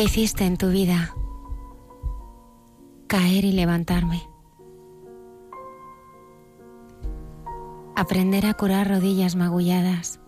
[0.00, 1.14] ¿Qué hiciste en tu vida?
[3.06, 4.22] Caer y levantarme.
[7.94, 10.18] Aprender a curar rodillas magulladas.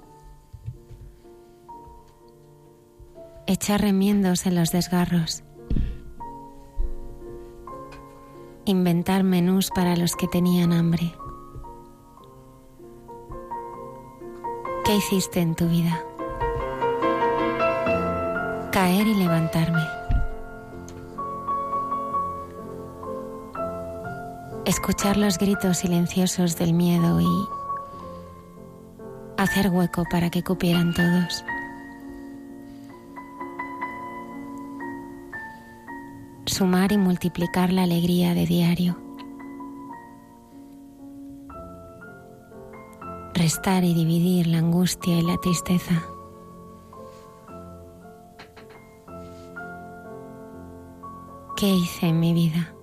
[3.46, 5.42] Echar remiendos en los desgarros.
[8.66, 11.14] Inventar menús para los que tenían hambre.
[14.84, 16.04] ¿Qué hiciste en tu vida?
[18.72, 19.86] Caer y levantarme.
[24.64, 27.48] Escuchar los gritos silenciosos del miedo y
[29.36, 31.44] hacer hueco para que cupieran todos.
[36.46, 38.96] Sumar y multiplicar la alegría de diario.
[43.34, 46.02] Restar y dividir la angustia y la tristeza.
[51.62, 52.74] ¿Qué hice en mi vida?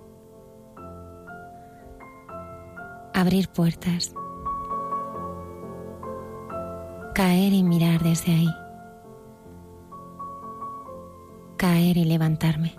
[3.13, 4.13] Abrir puertas.
[7.13, 8.49] Caer y mirar desde ahí.
[11.57, 12.78] Caer y levantarme.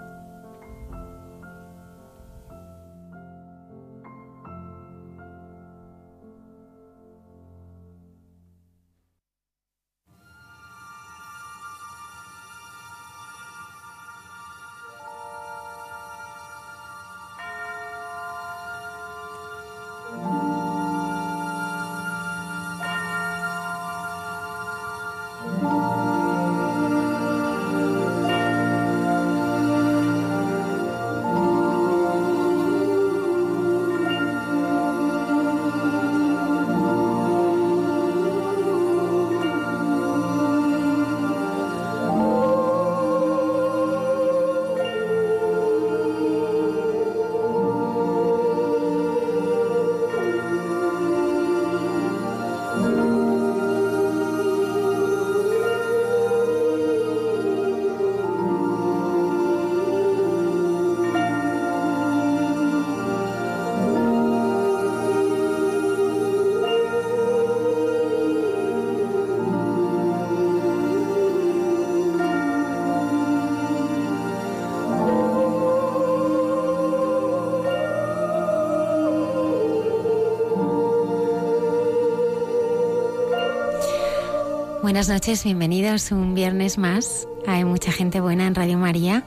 [84.90, 87.28] Buenas noches, bienvenidos un viernes más.
[87.46, 89.22] Hay mucha gente buena en Radio María.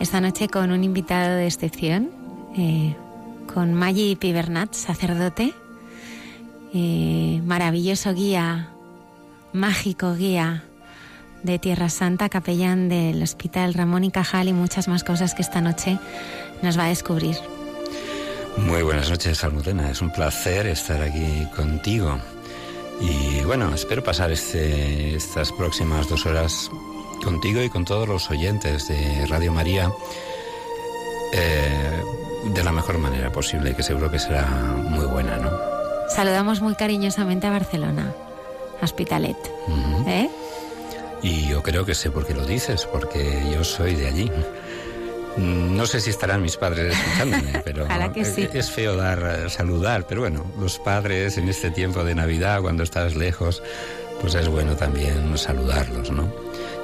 [0.00, 2.08] Esta noche con un invitado de excepción,
[2.56, 2.96] eh,
[3.52, 5.52] con Maggi Pibernat, sacerdote,
[6.72, 8.70] eh, maravilloso guía,
[9.52, 10.64] mágico guía
[11.42, 15.60] de Tierra Santa, capellán del Hospital Ramón y Cajal y muchas más cosas que esta
[15.60, 15.98] noche
[16.62, 17.36] nos va a descubrir.
[18.56, 19.90] Muy buenas noches, Almudena.
[19.90, 22.18] Es un placer estar aquí contigo.
[23.00, 26.70] Y bueno, espero pasar este, estas próximas dos horas
[27.24, 29.92] contigo y con todos los oyentes de Radio María
[31.32, 32.02] eh,
[32.44, 35.50] de la mejor manera posible, que seguro que será muy buena, ¿no?
[36.08, 38.14] Saludamos muy cariñosamente a Barcelona,
[38.80, 39.36] a Hospitalet.
[40.06, 40.30] ¿eh?
[41.22, 44.30] Y yo creo que sé por qué lo dices, porque yo soy de allí.
[45.36, 47.86] Mm, no sé si estarán mis padres escuchándome, pero
[48.54, 53.14] es feo dar saludar, pero bueno, los padres en este tiempo de Navidad, cuando estás
[53.14, 53.62] lejos,
[54.20, 56.32] pues es bueno también saludarlos, ¿no?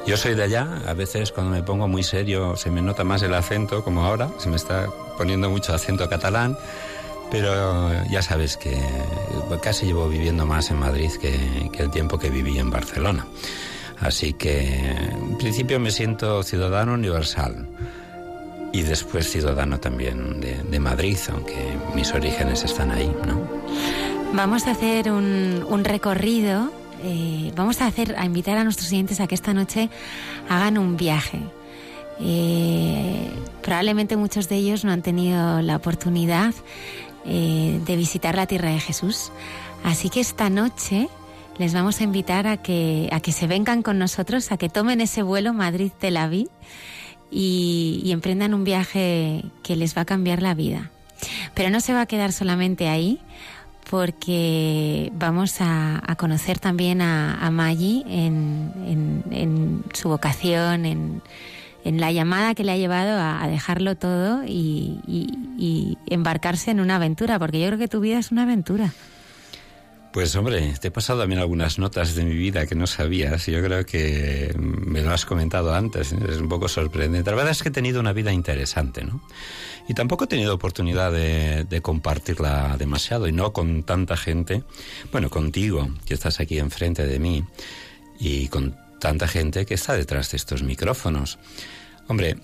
[0.07, 3.23] Yo soy de allá, a veces cuando me pongo muy serio se me nota más
[3.23, 4.87] el acento, como ahora, se me está
[5.17, 6.59] poniendo mucho acento catalán,
[7.31, 8.79] pero ya sabes que
[9.63, 13.27] casi llevo viviendo más en Madrid que, que el tiempo que viví en Barcelona.
[13.99, 17.67] Así que en principio me siento ciudadano universal
[18.75, 21.55] y después ciudadano también de, Madrid, aunque
[21.95, 23.41] mis orígenes están ahí, ¿no?
[24.33, 26.73] Vamos a hacer un, recorrido,
[27.05, 29.91] eh, vamos a hacer, a invitar a nuestros oyentes a que esta noche
[30.49, 31.39] hagan un viaje.
[32.19, 33.31] Eh,
[33.63, 36.53] probablemente muchos de ellos no han tenido la oportunidad
[37.27, 39.31] eh, de visitar la tierra de Jesús.
[39.85, 41.09] Así que esta noche
[41.59, 45.01] les vamos a invitar a que, a que se vengan con nosotros, a que tomen
[45.01, 46.49] ese vuelo Madrid-Tel Aviv
[47.35, 50.91] y, emprendan un viaje que les va a cambiar la vida.
[51.55, 53.21] Pero no se va a quedar solamente ahí,
[53.91, 61.23] porque vamos a, conocer también a, a Maggi en, su vocación, en,
[61.85, 67.39] la llamada que le ha llevado a, dejarlo todo y, y, embarcarse en una aventura,
[67.39, 68.93] porque yo creo que tu vida es una aventura.
[70.15, 73.47] Pues hombre, te he pasado también algunas notas de mi vida que no sabías.
[73.47, 76.13] Yo creo que me lo has comentado antes.
[76.13, 77.31] Es un poco sorprendente.
[77.31, 79.21] La verdad es que he tenido una vida interesante, ¿no?
[79.89, 84.63] Y tampoco he tenido oportunidad de, de compartirla demasiado y no con tanta gente.
[85.11, 87.45] Bueno, contigo, que estás aquí enfrente de mí,
[88.21, 91.41] y con tanta gente que está detrás de estos micrófonos.
[92.07, 92.37] Hombre,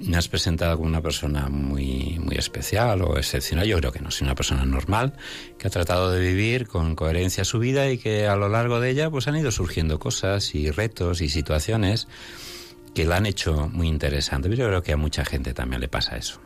[0.00, 3.66] me has presentado como una persona muy, muy especial o excepcional.
[3.66, 5.14] Yo creo que no, soy una persona normal
[5.58, 8.90] que ha tratado de vivir con coherencia su vida y que a lo largo de
[8.90, 12.08] ella pues han ido surgiendo cosas y retos y situaciones
[12.94, 14.48] que la han hecho muy interesante.
[14.48, 16.40] Pero yo creo que a mucha gente también le pasa eso.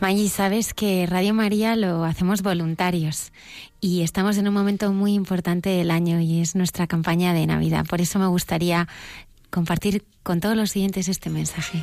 [0.00, 3.32] Maggi, sabes que Radio María lo hacemos voluntarios
[3.80, 7.86] y estamos en un momento muy importante del año y es nuestra campaña de Navidad.
[7.86, 8.88] Por eso me gustaría
[9.50, 11.82] compartir con todos los siguientes este mensaje.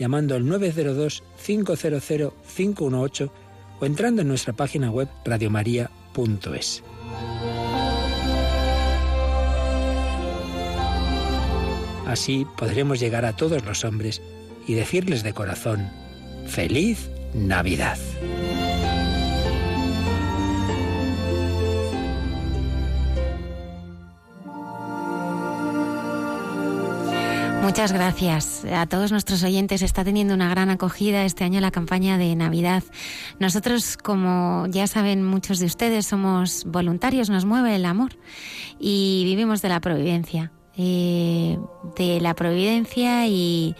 [0.00, 3.30] llamando al 902-500-518
[3.78, 6.82] o entrando en nuestra página web radiomaria.es.
[12.06, 14.20] Así podremos llegar a todos los hombres
[14.66, 15.88] y decirles de corazón,
[16.46, 17.98] feliz Navidad.
[27.62, 29.82] Muchas gracias a todos nuestros oyentes.
[29.82, 32.82] Está teniendo una gran acogida este año la campaña de Navidad.
[33.38, 38.16] Nosotros, como ya saben muchos de ustedes, somos voluntarios, nos mueve el amor
[38.78, 40.52] y vivimos de la providencia.
[40.76, 41.58] Eh,
[41.96, 43.74] de la providencia y,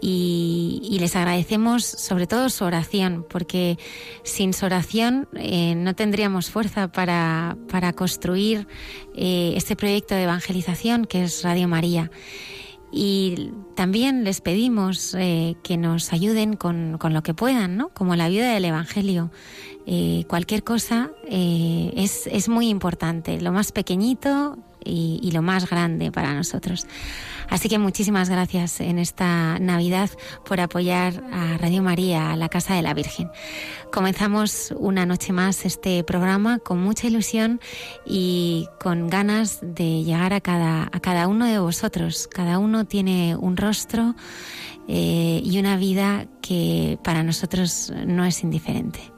[0.00, 3.78] les agradecemos sobre todo su oración, porque
[4.22, 7.56] sin su oración eh, no tendríamos fuerza para,
[7.96, 8.68] construir
[9.14, 12.10] eh, este proyecto de evangelización que es Radio María.
[12.92, 17.88] Y también les pedimos eh, que nos ayuden con, con, lo que puedan, ¿no?
[17.90, 19.30] Como la vida del Evangelio.
[19.86, 23.40] Eh, cualquier cosa eh, es, es muy importante.
[23.40, 26.86] Lo más pequeñito y, lo más grande para nosotros.
[27.48, 30.10] Así que muchísimas gracias en esta Navidad
[30.44, 33.30] por apoyar a Radio María, a la Casa de la Virgen.
[33.92, 37.60] Comenzamos una noche más este programa con mucha ilusión
[38.04, 42.28] y con ganas de llegar a cada, a cada uno de vosotros.
[42.28, 44.14] Cada uno tiene un rostro
[44.88, 49.15] eh, y una vida que para nosotros no es indiferente.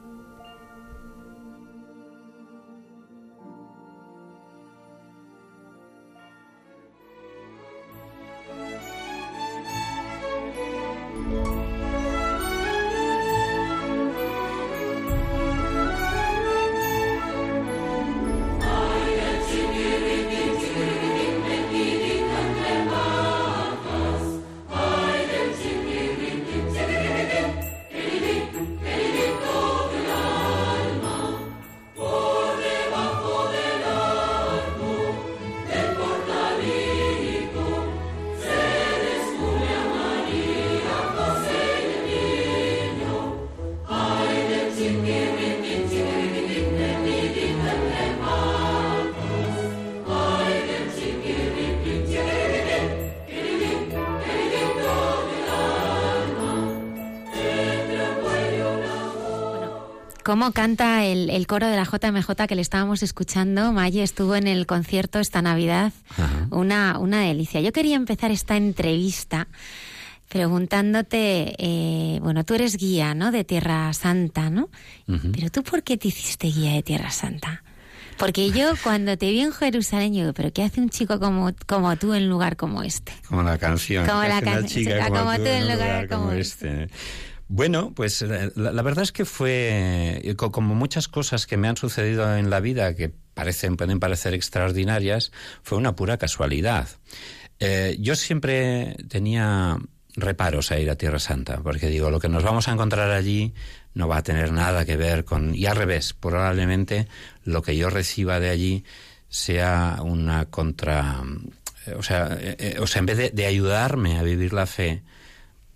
[60.29, 63.73] ¿Cómo canta el, coro de la JMJ que le estábamos escuchando?
[63.73, 65.91] Maye estuvo en el concierto esta Navidad.
[66.51, 67.61] Una, una delicia.
[67.61, 69.47] Yo quería empezar esta entrevista
[70.27, 73.31] preguntándote, eh, bueno, tú eres guía, ¿no?
[73.31, 74.69] De Tierra Santa, ¿no?
[75.07, 77.63] Pero tú, ¿por qué te hiciste guía de Tierra Santa?
[78.19, 81.53] Porque yo cuando te vi en Jerusalén, yo digo, pero ¿qué hace un chico como,
[81.65, 83.13] como tú en un lugar como este?
[83.27, 84.05] Como la canción.
[84.05, 84.93] Como la canción.
[85.07, 86.83] Como, tú en un lugar, como, este.
[86.83, 86.95] este.
[87.49, 91.75] Bueno, pues eh, la, verdad es que fue, eh, como muchas cosas que me han
[91.75, 96.87] sucedido en la vida que parecen, pueden parecer extraordinarias, fue una pura casualidad.
[97.99, 99.77] yo siempre tenía
[100.15, 103.53] reparos a ir a Tierra Santa, porque digo, lo que nos vamos a encontrar allí
[103.93, 105.55] no va a tener nada que ver con...
[105.55, 107.07] Y al revés, probablemente
[107.43, 108.85] lo que yo reciba de allí
[109.27, 111.21] sea una contra...
[111.97, 115.01] O sea, eh, eh, o sea en vez de, ayudarme a vivir la fe,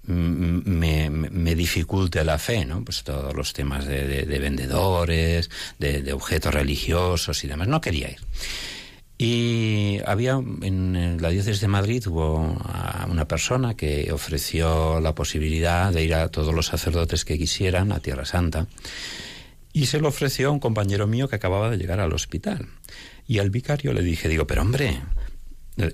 [0.05, 2.83] me, me, dificulte la fe, ¿no?
[2.83, 7.67] Pues todos los temas de, de vendedores, de, objetos religiosos y demás.
[7.67, 8.19] No quería ir.
[9.17, 12.57] Y había en la diócesis de Madrid hubo
[13.09, 17.99] una persona que ofreció la posibilidad de ir a todos los sacerdotes que quisieran a
[17.99, 18.67] Tierra Santa
[19.71, 22.67] y se lo ofreció a un compañero mío que acababa de llegar al hospital.
[23.27, 25.01] Y al vicario le dije, digo, pero hombre,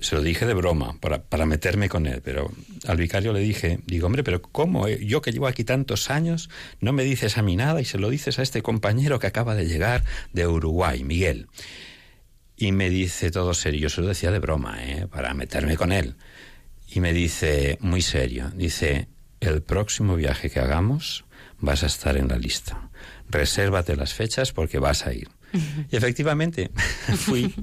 [0.00, 2.50] se lo dije de broma, para, para, meterme con él, pero
[2.86, 4.86] al vicario le dije, digo, hombre, pero ¿cómo?
[4.86, 5.04] Eh?
[5.04, 8.10] Yo que llevo aquí tantos años, no me dices a mí nada y se lo
[8.10, 11.48] dices a este compañero que acaba de llegar de Uruguay, Miguel.
[12.56, 15.06] Y me dice todo serio, yo se lo decía de broma, ¿eh?
[15.10, 16.16] para meterme con él.
[16.92, 19.08] Y me dice, muy serio, dice,
[19.40, 21.24] el próximo viaje que hagamos
[21.58, 22.90] vas a estar en la lista.
[23.28, 25.28] Resérvate las fechas porque vas a ir.
[25.90, 26.70] Y efectivamente,
[27.16, 27.54] fui,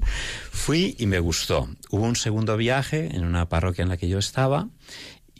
[0.51, 1.69] fui y me gustó.
[1.89, 4.67] Hubo un segundo viaje en una parroquia en la que yo estaba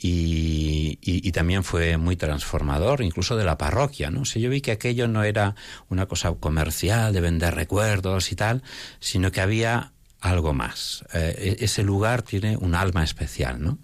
[0.00, 4.24] y, también fue muy transformador, incluso de la parroquia, ¿no?
[4.24, 5.54] yo vi que aquello no era
[5.88, 8.62] una cosa comercial de vender recuerdos y tal,
[8.98, 11.04] sino que había algo más.
[11.12, 13.78] Eh, e, ese lugar tiene un alma especial, ¿no?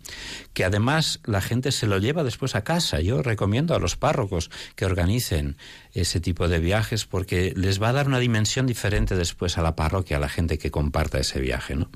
[0.52, 3.00] Que además la gente se lo lleva después a casa.
[3.00, 5.56] Yo recomiendo a los párrocos que organicen
[5.92, 9.76] ese tipo de viajes porque les va a dar una dimensión diferente después a la
[9.76, 11.90] parroquia, a la gente que comparta ese viaje, ¿no?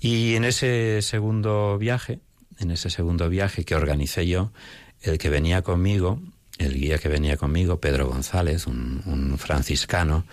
[0.00, 2.20] Y en ese segundo viaje,
[2.58, 4.52] en ese segundo viaje que organicé yo,
[5.00, 6.20] el que venía conmigo,
[6.58, 10.26] el guía que venía conmigo, Pedro González, un, franciscano,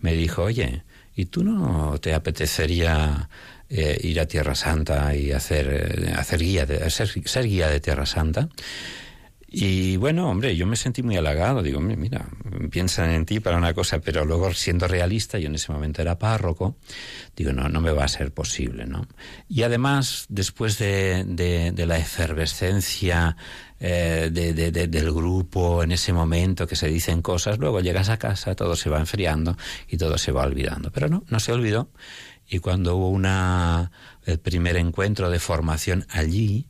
[0.00, 0.82] me dijo, oye,
[1.16, 3.28] ¿y tú no te apetecería
[3.68, 7.80] eh, ir a Tierra Santa y hacer, eh, hacer guía, de, ser, ser guía de
[7.80, 8.48] Tierra Santa?
[9.48, 11.62] Y bueno, hombre, yo me sentí muy halagado.
[11.62, 12.26] Digo, mira,
[12.70, 16.18] piensan en ti para una cosa, pero luego siendo realista, yo en ese momento era
[16.18, 16.76] párroco,
[17.34, 19.06] digo, no, no me va a ser posible, ¿no?
[19.48, 23.36] Y además, después de, de, la efervescencia
[23.78, 28.54] eh, de, del grupo en ese momento que se dicen cosas, luego llegas a casa,
[28.54, 29.56] todo se va enfriando
[29.88, 30.90] y todo se va olvidando.
[30.90, 31.90] Pero no, no se olvidó.
[32.48, 33.90] Y cuando hubo una,
[34.24, 36.66] el primer encuentro de formación allí,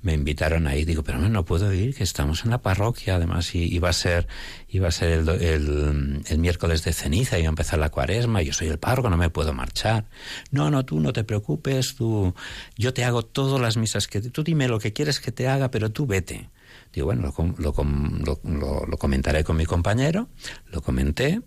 [0.00, 3.64] me invitaron ahí, digo, pero no, puedo ir, que estamos en la parroquia, además y,
[3.64, 4.28] iba a ser,
[4.68, 8.52] iba a ser el, el, el, miércoles de ceniza, iba a empezar la cuaresma, yo
[8.52, 10.08] soy el párroco, no me puedo marchar.
[10.50, 12.34] No, no, tú no te preocupes, tú,
[12.76, 15.70] yo te hago todas las misas que, tú dime lo que quieres que te haga,
[15.70, 16.50] pero tú vete.
[16.92, 20.28] Digo, bueno, lo, lo, lo, lo comentaré con mi compañero,
[20.66, 21.40] lo comenté,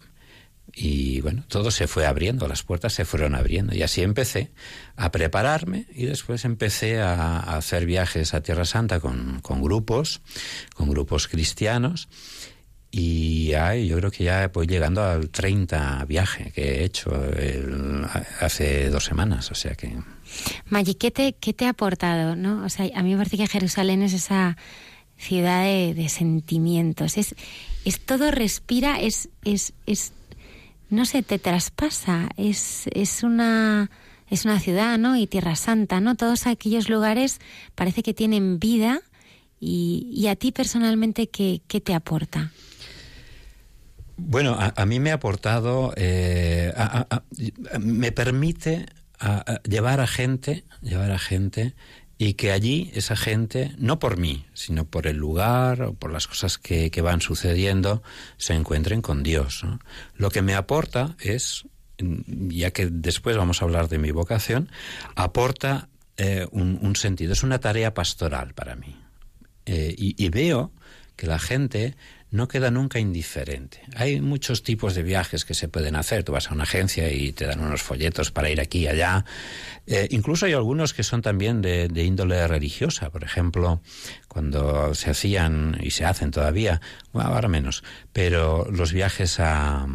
[0.74, 3.76] y bueno, todo se fue abriendo, las puertas se fueron abriendo.
[3.76, 4.52] Y así empecé
[4.96, 10.22] a prepararme y después empecé a, hacer viajes a Tierra Santa con, con, grupos,
[10.74, 12.08] con grupos cristianos.
[12.94, 17.12] Y yo creo que ya voy llegando al 30 viaje que he hecho
[18.42, 19.96] hace dos semanas, o sea que...
[20.68, 22.36] Maggi, ¿qué te, ¿qué te ha aportado?
[22.36, 22.66] ¿no?
[22.66, 24.58] O sea, a mí me parece que Jerusalén es esa
[25.18, 27.18] ciudad de, de sentimientos.
[27.18, 27.36] Es,
[27.86, 30.12] es todo respira, es, es, es
[30.92, 32.30] no sé, te traspasa.
[32.38, 33.90] Es, es una
[34.30, 35.18] es una ciudad, ¿no?
[35.18, 36.16] Y Tierra Santa, ¿no?
[36.16, 37.40] Todos aquellos lugares
[37.76, 39.02] parece que tienen vida
[39.60, 42.52] y, a ti personalmente, ¿qué, qué te aporta?
[44.18, 46.74] Bueno, a, mí me ha aportado, eh,
[47.80, 48.86] me permite
[49.68, 51.76] llevar a gente, llevar a gente
[52.24, 56.28] y que allí esa gente, no por mí, sino por el lugar o por las
[56.28, 58.04] cosas que, van sucediendo,
[58.38, 59.66] se encuentren con Dios.
[60.18, 61.66] Lo que me aporta es,
[61.98, 64.70] ya que después vamos a hablar de mi vocación,
[65.16, 68.96] aporta eh, un, sentido, es una tarea pastoral para mí.
[69.66, 70.72] Eh, y, veo
[71.16, 71.96] que la gente
[72.32, 73.82] no queda nunca indiferente.
[73.96, 76.24] Hay muchos tipos de viajes que se pueden hacer.
[76.24, 79.26] Tú vas a una agencia y te dan unos folletos para ir aquí y allá.
[79.86, 83.10] Eh, incluso hay algunos que son también de, índole religiosa.
[83.10, 83.82] Por ejemplo,
[84.30, 86.80] cuando se hacían y se hacen todavía,
[87.12, 87.84] bueno, ahora menos,
[88.14, 89.86] pero los viajes a,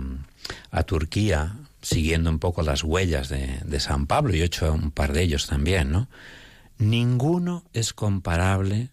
[0.71, 4.90] a Turquía, siguiendo un poco las huellas de, de San Pablo, y he hecho un
[4.90, 6.09] par de ellos también, ¿no?
[6.76, 8.90] Ninguno es comparable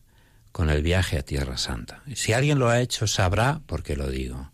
[0.54, 2.04] con el viaje a Tierra Santa.
[2.16, 4.52] Si alguien lo ha hecho, sabrá por qué lo digo.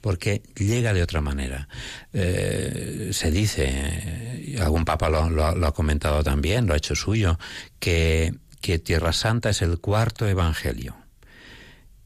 [0.00, 1.68] Porque llega de otra manera.
[2.12, 7.38] Eh, se dice, algún papa lo, ha comentado también, lo ha hecho suyo,
[7.80, 10.94] que, que Tierra Santa es el cuarto evangelio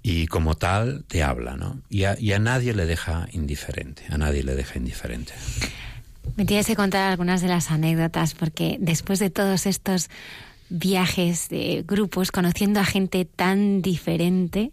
[0.02, 1.80] y como tal te habla, ¿no?
[1.88, 5.32] Y a, y a, nadie le deja indiferente, a nadie le deja indiferente.
[6.36, 10.08] Me tienes que contar algunas de las anécdotas, porque después de todos estos
[10.72, 14.72] viajes de grupos, conociendo a gente tan diferente,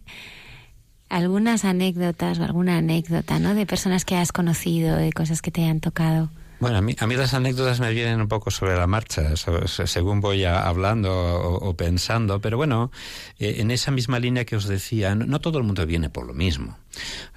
[1.08, 3.54] algunas anécdotas o alguna anécdota, ¿no?
[3.54, 6.30] De personas que has conocido, de cosas que te hayan tocado.
[6.60, 10.20] Bueno, a mí, a mí las anécdotas me vienen un poco sobre la marcha, según
[10.20, 12.90] voy hablando o, pensando, pero bueno,
[13.38, 16.34] eh, en esa misma línea que os decía, no, todo el mundo viene por lo
[16.34, 16.76] mismo.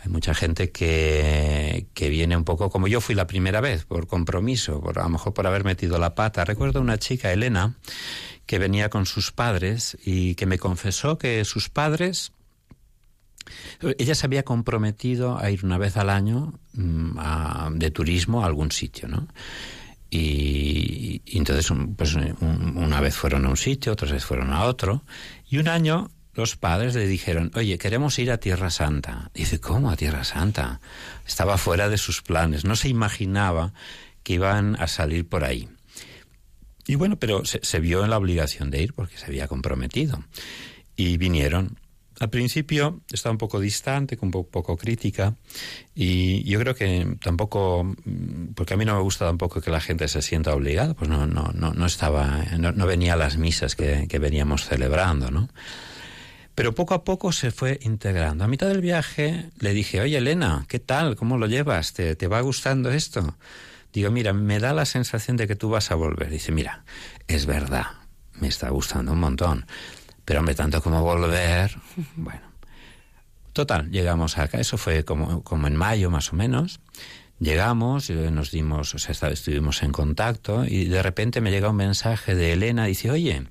[0.03, 4.07] Hay mucha gente que, que viene un poco como yo fui la primera vez, por
[4.07, 6.43] compromiso, por, a lo mejor por haber metido la pata.
[6.43, 7.75] Recuerdo una chica, Elena,
[8.45, 12.31] que venía con sus padres y que me confesó que sus padres
[13.97, 18.71] ella se había comprometido a ir una vez al año mm, de turismo a algún
[18.71, 19.27] sitio, ¿no?
[20.09, 25.03] Y, entonces, pues una vez fueron a un sitio, otra vez fueron a otro,
[25.49, 29.31] y un año los padres le dijeron, oye, queremos ir a Tierra Santa.
[29.33, 30.81] Dice, ¿cómo a Tierra Santa?
[31.25, 33.73] Estaba fuera de sus planes, no se imaginaba
[34.21, 35.67] que iban a salir por ahí.
[36.87, 40.23] Y bueno, pero se, vio en la obligación de ir porque se había comprometido.
[40.95, 41.77] Y vinieron.
[42.19, 45.35] Al principio estaba un poco distante, un poco, poco, crítica,
[45.95, 49.81] y yo creo que tampoco, mm, porque a mí no me gusta tampoco que la
[49.81, 53.75] gente se sienta obligada, pues no, no, no, no estaba, no, venía a las misas
[53.75, 55.49] que, que veníamos celebrando, ¿no?
[56.55, 58.43] Pero poco a poco se fue integrando.
[58.43, 61.15] A mitad del viaje le dije, oye Elena, ¿qué tal?
[61.15, 61.93] ¿Cómo lo llevas?
[61.93, 63.35] ¿Te, te va gustando esto?
[63.93, 66.29] Digo, mira, me da la sensación de que tú vas a volver.
[66.29, 66.83] Dice, mira,
[67.27, 67.85] es verdad,
[68.33, 69.65] me está gustando un montón.
[70.25, 71.77] Pero hombre, tanto como volver,
[72.15, 72.41] bueno.
[73.53, 76.79] Total, llegamos acá, eso fue como, como en mayo más o menos.
[77.39, 82.35] Llegamos, nos dimos, o sea, estuvimos en contacto y de repente me llega un mensaje
[82.35, 83.43] de Elena, dice, oye,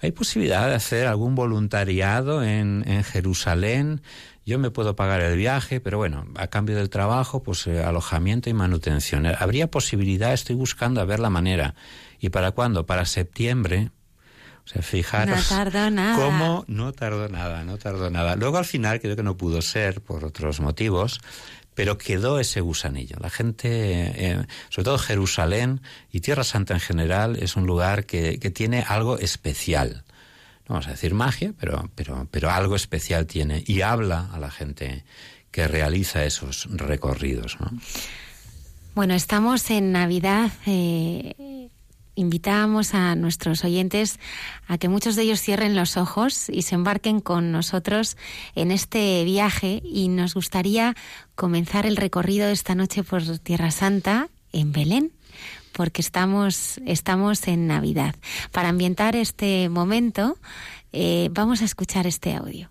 [0.00, 4.02] ¿hay posibilidad de hacer algún voluntariado en, en Jerusalén?
[4.48, 8.48] yo me puedo pagar el viaje, pero bueno, a cambio del trabajo, pues eh, alojamiento
[8.48, 9.26] y manutención.
[9.26, 10.32] ¿Habría posibilidad?
[10.32, 11.74] Estoy buscando a ver la manera.
[12.18, 12.86] ¿Y para cuándo?
[12.86, 13.90] Para septiembre.
[14.64, 16.16] O sea, fijaros no tardó nada.
[16.16, 18.36] cómo no tardó nada, no tardó nada.
[18.36, 21.20] Luego al final creo que no pudo ser por otros motivos,
[21.78, 23.18] pero quedó ese gusanillo.
[23.20, 28.40] La gente, eh, sobre todo Jerusalén y Tierra Santa en general, es un lugar que,
[28.40, 30.02] que tiene algo especial
[30.66, 35.04] vamos a decir magia, pero, pero, pero algo especial tiene y habla a la gente
[35.52, 37.56] que realiza esos recorridos.
[38.96, 40.50] Bueno, estamos en Navidad.
[40.66, 41.67] Eh,
[42.18, 44.18] invitamos a nuestros oyentes
[44.66, 48.16] a que muchos de ellos cierren los ojos y se embarquen con nosotros
[48.54, 50.96] en este viaje y nos gustaría
[51.34, 55.12] comenzar el recorrido esta noche por Tierra Santa en Belén
[55.72, 58.16] porque estamos, estamos en Navidad.
[58.50, 60.36] Para ambientar este momento,
[60.92, 62.68] eh, vamos a escuchar este audio.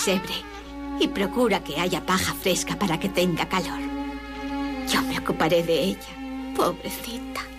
[0.00, 0.34] Pesebre
[0.98, 3.80] y procura que haya paja fresca para que tenga calor.
[4.88, 7.49] Yo me ocuparé de ella, pobrecita.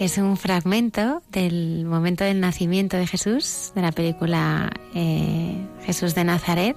[0.00, 6.24] Es un fragmento del momento del nacimiento de Jesús, de la película eh, Jesús de
[6.24, 6.74] Nazaret.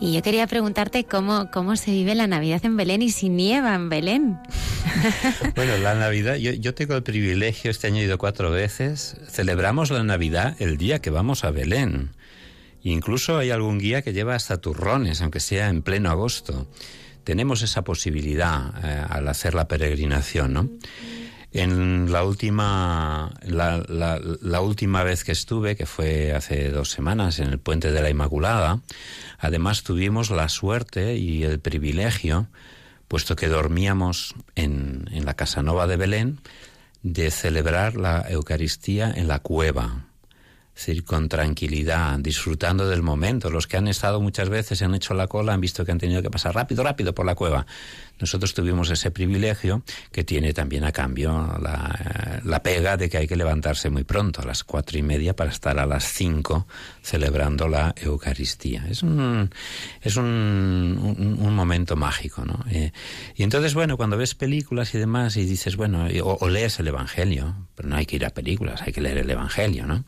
[0.00, 3.76] Y yo quería preguntarte cómo, cómo se vive la Navidad en Belén y si nieva
[3.76, 4.36] en Belén.
[5.54, 9.92] bueno, la Navidad, yo, yo, tengo el privilegio, este año he ido cuatro veces, celebramos
[9.92, 12.10] la Navidad el día que vamos a Belén.
[12.82, 16.66] Incluso hay algún guía que lleva hasta turrones, aunque sea en pleno agosto.
[17.22, 20.68] Tenemos esa posibilidad eh, al hacer la peregrinación, ¿no?
[21.54, 27.48] En la última, la, la, última vez que estuve, que fue hace dos semanas en
[27.48, 28.80] el Puente de la Inmaculada,
[29.38, 32.48] además tuvimos la suerte y el privilegio,
[33.06, 36.40] puesto que dormíamos en, en la Casanova de Belén,
[37.02, 40.06] de celebrar la Eucaristía en la cueva
[40.74, 43.50] es decir, con tranquilidad, disfrutando del momento.
[43.50, 46.22] Los que han estado muchas veces, han hecho la cola, han visto que han tenido
[46.22, 47.66] que pasar rápido, rápido por la cueva.
[48.22, 49.82] Nosotros tuvimos ese privilegio
[50.12, 54.44] que tiene también a cambio la, pega de que hay que levantarse muy pronto, a
[54.44, 56.68] las cuatro y media, para estar a las cinco
[57.02, 58.86] celebrando la Eucaristía.
[58.88, 59.50] Es un,
[60.00, 62.64] es un, un, momento mágico, ¿no?
[62.70, 62.92] Eh,
[63.34, 66.86] y entonces, bueno, cuando ves películas y demás y dices, bueno, o, o lees el
[66.86, 70.04] Evangelio, pero no hay que ir a películas, hay que leer el Evangelio, ¿no?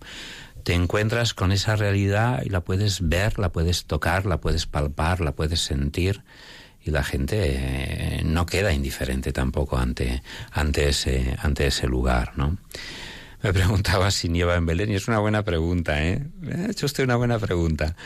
[0.63, 5.21] te encuentras con esa realidad y la puedes ver, la puedes tocar, la puedes palpar,
[5.21, 6.23] la puedes sentir
[6.85, 12.59] y la gente eh, no queda indiferente tampoco ante, ante, ese, ante ese lugar, ¿no?
[13.43, 16.23] Me preguntaba si nieva en Belén y es una buena pregunta, ¿eh?
[16.41, 17.97] Me ha hecho usted una buena pregunta.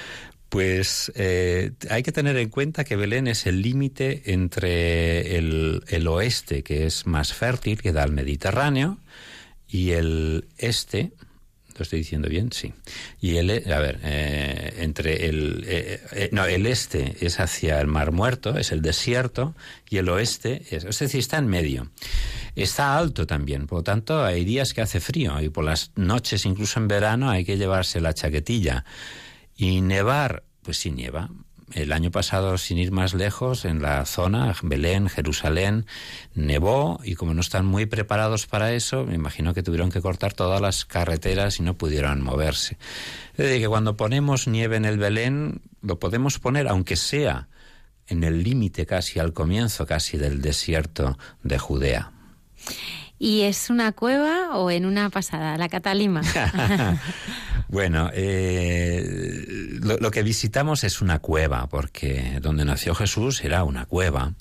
[0.48, 6.06] Pues eh, hay que tener en cuenta que Belén es el límite entre el, el,
[6.08, 8.98] oeste, que es más fértil, que da al Mediterráneo,
[9.68, 11.12] y el este,
[11.78, 12.50] ¿Lo estoy diciendo bien?
[12.50, 12.74] Sí.
[13.20, 17.86] Y el, a ver, eh, entre el, eh, eh, no, el este es hacia el
[17.86, 19.54] Mar Muerto, es el desierto,
[19.88, 21.90] y el oeste es, es decir, está en medio.
[22.56, 26.44] Está alto también, por lo tanto hay días que hace frío y por las noches,
[26.44, 28.84] incluso en verano, hay que llevarse la chaquetilla.
[29.56, 31.30] Y nevar, pues sí nieva,
[31.72, 35.86] el año pasado, sin ir más lejos, en la zona, Belén, Jerusalén,
[36.34, 40.32] nevó y como no están muy preparados para eso, me imagino que tuvieron que cortar
[40.32, 42.78] todas las carreteras y no pudieron moverse.
[43.32, 47.48] Es decir, que cuando ponemos nieve en el Belén, lo podemos poner, aunque sea
[48.06, 52.12] en el límite casi, al comienzo casi del desierto de Judea.
[53.18, 56.22] ¿Y es una cueva o en una pasada, la Catalima?
[57.68, 64.34] bueno, eh, lo, que visitamos es una cueva, porque donde nació Jesús era una cueva.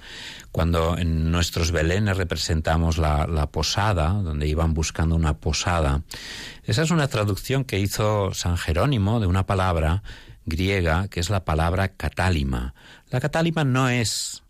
[0.52, 6.04] Cuando en nuestros belenes representamos la, la posada, donde iban buscando una posada,
[6.64, 10.04] esa es una traducción que hizo San Jerónimo de una palabra
[10.46, 12.74] griega que es la palabra catálima.
[13.12, 14.44] La catálima no es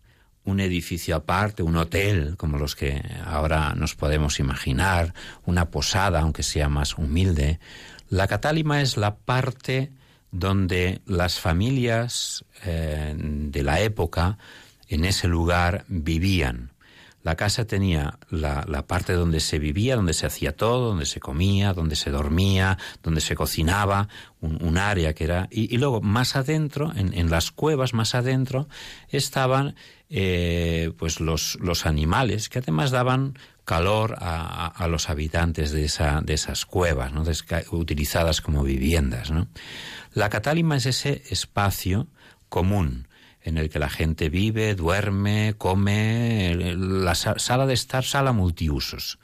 [0.44, 5.12] un edificio aparte, un hotel, como los que ahora nos podemos imaginar,
[5.44, 7.60] una posada, aunque sea más humilde.
[8.10, 9.92] La catálima es la parte
[10.30, 14.38] donde las familias eh, de la época
[14.88, 16.70] en ese lugar vivían.
[17.22, 21.74] La casa tenía la, parte donde se vivía, donde se hacía todo, donde se comía,
[21.74, 24.08] donde se dormía, donde se cocinaba,
[24.40, 25.48] un, área que era...
[25.50, 28.68] Y, luego más adentro, en, las cuevas más adentro,
[29.10, 29.74] estaban
[30.08, 33.36] eh, pues los, los animales que además daban
[33.68, 37.22] calor a, los habitantes de, esa, de esas cuevas, ¿no?
[37.70, 39.30] utilizadas como viviendas.
[39.30, 39.46] ¿no?
[40.14, 42.08] La catálima es ese espacio
[42.48, 43.08] común
[43.42, 49.18] en el que la gente vive, duerme, come, la sala de estar, sala multiusos.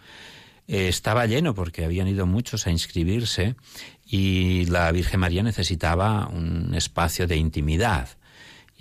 [0.68, 3.56] Eh, estaba lleno porque habían ido muchos a inscribirse
[4.04, 8.10] y la Virgen María necesitaba un espacio de intimidad.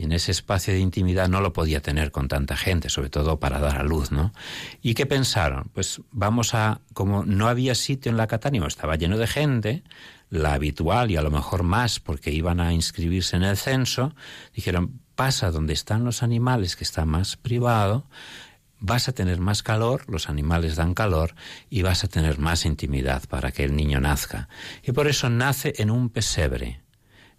[0.03, 3.39] Y en ese espacio de intimidad no lo podía tener con tanta gente, sobre todo
[3.39, 4.33] para dar a luz, ¿no?
[4.81, 5.71] ¿Y qué pensaron?
[5.73, 9.81] Pues vamos a, como no había sitio en la Catánima, estaba lleno de gente,
[10.29, 14.13] la habitual y a lo mejor más porque iban a inscribirse en el censo,
[14.53, 18.05] dijeron, pasa donde están los animales, que está más privado,
[18.81, 21.33] vas a tener más calor, los animales dan calor,
[21.69, 24.49] y vas a tener más intimidad para que el niño nazca.
[24.83, 26.81] Y por eso nace en un pesebre,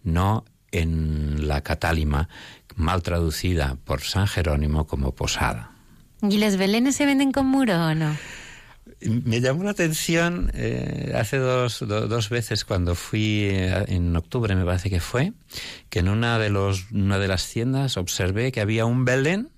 [0.01, 2.29] no en la catálima,
[2.75, 5.71] mal traducida por San Jerónimo como posada.
[6.21, 8.15] ¿Y los belenes se venden con muro o no?
[9.01, 14.65] Me llamó la atención eh, hace dos, dos, veces cuando fui eh, en octubre, me
[14.65, 15.33] parece que fue,
[15.89, 19.49] que en una de, los, una de las tiendas observé que había un Belén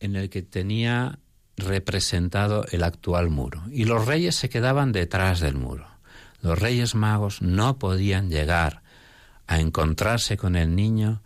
[0.00, 1.18] en el que tenía
[1.56, 5.86] representado el actual muro y los reyes se quedaban detrás del muro.
[6.40, 8.82] Los reyes magos no podían llegar
[9.46, 11.22] a encontrarse con el niño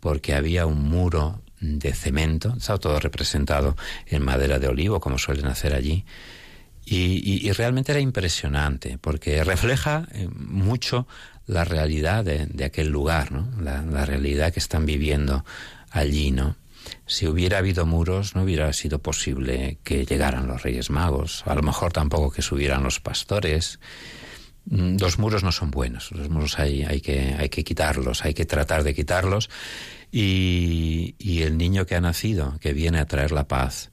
[0.00, 5.74] porque había un muro de cemento, todo representado en madera de olivo, como suelen hacer
[5.74, 6.04] allí,
[6.84, 11.06] y, realmente era impresionante, porque refleja eh, mucho
[11.46, 13.48] la realidad de, aquel lugar, ¿no?
[13.62, 15.44] La, la, realidad que están viviendo
[15.90, 16.56] allí, ¿no?
[17.06, 21.62] Si hubiera habido muros, no hubiera sido posible que llegaran los Reyes Magos, a lo
[21.62, 23.78] mejor tampoco que subieran los pastores,
[24.70, 28.46] los muros no son buenos, los muros hay, hay, que, hay que quitarlos, hay que
[28.46, 29.50] tratar de quitarlos
[30.10, 33.90] y, y el niño que ha nacido, que viene a traer la paz,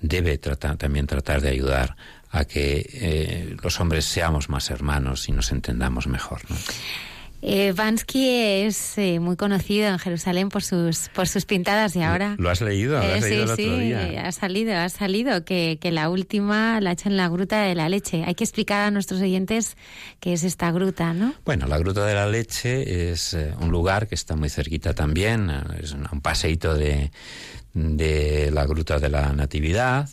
[0.00, 1.96] debe tratar, también tratar de ayudar
[2.30, 6.40] a que eh, los hombres seamos más hermanos y nos entendamos mejor.
[6.50, 6.56] ¿no?
[7.46, 8.26] Eh, Bansky
[8.64, 12.62] es eh, muy conocido en Jerusalén por sus por sus pintadas y ahora lo has
[12.62, 14.26] leído, ¿Lo has eh, leído sí, el otro sí, día.
[14.26, 17.74] ha salido, ha salido que, que la última la ha hecho en la Gruta de
[17.74, 18.24] la Leche.
[18.24, 19.76] Hay que explicar a nuestros oyentes
[20.20, 21.34] qué es esta gruta, ¿no?
[21.44, 25.50] Bueno, la Gruta de la Leche es un lugar que está muy cerquita también,
[25.82, 27.10] es un paseíto de
[27.74, 30.08] de la Gruta de la Natividad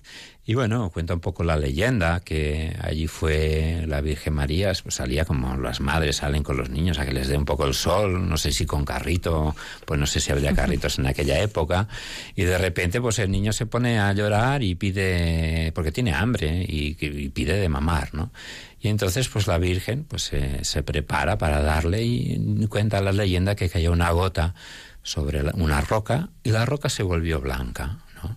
[0.52, 5.24] y bueno, cuenta un poco la leyenda que allí fue la Virgen María, pues salía
[5.24, 8.28] como las madres salen con los niños a que les dé un poco el sol,
[8.28, 11.88] no sé si con carrito, pues no sé si había carritos en aquella época,
[12.36, 16.66] y de repente pues el niño se pone a llorar y pide, porque tiene hambre
[16.68, 18.34] y, y pide de mamar, ¿no?
[18.82, 23.56] Y entonces pues la Virgen pues se, se prepara para darle y cuenta la leyenda
[23.56, 24.54] que cayó una gota
[25.02, 28.36] sobre una roca y la roca se volvió blanca, ¿no?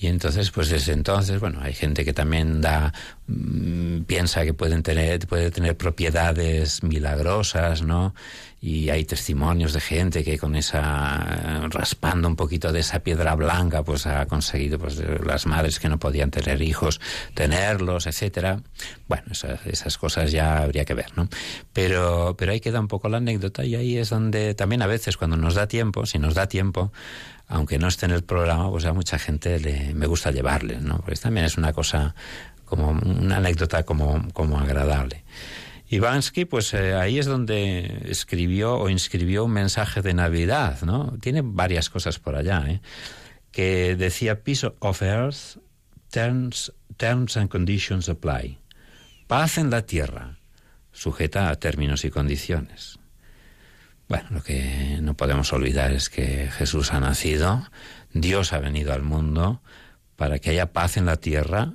[0.00, 2.92] Y entonces, pues desde entonces, bueno, hay gente que también da,
[3.26, 8.14] mmm, piensa que pueden tener, puede tener propiedades milagrosas, ¿no?
[8.60, 13.82] Y hay testimonios de gente que con esa, raspando un poquito de esa piedra blanca,
[13.82, 17.00] pues ha conseguido, pues las madres que no podían tener hijos,
[17.34, 18.60] tenerlos, etcétera.
[19.08, 21.28] Bueno, esas, esas cosas ya habría que ver, ¿no?
[21.72, 25.16] Pero, pero ahí queda un poco la anécdota y ahí es donde también a veces
[25.16, 26.92] cuando nos da tiempo, si nos da tiempo,
[27.48, 30.98] aunque no esté en el programa, pues a mucha gente le, me gusta llevarles, ¿no?
[30.98, 32.14] Pues también es una cosa
[32.66, 35.24] como una anécdota como, como agradable.
[35.88, 41.16] Ivansky, pues eh, ahí es donde escribió o inscribió un mensaje de Navidad, ¿no?
[41.20, 42.82] Tiene varias cosas por allá, ¿eh?
[43.50, 45.56] Que decía Peace of Earth,
[46.10, 48.58] terms, terms and conditions apply.
[49.26, 50.36] Paz en la tierra,
[50.92, 52.97] sujeta a términos y condiciones.
[54.08, 57.68] Bueno, lo que no podemos olvidar es que Jesús ha nacido,
[58.12, 59.60] Dios ha venido al mundo
[60.16, 61.74] para que haya paz en la tierra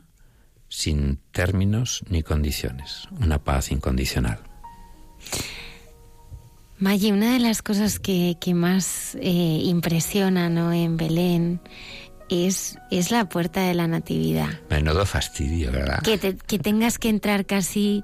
[0.67, 4.39] sin términos ni condiciones, una paz incondicional.
[6.79, 9.21] Maggi, una de las cosas que, que más eh,
[9.63, 10.73] impresiona ¿no?
[10.73, 11.61] en Belén
[12.29, 14.49] es, es la puerta de la Natividad.
[14.69, 16.01] Menudo fastidio, ¿verdad?
[16.01, 18.03] Que, te, que tengas que entrar casi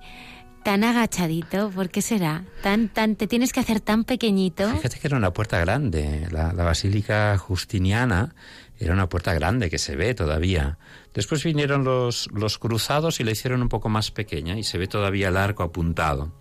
[0.69, 2.43] tan agachadito, ¿por qué será?
[2.61, 4.69] Tan, tan, te tienes que hacer tan pequeñito.
[4.69, 6.27] Fíjate que era una puerta grande.
[6.29, 8.35] La, Basílica Justiniana
[8.77, 10.77] era una puerta grande que se ve todavía.
[11.11, 14.85] Después vinieron los, los cruzados y la hicieron un poco más pequeña y se ve
[14.85, 16.33] todavía el arco apuntado.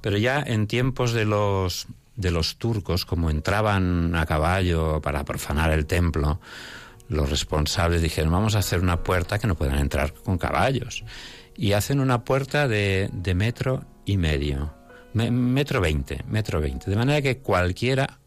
[0.00, 5.70] Pero ya en tiempos de los, de los turcos, como entraban a caballo para profanar
[5.70, 6.40] el templo,
[7.08, 11.04] los responsables dijeron, vamos a hacer una puerta que no puedan entrar con caballos.
[11.56, 14.74] Y hacen una puerta de, de metro y medio,
[15.14, 16.90] me, metro veinte, metro veinte.
[16.90, 18.20] De manera que cualquiera,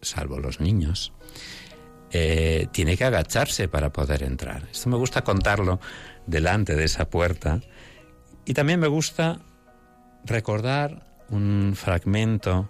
[0.00, 1.12] salvo los niños,
[2.10, 4.68] eh, tiene que agacharse para poder entrar.
[4.70, 5.80] Esto me gusta contarlo
[6.26, 7.60] delante de esa puerta.
[8.44, 9.40] Y también me gusta
[10.24, 12.68] recordar un fragmento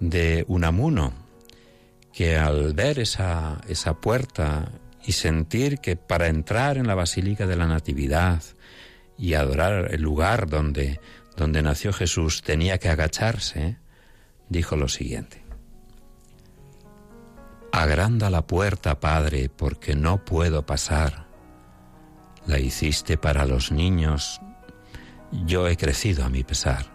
[0.00, 1.12] de Unamuno,
[2.12, 4.72] que al ver esa, esa puerta
[5.04, 8.42] y sentir que para entrar en la Basílica de la Natividad
[9.22, 11.00] y adorar el lugar donde,
[11.36, 13.78] donde nació Jesús tenía que agacharse,
[14.48, 15.44] dijo lo siguiente.
[17.70, 21.28] Agranda la puerta, Padre, porque no puedo pasar.
[22.48, 24.40] La hiciste para los niños,
[25.30, 26.86] yo he crecido a mi pesar.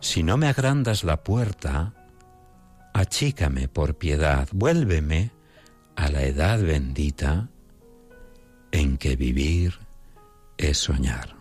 [0.00, 1.94] Si no me agrandas la puerta,
[2.92, 5.32] achícame por piedad, vuélveme
[5.96, 7.48] a la edad bendita
[8.70, 9.89] en que vivir
[10.60, 11.39] es soñar.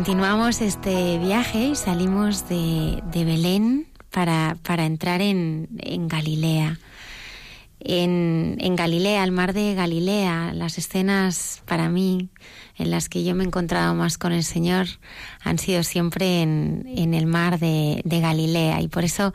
[0.00, 6.78] Continuamos este viaje y salimos de, Belén para, para, entrar en, en Galilea.
[7.80, 12.30] En, en, Galilea, el mar de Galilea, las escenas para mí
[12.78, 14.86] en las que yo me he encontrado más con el Señor
[15.42, 19.34] han sido siempre en, en el mar de, de, Galilea y por eso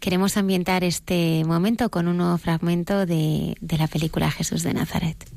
[0.00, 5.28] queremos ambientar este momento con un nuevo fragmento de, de la película Jesús de Nazaret.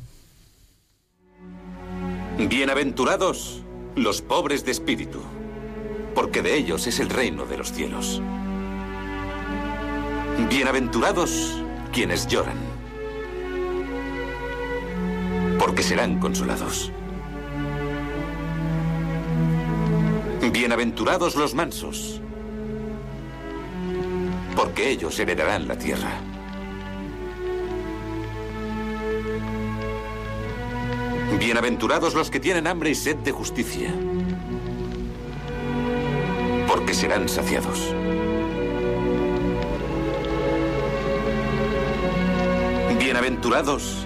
[2.37, 3.65] Bienaventurados
[3.99, 5.19] los pobres de espíritu,
[6.15, 8.21] porque de ellos es el reino de los cielos.
[10.49, 12.57] Bienaventurados quienes lloran,
[15.59, 16.93] porque serán consolados.
[20.53, 22.21] Bienaventurados los mansos,
[24.55, 26.28] porque ellos heredarán la tierra.
[31.37, 33.93] Bienaventurados los que tienen hambre y sed de justicia,
[36.67, 37.93] porque serán saciados.
[42.99, 44.05] Bienaventurados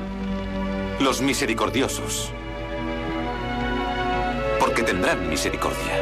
[0.99, 2.31] los misericordiosos,
[4.59, 6.01] porque tendrán misericordia.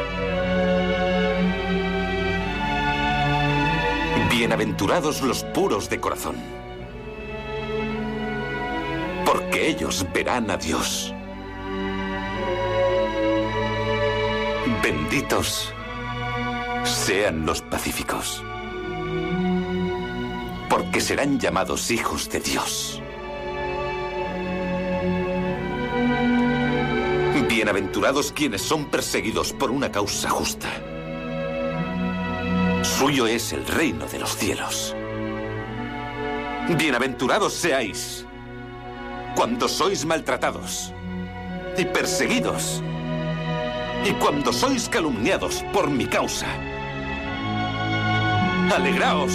[4.30, 6.36] Bienaventurados los puros de corazón,
[9.32, 11.14] porque ellos verán a Dios.
[14.82, 15.72] Benditos
[16.84, 18.44] sean los pacíficos,
[20.68, 23.00] porque serán llamados hijos de Dios.
[27.48, 30.68] Bienaventurados quienes son perseguidos por una causa justa.
[32.82, 34.94] Suyo es el reino de los cielos.
[36.76, 38.26] Bienaventurados seáis
[39.34, 40.92] cuando sois maltratados
[41.76, 42.82] y perseguidos
[44.04, 46.46] y cuando sois calumniados por mi causa.
[48.74, 49.32] Alegraos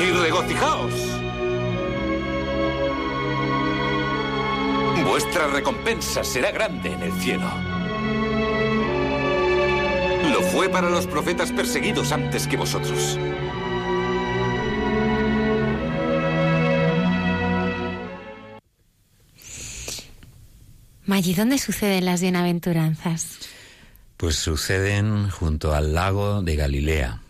[0.00, 0.92] y regocijaos.
[5.04, 7.46] Vuestra recompensa será grande en el cielo.
[10.32, 13.18] Lo fue para los profetas perseguidos antes que vosotros.
[21.14, 23.38] Maggi, ¿dónde suceden las bienaventuranzas?
[24.16, 27.20] Pues suceden junto al lago de Galilea.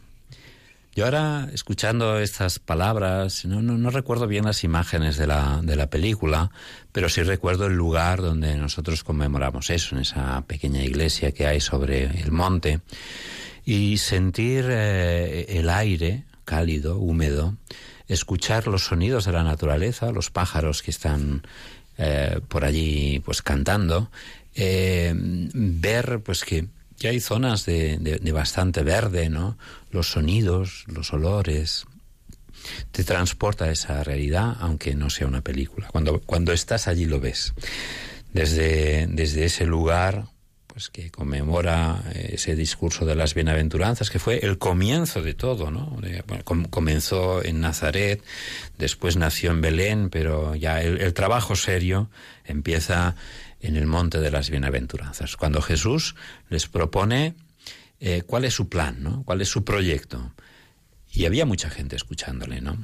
[0.94, 5.90] Yo ahora, escuchando estas palabras, no, no, recuerdo bien las imágenes de la, de la,
[5.90, 6.50] película,
[6.92, 11.60] pero sí recuerdo el lugar donde nosotros conmemoramos eso, en esa pequeña iglesia que hay
[11.60, 12.80] sobre el monte,
[13.66, 17.54] y sentir eh, el aire cálido, húmedo,
[18.08, 21.42] escuchar los sonidos de la naturaleza, los pájaros que están
[21.98, 24.10] eh, por allí pues cantando,
[24.54, 26.66] eh, ver pues que,
[26.98, 29.58] que hay zonas de, de, bastante verde, ¿no?
[29.90, 31.86] Los sonidos, los olores,
[32.92, 35.88] te transporta a esa realidad, aunque no sea una película.
[35.88, 37.54] Cuando, cuando estás allí lo ves.
[38.32, 40.26] Desde, desde ese lugar
[40.74, 45.70] pues que conmemora eh, ese discurso de las bienaventuranzas, que fue el comienzo de todo,
[45.70, 45.96] ¿no?
[46.68, 48.20] comenzó en Nazaret,
[48.76, 52.10] después nació en Belén, pero ya el, trabajo serio
[52.44, 53.14] empieza
[53.60, 56.16] en el monte de las bienaventuranzas, cuando Jesús
[56.50, 57.34] les propone
[58.00, 59.22] eh, cuál es su plan, ¿no?
[59.22, 60.32] cuál es su proyecto.
[61.16, 62.76] Y había mucha gente escuchándole, ¿no?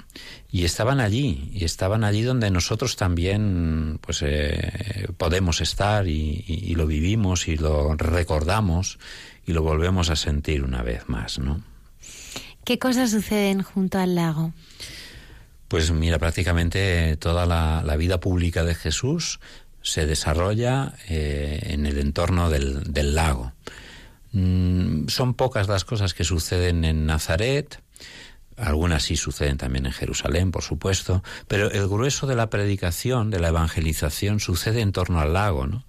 [0.52, 6.86] Y estaban allí, y estaban allí donde nosotros también, pues, eh, podemos estar y, lo
[6.86, 9.00] vivimos y lo recordamos
[9.44, 11.60] y lo volvemos a sentir una vez más, ¿no?
[12.64, 14.52] ¿Qué cosas suceden junto al lago?
[15.66, 19.40] Pues mira, prácticamente toda la, vida pública de Jesús
[19.82, 23.52] se desarrolla eh, en el entorno del, del lago.
[24.32, 27.80] Mm, son pocas las cosas que suceden en Nazaret,
[28.60, 33.40] algunas sí suceden también en Jerusalén, por supuesto, pero el grueso de la predicación, de
[33.40, 35.84] la evangelización, sucede en torno al lago, ¿no?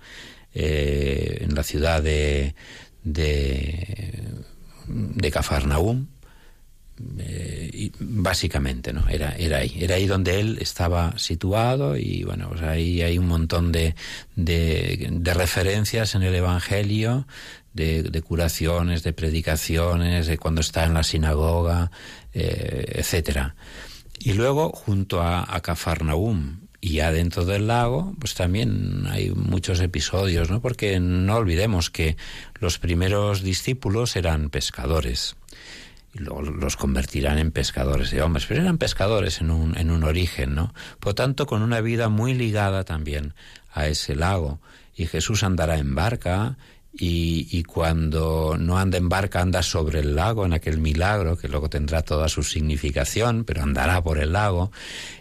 [0.54, 2.56] Eh, en la ciudad de,
[3.04, 4.24] de,
[4.88, 6.08] de Cafarnaúm,
[7.20, 9.08] eh, básicamente, ¿no?
[9.10, 13.28] Era, era ahí, era ahí donde él estaba situado y bueno, pues ahí hay un
[13.28, 13.96] montón de,
[14.36, 17.26] de, de referencias en el Evangelio
[17.74, 21.92] de, curaciones, de predicaciones, de cuando está en la sinagoga,
[22.34, 23.56] eh, etcétera.
[24.20, 25.62] Y luego, junto a, a
[26.84, 30.62] y ya dentro del lago, pues también hay muchos episodios, ¿no?
[30.62, 32.18] Porque no olvidemos que
[32.60, 35.36] los primeros discípulos eran pescadores
[36.14, 38.46] y los convertirán en pescadores de hombres.
[38.48, 40.74] Pero eran pescadores en un, en un origen, ¿no?
[41.00, 43.34] Por tanto, con una vida muy ligada también
[43.72, 44.60] a ese lago.
[44.96, 46.58] Y Jesús andará en barca
[46.94, 51.48] y, y, cuando no anda en barca anda sobre el lago en aquel milagro que
[51.48, 54.72] luego tendrá toda su significación, pero andará por el lago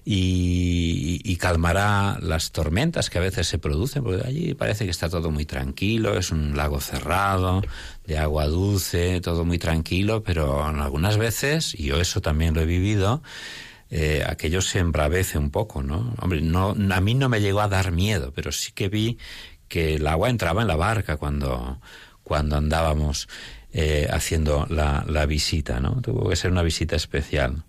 [0.05, 5.09] y, y, calmará las tormentas que a veces se producen, porque allí parece que está
[5.09, 7.63] todo muy tranquilo, es un lago cerrado,
[8.05, 12.67] de agua dulce, todo muy tranquilo, pero algunas veces, y yo eso también lo he
[12.67, 13.23] vivido,
[13.93, 16.15] eh, aquello se embravece un poco, ¿no?
[16.21, 19.19] Hombre, no, a mí no me llegó a dar miedo, pero sí que vi
[19.71, 21.81] que el agua entraba en la barca cuando,
[22.23, 23.29] cuando andábamos
[23.73, 26.03] eh, haciendo la, la, visita, ¿no?
[26.03, 27.63] Tuvo que ser una visita especial.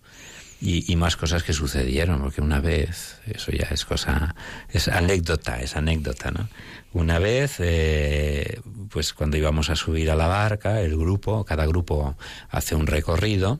[0.60, 4.36] Y, y, más cosas que sucedieron, porque una vez, eso ya es cosa,
[4.70, 6.49] es anécdota, es anécdota, ¿no?
[6.93, 12.16] Una vez, eh, pues cuando íbamos a subir a la barca, el grupo, cada grupo
[12.49, 13.60] hace un recorrido,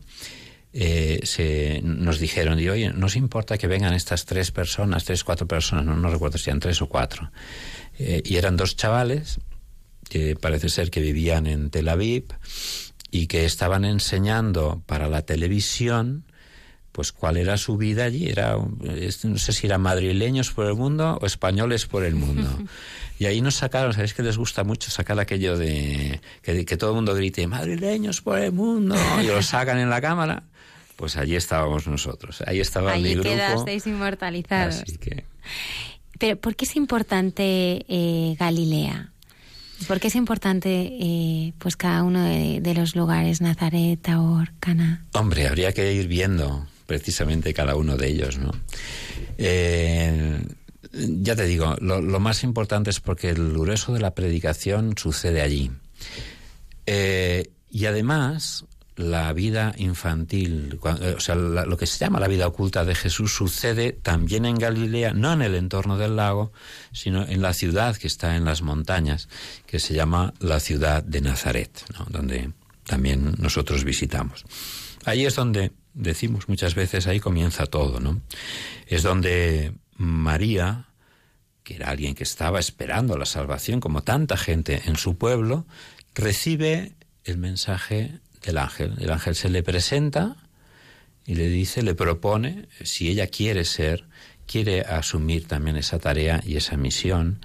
[0.74, 5.48] eh, se, nos dijeron, y, oye, nos importa que vengan estas tres personas, tres, cuatro
[5.48, 7.32] personas, no, no recuerdo si eran tres o cuatro.
[8.00, 9.40] Eh, y eran dos chavales
[10.10, 12.26] que parece ser que vivían en Tel Aviv
[13.12, 16.26] y que estaban enseñando para la televisión
[16.92, 18.28] pues cuál era su vida allí.
[18.28, 22.50] Era, no sé si eran madrileños por el mundo o españoles por el mundo.
[23.20, 26.90] Y ahí nos sacaron, ¿sabéis que les gusta mucho sacar aquello de que, que todo
[26.90, 28.96] el mundo grite madrileños por el mundo?
[29.22, 30.42] Y lo sacan en la cámara.
[30.96, 32.44] Pues allí estábamos nosotros.
[32.48, 33.30] Ahí estaba allí mi grupo.
[33.30, 34.82] quedasteis inmortalizados.
[34.82, 35.24] Así que...
[36.22, 39.12] Pero ¿por qué es importante eh, Galilea?
[39.88, 45.04] ¿Por qué es importante eh, pues cada uno de, los lugares, Nazaret, Taor, Cana?
[45.14, 48.52] Hombre, habría que ir viendo precisamente cada uno de ellos, ¿no?
[49.40, 50.46] Eh,
[50.94, 55.72] ya te digo, lo, más importante es porque el grueso de la predicación sucede allí.
[56.86, 58.66] Y además,
[59.02, 63.92] la vida infantil, o sea, lo que se llama la vida oculta de Jesús sucede
[63.92, 66.52] también en Galilea, no en el entorno del lago,
[66.92, 69.28] sino en la ciudad que está en las montañas,
[69.66, 72.52] que se llama la ciudad de Nazaret, donde
[72.86, 74.46] también nosotros visitamos.
[75.06, 78.22] Ahí es donde decimos muchas veces, ahí comienza todo, ¿no?
[78.88, 80.88] Es donde María,
[81.64, 85.66] que era alguien que estaba esperando la salvación, como tanta gente en su pueblo,
[86.14, 86.94] recibe
[87.24, 88.96] el mensaje del ángel.
[89.00, 90.36] El ángel se le presenta
[91.26, 94.06] y le dice, le propone, si ella quiere ser,
[94.46, 97.40] quiere asumir también esa tarea y esa misión.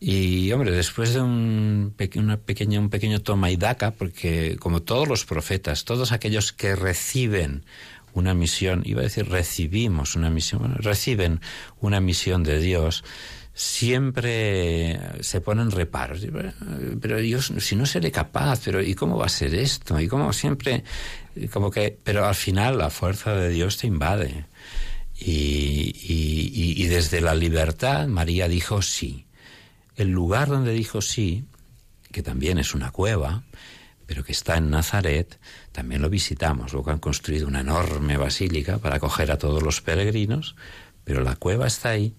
[0.00, 5.08] Y, hombre, después de un, una pequeña, un pequeño toma y daca, porque como todos
[5.08, 7.64] los profetas, todos aquellos que reciben
[8.12, 11.40] una misión, iba a decir recibimos una misión, bueno, reciben
[11.80, 13.04] una misión de Dios,
[13.54, 16.20] siempre se ponen reparos.
[17.00, 19.98] Pero yo, si no seré capaz, pero ¿y cómo va a ser esto?
[20.00, 20.82] Y cómo siempre,
[21.52, 24.46] como que, pero al final la fuerza de Dios te invade.
[25.16, 29.26] Y, y, y desde la libertad María dijo sí.
[29.96, 31.44] El lugar donde dijo sí,
[32.10, 33.44] que también es una cueva,
[34.06, 35.38] pero que está en Nazaret,
[35.70, 36.72] también lo visitamos.
[36.72, 40.56] Luego han construido una enorme basílica para acoger a todos los peregrinos,
[41.04, 42.16] pero la cueva está ahí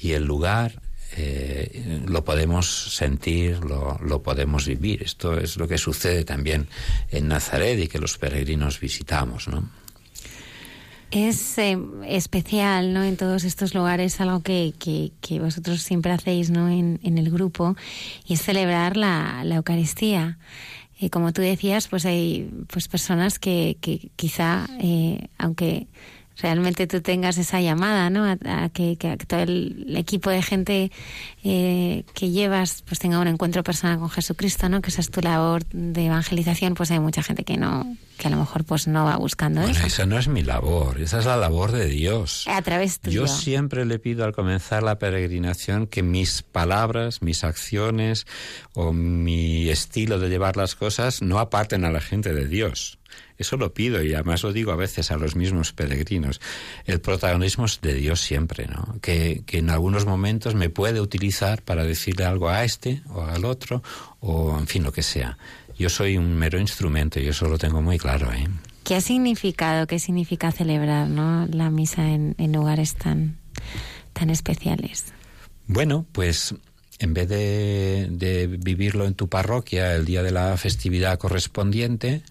[0.00, 0.80] y el lugar
[1.16, 5.02] eh, lo podemos sentir, lo, lo, podemos vivir.
[5.02, 6.68] Esto es lo que sucede también
[7.10, 9.68] en Nazaret y que los peregrinos visitamos, ¿no?
[11.10, 11.76] Es eh,
[12.06, 13.02] especial, ¿no?
[13.02, 16.68] En todos estos lugares algo que, que, que vosotros siempre hacéis, ¿no?
[16.68, 17.74] En, en, el grupo
[18.24, 20.38] y es celebrar la, la Eucaristía.
[21.00, 25.88] Y como tú decías, pues hay pues personas que, que quizá, eh, aunque
[26.38, 28.24] realmente tú tengas esa llamada, ¿no?
[28.24, 30.90] A, a, que, que, todo el equipo de gente
[31.44, 34.80] eh, que llevas pues tenga un encuentro personal con Jesucristo, ¿no?
[34.80, 38.30] Que esa es tu labor de evangelización, pues hay mucha gente que no, que a
[38.30, 39.86] lo mejor pues no va buscando bueno, eso.
[39.86, 42.44] esa no es mi labor, esa es la labor de Dios.
[42.48, 43.22] A través tuyo.
[43.22, 48.26] Yo siempre le pido al comenzar la peregrinación que mis palabras, mis acciones
[48.74, 52.99] o mi estilo de llevar las cosas no aparten a la gente de Dios.
[53.40, 56.42] Eso lo pido y además lo digo a veces a los mismos peregrinos.
[56.84, 58.98] El protagonismo es de Dios siempre, ¿no?
[59.00, 63.46] Que, que en algunos momentos me puede utilizar para decirle algo a este o al
[63.46, 63.82] otro
[64.20, 65.38] o en fin lo que sea.
[65.78, 68.30] Yo soy un mero instrumento y eso lo tengo muy claro.
[68.30, 68.46] ¿eh?
[68.84, 71.46] ¿Qué ha significado, qué significa celebrar ¿no?
[71.46, 73.38] la misa en, en lugares tan,
[74.12, 75.14] tan especiales?
[75.66, 76.54] Bueno, pues
[76.98, 82.22] en vez de, de, vivirlo en tu parroquia el día de la festividad correspondiente,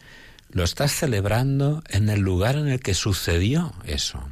[0.50, 4.30] lo estás celebrando en el lugar en el que sucedió eso.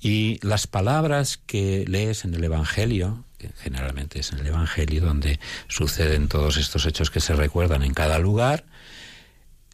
[0.00, 5.40] Y las palabras que lees en el Evangelio, que generalmente es en el Evangelio donde
[5.66, 8.64] suceden todos estos hechos que se recuerdan en cada lugar,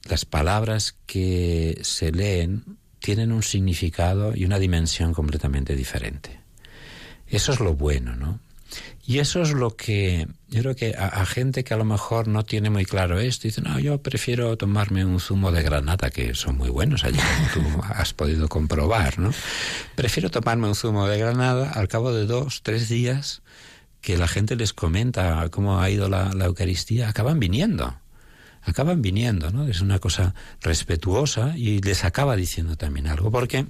[0.04, 6.40] las palabras que se leen tienen un significado y una dimensión completamente diferente.
[7.26, 8.40] Eso es lo bueno, ¿no?
[9.06, 12.44] Y eso es lo que yo creo que a, gente que a lo mejor no
[12.44, 16.56] tiene muy claro esto, dice, no, yo prefiero tomarme un zumo de granada, que son
[16.56, 17.18] muy buenos allí,
[17.52, 19.30] como tú has podido comprobar, ¿no?
[19.94, 23.42] Prefiero tomarme un zumo de granada al cabo de dos, tres días
[24.00, 27.94] que la gente les comenta cómo ha ido la, la Eucaristía, acaban viniendo
[28.66, 29.66] acaban viniendo, ¿no?
[29.68, 33.66] Es una cosa respetuosa y les acaba diciendo también algo, porque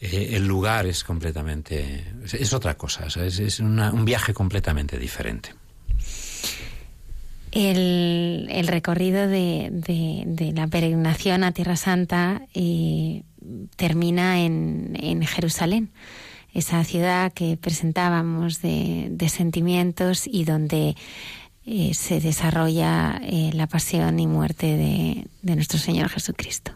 [0.00, 5.50] eh, el lugar es completamente, es, otra cosa, es, un viaje completamente diferente.
[7.50, 13.22] El, recorrido de, la peregrinación a Tierra Santa eh,
[13.76, 15.90] termina en, Jerusalén,
[16.54, 20.94] esa ciudad que presentábamos de, sentimientos y donde
[21.66, 23.20] eh, se desarrolla
[23.52, 26.72] la pasión y muerte de nuestro Señor Jesucristo.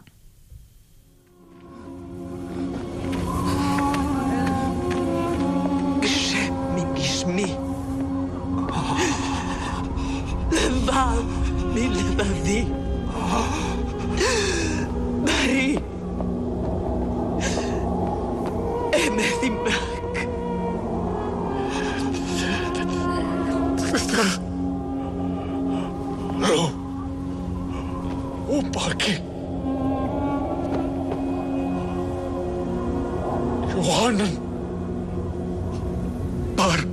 [7.23, 7.45] is me.
[10.51, 11.23] Leva
[11.73, 12.65] me leva thee.
[15.25, 15.77] Barry.
[19.01, 20.17] Emethimak.
[26.39, 26.55] No.
[28.57, 29.13] Upaki.
[33.71, 34.43] Johanan.
[36.63, 36.92] bar.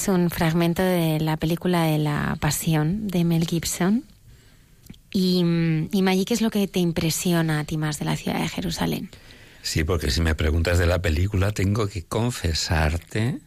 [0.00, 4.02] Es un fragmento de la película de la Pasión de Mel Gibson.
[5.12, 5.40] Y,
[5.92, 8.48] y Maggie, ¿qué es lo que te impresiona a ti más de la ciudad de
[8.48, 9.10] Jerusalén?
[9.60, 13.40] Sí, porque si me preguntas de la película, tengo que confesarte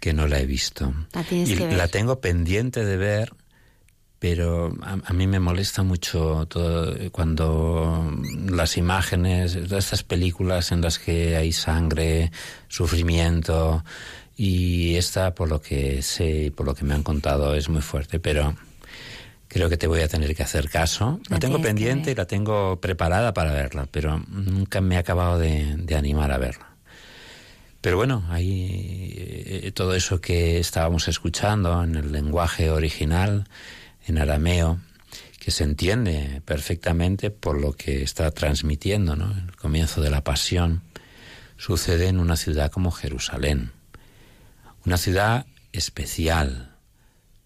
[0.00, 0.94] que no la he visto.
[1.12, 3.32] La y la tengo pendiente de ver,
[4.20, 8.16] pero a, mí me molesta mucho todo, cuando
[8.48, 12.30] las imágenes, todas estas películas en las que hay sangre,
[12.68, 13.82] sufrimiento,
[14.42, 17.82] y esta, por lo que sé y por lo que me han contado, es muy
[17.82, 18.56] fuerte, pero
[19.48, 21.20] creo que te voy a tener que hacer caso.
[21.28, 25.94] La, tengo pendiente y la tengo preparada para verla, pero nunca me he acabado de,
[25.94, 26.70] animar a verla.
[27.82, 33.46] Pero bueno, ahí eh, todo eso que estábamos escuchando en el lenguaje original,
[34.06, 34.80] en arameo,
[35.38, 39.32] que se entiende perfectamente por lo que está transmitiendo, ¿no?
[39.32, 40.80] El comienzo de la pasión
[41.58, 43.72] sucede en una ciudad como Jerusalén
[44.84, 46.76] una ciudad especial.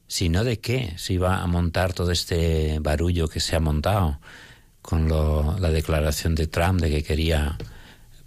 [0.07, 4.21] Si no, ¿de qué se iba a montar todo este barullo que se ha montado
[4.83, 7.57] con la declaración de Trump de que quería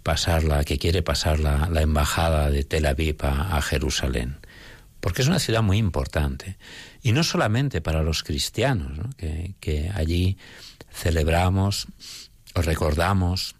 [0.02, 4.36] pasar que quiere pasar la, embajada de Tel Aviv a, Jerusalén?
[5.00, 6.58] Porque es una ciudad muy importante.
[7.02, 10.36] Y no solamente para los cristianos, que, que allí
[10.92, 11.86] celebramos
[12.54, 13.54] o recordamos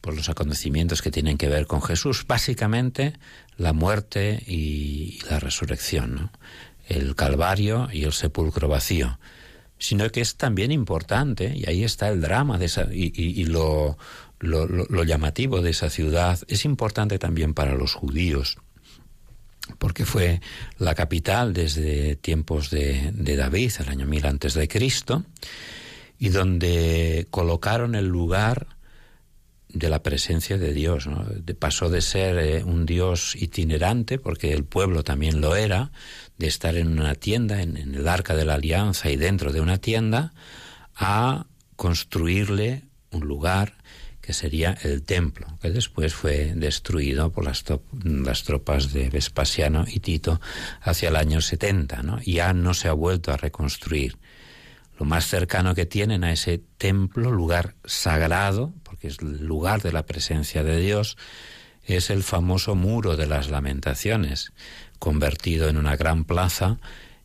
[0.00, 3.14] por los acontecimientos que tienen que ver con Jesús, básicamente
[3.58, 6.30] la muerte y, la resurrección,
[6.86, 9.18] el Calvario y el sepulcro vacío,
[9.78, 13.98] sino que es también importante, y ahí está el drama de esa, y, lo,
[14.40, 18.58] llamativo de esa ciudad, es importante también para los judíos,
[19.78, 20.40] porque fue
[20.78, 25.24] la capital desde tiempos de, de David, el año mil antes de Cristo,
[26.20, 28.77] y donde colocaron el lugar
[29.68, 31.06] de la presencia de Dios.
[31.06, 31.26] ¿no?
[31.58, 35.90] pasó de ser eh, un Dios itinerante, porque el pueblo también lo era,
[36.38, 39.78] de estar en una tienda, en, el arca de la alianza y dentro de una
[39.78, 40.32] tienda,
[40.96, 41.46] a
[41.76, 43.74] construirle un lugar
[44.20, 47.64] que sería el templo, que después fue destruido por las,
[48.04, 50.38] las tropas de Vespasiano y Tito
[50.82, 52.20] hacia el año 70, ¿no?
[52.20, 54.18] ya no se ha vuelto a reconstruir.
[54.98, 59.92] Lo más cercano que tienen a ese templo, lugar sagrado, porque es el lugar de
[59.92, 61.16] la presencia de Dios,
[61.84, 64.52] es el famoso muro de las lamentaciones,
[64.98, 66.78] convertido en una gran plaza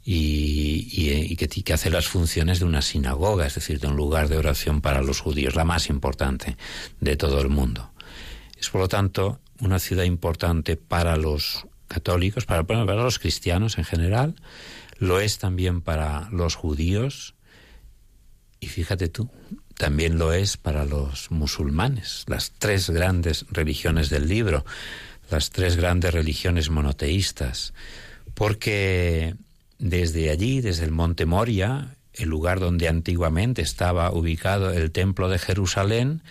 [0.06, 4.82] y, que, hace las funciones de una sinagoga, es decir, de un lugar de oración
[4.82, 6.58] para los judíos, la más importante
[7.00, 7.92] de todo el mundo.
[8.56, 14.36] Es por lo tanto una ciudad importante para los católicos, para los cristianos en general,
[15.00, 17.34] lo es también para los judíos
[18.64, 19.30] y fíjate tú,
[19.78, 24.66] también lo es para los musulmanes, las tres grandes religiones del libro,
[25.30, 27.74] las tres grandes religiones monoteístas,
[28.34, 29.36] porque
[29.80, 35.40] desde allí, desde el monte Moria, el lugar donde antiguamente estaba ubicado el templo de
[35.40, 36.22] Jerusalén,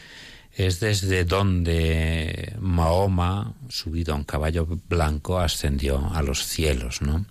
[0.55, 7.27] es desde donde Mahoma, subido a un caballo blanco, ascendió a los cielos, ¿no?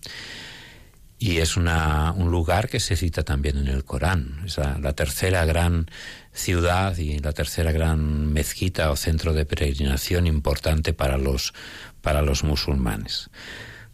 [1.22, 4.42] Y es una, un lugar que se cita también en el Corán.
[4.44, 5.86] Es la, tercera gran
[6.34, 11.54] ciudad y la tercera gran mezquita o centro de peregrinación importante para los,
[12.02, 13.30] para los musulmanes.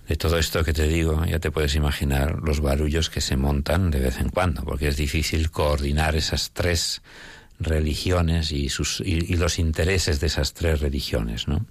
[0.08, 3.92] De todo esto que te digo, ya te puedes imaginar los barullos que se montan
[3.92, 7.02] de vez en cuando, porque es difícil coordinar esas tres
[7.60, 11.66] religiones y, sus, y los intereses de esas tres religiones, ¿no?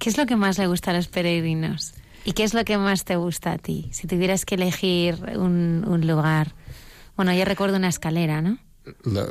[0.00, 1.94] ¿Qué es lo que más le gusta a los peregrinos?
[2.26, 3.88] ¿Y qué es lo que más te gusta a ti?
[3.92, 6.54] Si tuvieras que elegir un, un lugar.
[7.16, 8.58] Bueno, yo recuerdo una escalera, ¿no?
[9.04, 9.26] La,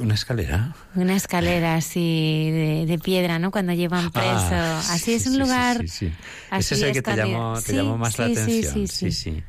[0.00, 0.74] ¿Una escalera?
[0.96, 3.52] Una escalera así de, de, piedra, ¿no?
[3.52, 4.28] Cuando llevan preso.
[4.28, 5.78] Ah, sí, así es un sí, lugar.
[5.78, 6.12] Sí, sí,
[6.52, 8.88] Ese es el que te llamó, te llamó más la atención.
[8.88, 9.42] Sí sí,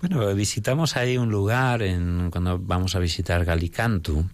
[0.00, 4.28] Bueno, visitamos ahí un lugar en, cuando vamos a visitar Galicantu,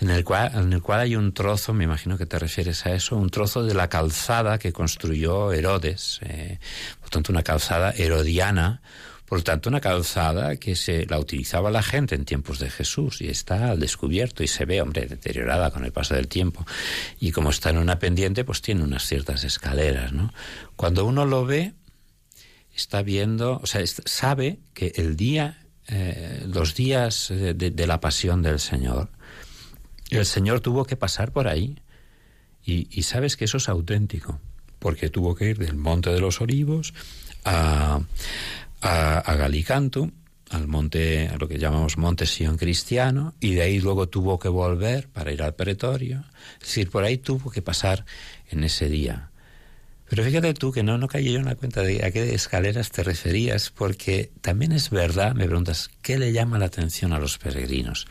[0.00, 2.94] en el, cual, en el cual hay un trozo, me imagino que te refieres a
[2.94, 6.58] eso, un trozo de la calzada que construyó Herodes, eh,
[7.00, 8.80] por tanto una calzada herodiana,
[9.28, 13.28] por tanto, una calzada que se la utilizaba la gente en tiempos de Jesús y
[13.28, 16.64] está al descubierto y se ve, hombre, deteriorada con el paso del tiempo.
[17.20, 20.32] Y como está en una pendiente, pues tiene unas ciertas escaleras, ¿no?
[20.76, 21.74] Cuando uno lo ve,
[22.74, 28.40] está viendo, o sea, sabe que el día, eh, los días de, de, la pasión
[28.40, 29.10] del Señor,
[30.10, 31.78] el Señor tuvo que pasar por ahí.
[32.64, 34.40] Y, sabes que eso es auténtico,
[34.78, 36.92] porque tuvo que ir del Monte de los Olivos
[37.46, 38.00] a
[38.80, 40.10] a, a Galicanto,
[40.50, 44.48] al monte, a lo que llamamos Monte Sion Cristiano, y de ahí luego tuvo que
[44.48, 46.24] volver para ir al pretorio.
[46.60, 48.04] Es decir, por ahí tuvo que pasar
[48.50, 49.30] en ese día.
[50.08, 52.90] Pero fíjate tú que no, no caí yo en la cuenta de a qué escaleras
[52.90, 57.36] te referías, porque también es verdad, me preguntas, ¿qué le llama la atención a los
[57.36, 58.06] peregrinos?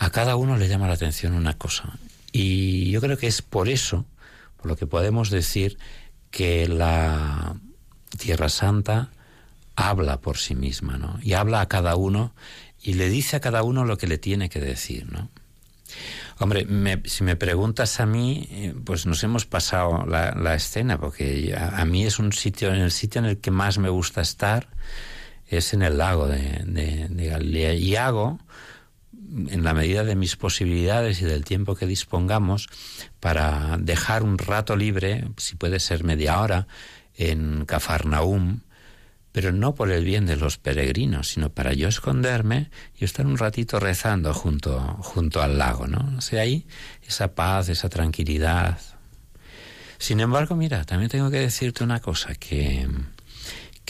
[0.00, 1.98] A cada uno le llama la atención una cosa.
[2.32, 4.06] Y yo creo que es por eso,
[4.56, 5.78] por lo que podemos decir,
[6.30, 7.54] que la
[8.18, 9.10] Tierra Santa
[9.76, 11.18] habla por sí misma, ¿no?
[11.22, 12.32] Y habla a cada uno
[12.82, 15.28] y le dice a cada uno lo que le tiene que decir, ¿no?
[16.38, 21.54] Hombre, me, si me preguntas a mí, pues nos hemos pasado la, la escena, porque
[21.54, 24.22] a, a, mí es un sitio, en el sitio en el que más me gusta
[24.22, 24.68] estar,
[25.46, 27.74] es en el lago de, de, de Galilea.
[27.74, 28.38] Y hago,
[29.30, 32.68] en la medida de mis posibilidades y del tiempo que dispongamos,
[33.20, 36.66] para dejar un rato libre, si puede ser media hora,
[37.14, 38.60] en Cafarnaum,
[39.32, 43.38] pero no por el bien de los peregrinos, sino para yo esconderme y estar un
[43.38, 46.16] ratito rezando junto, junto al lago, ¿no?
[46.18, 46.66] O sea, ahí
[47.06, 48.78] esa paz, esa tranquilidad.
[49.98, 52.88] Sin embargo, mira, también tengo que decirte una cosa, que,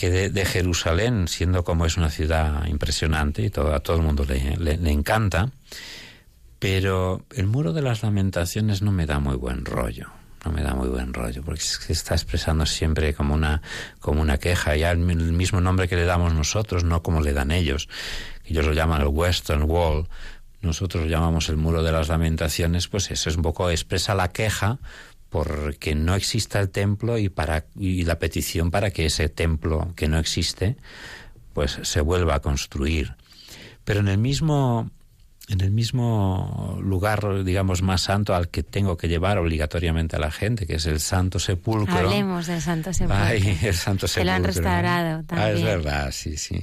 [0.01, 4.24] que de, Jerusalén, siendo como es una ciudad impresionante y todo, a todo el mundo
[4.24, 5.51] le, le, encanta,
[6.59, 10.09] pero el muro de las lamentaciones no me da muy buen rollo
[10.42, 13.61] no me da muy buen rollo, porque se está expresando siempre como una,
[13.98, 17.34] como una queja, ya el, el, mismo nombre que le damos nosotros, no como le
[17.34, 17.90] dan ellos.
[18.46, 20.09] Ellos lo llaman el Western Wall,
[20.62, 24.32] nosotros lo llamamos el muro de las lamentaciones, pues eso es un poco, expresa la
[24.32, 24.78] queja
[25.31, 30.09] porque no exista el templo y, para, y la petición para que ese templo que
[30.09, 30.76] no existe,
[31.55, 33.14] pues se vuelva a construir.
[33.85, 34.91] Pero en el mismo
[35.51, 40.30] en el mismo lugar, digamos, más santo al que tengo que llevar obligatoriamente a la
[40.30, 41.92] gente, que es el Santo Sepulcro.
[41.92, 43.24] Hablemos del Santo Sepulcro.
[43.24, 44.20] Ay, el Santo Sepulcro.
[44.20, 45.48] Que lo han restaurado también.
[45.48, 46.59] Ah, es verdad, sí, sí.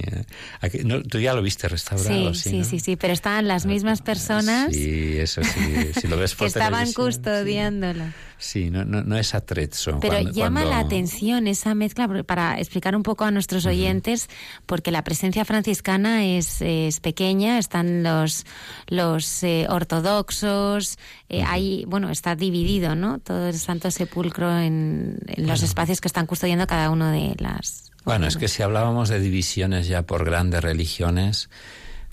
[0.60, 2.50] Aquí, no, Tú ya lo viste restaurado, sí.
[2.50, 2.64] Sí, ¿no?
[2.64, 4.74] sí, sí, pero estaban las mismas personas.
[4.74, 5.90] Sí, eso sí.
[6.00, 8.04] Si lo ves por que estaban custodiándolo.
[8.04, 8.12] Sí.
[8.38, 9.98] Sí, no, no, no es atrezzo.
[10.00, 10.70] Pero cuando, llama cuando...
[10.70, 14.62] la atención esa mezcla, para explicar un poco a nuestros oyentes, uh -huh.
[14.66, 18.46] porque la presencia franciscana es, es pequeña, están los,
[18.86, 20.98] los eh, ortodoxos,
[21.28, 21.46] eh, uh -huh.
[21.48, 23.18] hay, bueno, está dividido, ¿no?
[23.18, 27.90] Todo el Santo Sepulcro en, en los espacios que están custodiando cada uno de las...
[28.04, 31.50] Bueno, es que si hablábamos de divisiones ya por grandes religiones,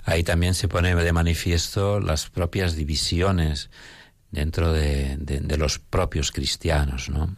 [0.04, 3.70] ahí también se pone de manifiesto las propias divisiones
[4.30, 7.36] dentro de, de, de, los propios cristianos, ¿no?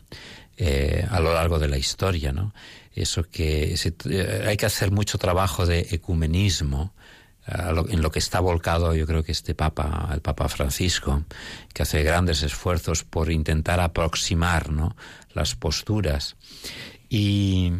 [0.56, 2.52] Eh, a lo largo de la historia, ¿no?
[2.92, 6.94] Eso que se, eh, hay que hacer mucho trabajo de ecumenismo,
[7.88, 11.24] en lo que está volcado yo creo que este Papa, el Papa Francisco,
[11.72, 14.96] que hace grandes esfuerzos por intentar aproximar ¿no?
[15.32, 16.36] las posturas.
[17.08, 17.72] Y,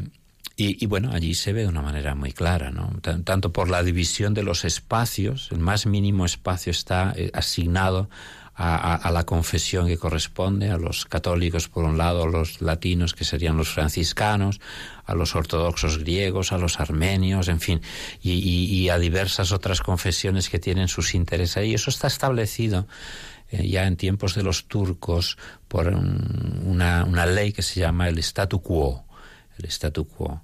[0.57, 2.91] y, bueno, allí se ve de una manera muy clara, ¿no?
[3.01, 8.09] Tanto por la división de los espacios, el más mínimo espacio está eh, asignado
[8.61, 13.25] a, la confesión que corresponde, a los católicos por un lado, a los latinos que
[13.25, 14.61] serían los franciscanos,
[15.07, 17.81] a los ortodoxos griegos, a los armenios, en fin,
[18.21, 21.65] y, a diversas otras confesiones que tienen sus intereses.
[21.67, 22.89] Y eso está establecido
[23.51, 25.39] eh, ya en tiempos de los turcos
[25.69, 29.05] por una, una ley que se llama el statu quo
[29.59, 30.43] el statu quo.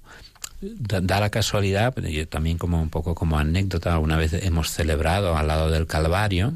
[0.61, 5.47] Da, la casualidad, yo también como un poco como anécdota, una vez hemos celebrado al
[5.47, 6.53] lado del Calvario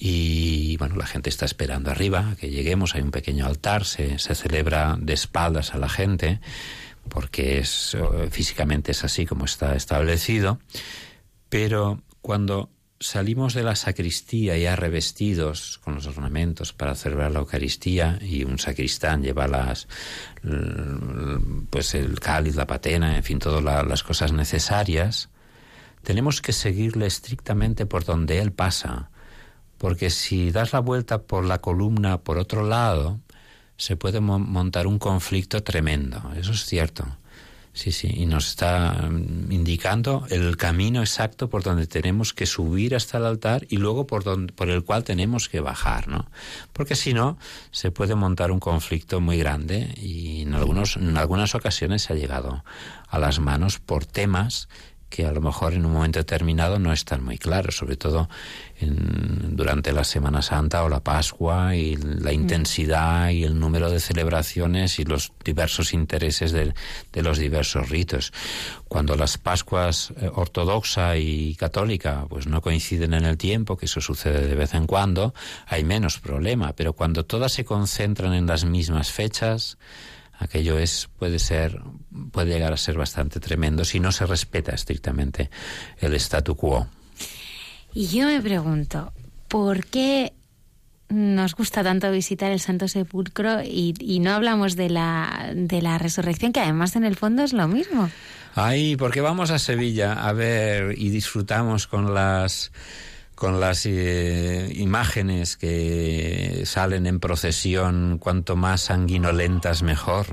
[0.00, 4.34] y bueno, la gente está esperando arriba, que lleguemos, hay un pequeño altar, se, se
[4.34, 6.40] celebra de espaldas a la gente,
[7.08, 7.96] porque es
[8.30, 10.60] físicamente es así como está establecido,
[11.48, 12.70] pero cuando
[13.00, 18.58] salimos de la sacristía ya revestidos con los ornamentos para celebrar la Eucaristía y un
[18.58, 19.86] sacristán lleva las
[21.70, 25.28] pues el cáliz, la patena, en fin, todas las cosas necesarias,
[26.02, 29.10] tenemos que seguirle estrictamente por donde él pasa,
[29.78, 33.20] porque si das la vuelta por la columna por otro lado,
[33.76, 37.06] se puede montar un conflicto tremendo, eso es cierto.
[37.78, 42.96] Sí, sí, y nos está mm, indicando el camino exacto por donde tenemos que subir
[42.96, 46.26] hasta el altar y luego por, donde, por el cual tenemos que bajar, ¿no?
[46.72, 47.38] Porque si no,
[47.70, 52.16] se puede montar un conflicto muy grande y en, algunos, en algunas ocasiones se ha
[52.16, 52.64] llegado
[53.06, 54.68] a las manos por temas
[55.08, 58.28] que a lo mejor en un momento determinado no están muy claros, sobre todo
[58.78, 62.34] en, durante la Semana Santa o la Pascua y la mm.
[62.34, 66.74] intensidad y el número de celebraciones y los diversos intereses de,
[67.12, 68.32] de los diversos ritos.
[68.86, 74.00] Cuando las Pascuas eh, ortodoxa y católica pues no coinciden en el tiempo, que eso
[74.00, 75.34] sucede de vez en cuando,
[75.66, 79.78] hay menos problema, pero cuando todas se concentran en las mismas fechas,
[80.38, 81.80] aquello es puede ser
[82.32, 85.50] puede llegar a ser bastante tremendo si no se respeta estrictamente
[85.98, 86.88] el statu quo.
[87.94, 89.12] Y yo me pregunto,
[89.48, 90.32] ¿por qué
[91.08, 96.52] nos gusta tanto visitar el Santo Sepulcro y, no hablamos de la, de la resurrección,
[96.52, 98.10] que además en el fondo es lo mismo?
[98.54, 102.72] Ay, porque vamos a Sevilla a ver y disfrutamos con las
[103.38, 110.26] con las eh, imágenes que salen en procesión, cuanto más sanguinolentas mejor.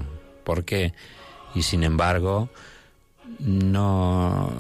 [0.44, 0.92] ¿Por qué?
[1.54, 2.50] Y sin embargo,
[3.38, 4.52] no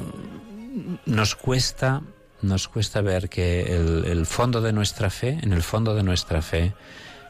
[1.07, 2.03] nos cuesta,
[2.43, 6.75] nos cuesta ver que el, fondo de nuestra fe, en el fondo de nuestra fe,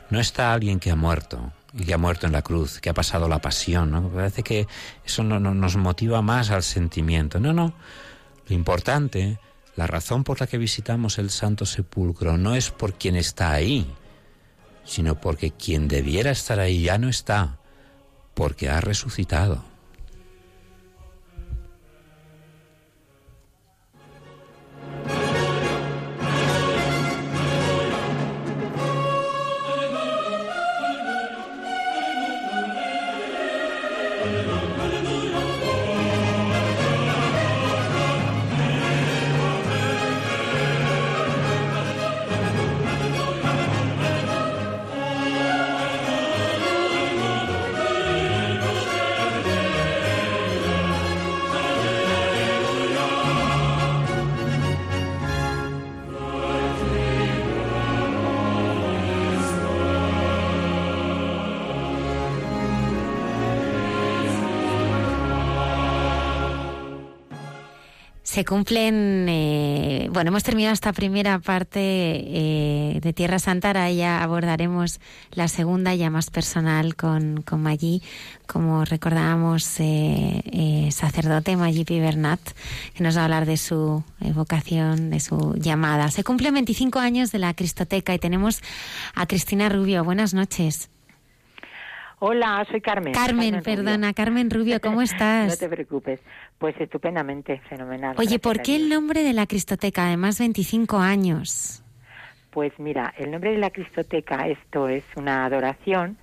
[0.10, 2.94] no está alguien que ha muerto y que ha muerto en la cruz, que ha
[2.94, 4.12] pasado la pasión.
[4.14, 4.68] Parece que
[5.06, 7.40] eso no nos motiva más al sentimiento.
[7.40, 7.74] No, no.
[8.50, 9.40] Lo importante
[9.76, 13.86] la razón por la que visitamos el Santo Sepulcro no es por quien está ahí,
[14.86, 17.60] sino porque quien debiera estar ahí ya no está,
[18.34, 19.64] porque ha resucitado.
[68.36, 74.22] Se cumplen, eh, bueno, hemos terminado esta primera parte eh, de Tierra Santa, ahora ya
[74.22, 75.00] abordaremos
[75.32, 78.04] la segunda, ya más personal, con, con Maggi,
[78.46, 82.42] como recordábamos, eh, sacerdote Maggi Pibernat,
[82.94, 86.12] que nos va a hablar de su vocación, de su llamada.
[86.12, 88.62] Se cumplen 25 años de la Cristoteca y tenemos
[89.14, 90.04] a Cristina Rubio.
[90.04, 90.90] Buenas noches.
[92.20, 93.14] Hola, soy Carmen.
[93.14, 95.48] Carmen, perdona, Carmen Rubio, ¿cómo estás?
[95.48, 96.20] no te preocupes.
[96.58, 98.16] Pues estupendamente, fenomenal.
[98.18, 100.08] Oye, ¿por qué el nombre de la Cristoteca?
[100.08, 101.84] Además, 25 años.
[102.52, 106.18] Pues mira, el nombre de la Cristoteca, esto es una adoración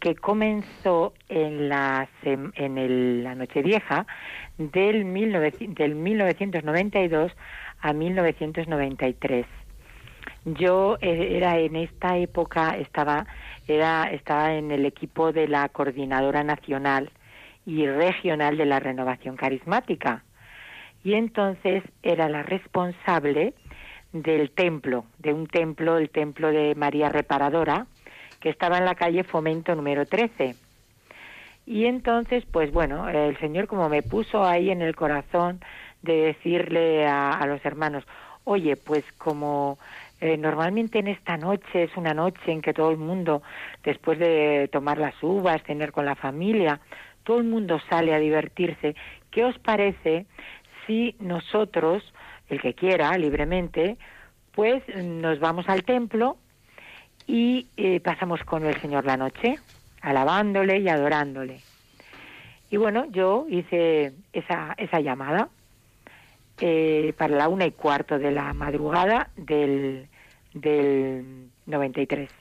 [0.00, 4.06] que comenzó en la, en el, la Nochevieja
[4.58, 5.04] del,
[5.74, 7.32] del 1992
[7.80, 9.46] a 1993.
[10.46, 13.26] Yo eh, era en esta época, estaba,
[13.68, 17.10] era, estaba en el equipo de la Coordinadora Nacional
[17.66, 20.24] y regional de la renovación carismática.
[21.04, 23.54] Y entonces era la responsable
[24.12, 27.86] del templo, de un templo, el templo de María Reparadora,
[28.40, 30.56] que estaba en la calle Fomento número 13.
[31.66, 35.60] Y entonces, pues bueno, el Señor como me puso ahí en el corazón
[36.02, 38.04] de decirle a, los hermanos,
[38.44, 39.78] oye, pues como
[40.20, 43.42] eh, normalmente en esta noche es una noche en que todo el mundo,
[43.84, 46.80] después de tomar las uvas, tener con la familia,
[47.24, 48.94] todo el mundo sale a divertirse.
[49.30, 50.26] ¿Qué os parece
[50.86, 52.02] si nosotros,
[52.48, 53.96] el que quiera, libremente,
[54.52, 56.36] pues nos vamos al templo
[57.26, 59.56] y eh, pasamos con el Señor la noche,
[60.00, 61.60] alabándole y adorándole?
[62.70, 65.48] Y bueno, yo hice esa, esa llamada
[66.60, 70.08] eh, para la una y cuarto de la madrugada del,
[70.54, 72.39] del 93.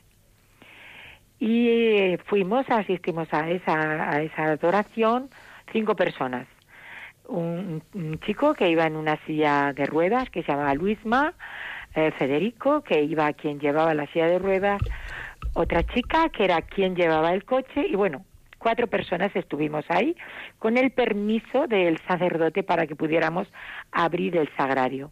[1.39, 5.29] Y eh, fuimos, asistimos a esa, a esa adoración,
[5.71, 6.47] cinco personas.
[7.27, 7.81] Un,
[8.25, 11.33] chico que iba en una silla de ruedas, que se llamaba Luisma,
[11.95, 14.81] eh, Federico, que iba quien llevaba la silla de ruedas,
[15.53, 18.25] otra chica que era quien llevaba el coche, y bueno,
[18.57, 20.15] cuatro personas estuvimos ahí
[20.57, 23.47] con el permiso del sacerdote para que pudiéramos
[23.91, 25.11] abrir el sagrario.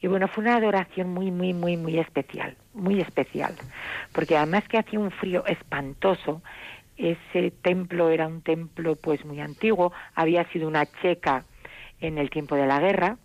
[0.00, 3.54] Y bueno, fue una adoración muy, muy, muy, muy especial, muy especial,
[4.12, 6.40] porque además que hacía un frío espantoso,
[6.96, 11.44] ese templo era un templo pues muy antiguo, había sido una checa
[12.00, 13.16] en el tiempo de la guerra,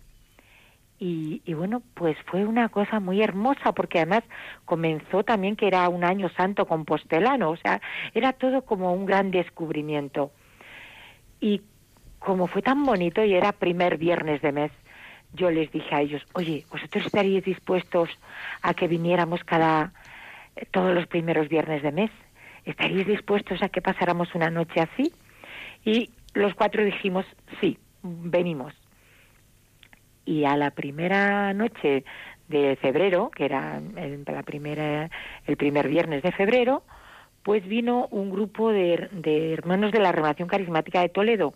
[0.98, 4.22] y, y, bueno, pues fue una cosa muy hermosa porque además
[4.64, 7.80] comenzó también que era un año santo compostelano, o sea,
[8.14, 10.30] era todo como un gran descubrimiento.
[11.40, 11.62] Y
[12.20, 14.72] como fue tan bonito y era primer viernes de mes,
[15.34, 18.08] yo les dije a ellos, oye, ¿vosotros estaríais dispuestos
[18.62, 19.92] a que viniéramos cada,
[20.70, 22.10] todos los primeros viernes de mes?
[22.64, 25.12] ¿Estaríais dispuestos a que pasáramos una noche así?
[25.84, 27.26] Y los cuatro dijimos,
[27.60, 28.74] sí, venimos
[30.24, 32.04] y a la primera noche
[32.48, 35.10] de febrero, que era el, la primera,
[35.46, 36.82] el primer viernes de febrero,
[37.42, 41.54] pues vino un grupo de, de hermanos de la Renovación Carismática de Toledo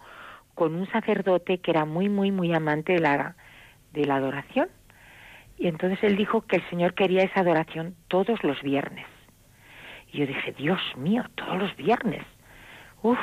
[0.55, 3.37] con un sacerdote que era muy, muy, muy amante de la,
[3.93, 4.68] de la adoración.
[5.57, 9.07] Y entonces él dijo que el Señor quería esa adoración todos los viernes.
[10.12, 12.22] Y yo dije, Dios mío, todos los viernes.
[13.03, 13.18] Uf,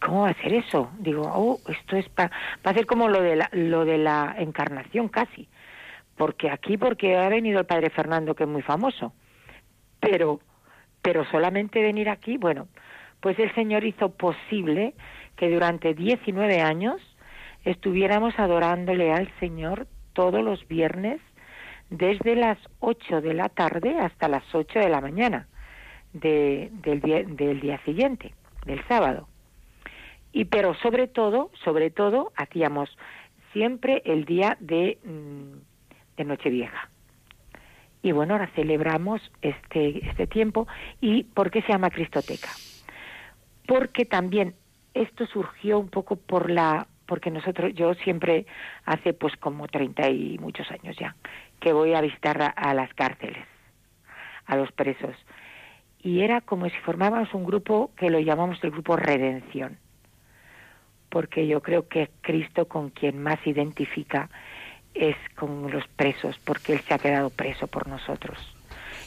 [0.00, 0.90] ¿cómo va a ser eso?
[0.98, 2.30] Digo, oh, esto es para
[2.64, 5.48] va a ser como lo de la, lo de la encarnación casi,
[6.16, 9.12] porque aquí porque ha venido el padre Fernando que es muy famoso,
[10.00, 10.40] pero
[11.02, 12.66] pero solamente venir aquí, bueno,
[13.20, 14.94] pues el Señor hizo posible
[15.36, 17.00] que durante 19 años
[17.66, 21.20] estuviéramos adorándole al Señor todos los viernes
[21.90, 25.48] desde las 8 de la tarde hasta las 8 de la mañana
[26.12, 28.32] de, del, día, del día siguiente,
[28.64, 29.28] del sábado.
[30.32, 32.88] Y pero sobre todo, sobre todo, hacíamos
[33.52, 36.88] siempre el día de, mm, de Nochevieja.
[38.02, 40.68] Y bueno, ahora celebramos este, este tiempo.
[41.00, 42.50] ¿Y por qué se llama Cristoteca?
[43.66, 44.54] Porque también
[44.94, 48.46] esto surgió un poco por la porque nosotros yo siempre
[48.84, 51.14] hace pues como treinta y muchos años ya
[51.60, 53.46] que voy a visitar a, a, las cárceles
[54.46, 55.14] a los presos
[56.02, 59.78] y era como si formábamos un grupo que lo llamamos el grupo Redención
[61.08, 64.28] porque yo creo que Cristo con quien más identifica
[64.96, 68.38] es con los presos, porque Él se ha quedado preso por nosotros.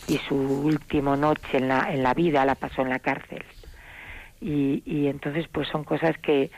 [0.07, 3.43] Y su última noche en la, en la vida la pasó en la cárcel.
[4.41, 6.49] Y, y entonces pues son cosas que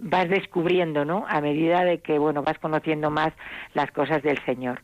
[0.00, 1.24] vas descubriendo, ¿no?
[1.28, 3.32] A medida de que, bueno, vas conociendo más
[3.74, 4.82] las cosas del Señor.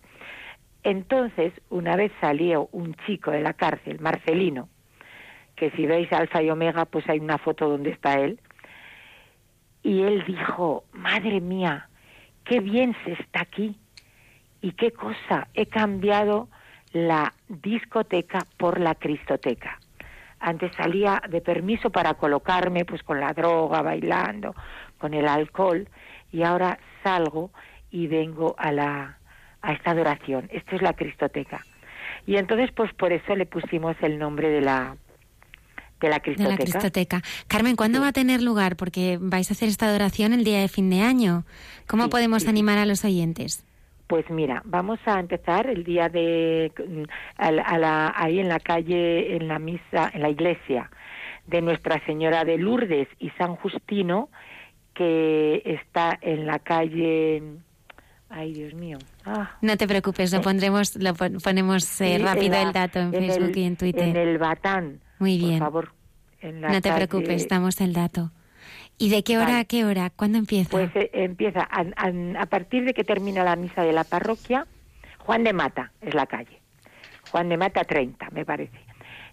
[0.83, 4.69] Entonces, una vez salió un chico de la cárcel, Marcelino,
[5.57, 8.39] que si veis Alfa y Omega, pues hay una foto donde está él,
[9.83, 11.89] y él dijo, madre mía,
[12.45, 13.77] qué bien se está aquí
[14.61, 16.49] y qué cosa, he cambiado
[16.93, 19.79] la discoteca por la cristoteca.
[20.39, 24.55] Antes salía de permiso para colocarme pues con la droga, bailando,
[24.99, 25.89] con el alcohol
[26.33, 27.51] y ahora salgo
[27.91, 29.19] y vengo a la
[29.63, 30.49] a esta adoración.
[30.53, 31.65] Esto es la cristoteca.
[32.27, 34.97] Y entonces pues por eso le pusimos el nombre de la
[36.01, 37.23] de la Cristoteca.
[37.49, 38.77] Carmen, ¿cuándo va a tener lugar?
[38.77, 41.45] Porque vais a hacer esta adoración el día de fin de año.
[41.87, 43.65] ¿Cómo podemos animar a los oyentes?
[44.07, 46.71] Pues mira, vamos a empezar el día de
[47.39, 50.91] ahí en la calle, en la misa, en la iglesia
[51.47, 54.29] de Nuestra Señora de Lourdes y San Justino,
[54.97, 57.43] que está en la calle.
[58.29, 58.99] Ay, Dios mío.
[59.25, 59.57] Ah.
[59.61, 63.77] No te preocupes, lo pondremos, lo ponemos eh, rápido el dato en, Facebook y en
[63.77, 64.09] Twitter.
[64.09, 65.01] En el Batán.
[65.19, 65.59] Muy bien.
[65.59, 65.93] Por favor,
[66.43, 68.33] no te preocupes, damos el dato.
[68.99, 70.11] ¿Y de qué hora a qué hora?
[70.11, 70.71] ¿Cuándo empieza?
[70.71, 71.85] Pues eh, empieza a,
[72.41, 74.67] a, partir de que termina la misa de la parroquia.
[75.19, 76.61] Juan de Mata es la calle.
[77.31, 78.79] Juan de Mata 30, me parece.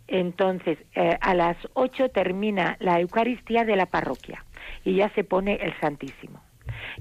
[0.08, 4.44] Entonces, eh, a las 8 termina la Eucaristía de la parroquia
[4.84, 6.42] y ya se pone el Santísimo.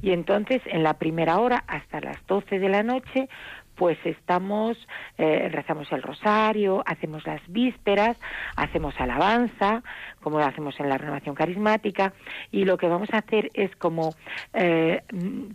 [0.01, 3.29] Y entonces, en la primera hora, hasta las 12 de la noche,
[3.75, 4.77] pues estamos,
[5.19, 8.17] eh, rezamos el rosario, hacemos las vísperas,
[8.55, 9.83] hacemos alabanza,
[10.21, 12.13] como lo hacemos en la renovación carismática,
[12.51, 14.15] y lo que vamos a hacer es como
[14.53, 15.03] eh,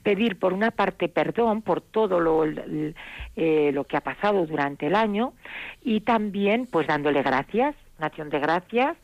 [0.04, 4.96] pedir por una parte perdón por todo lo, eh, lo que ha pasado durante el
[4.96, 5.34] año,
[5.84, 8.98] y también pues dándole gracias, una acción de gracias,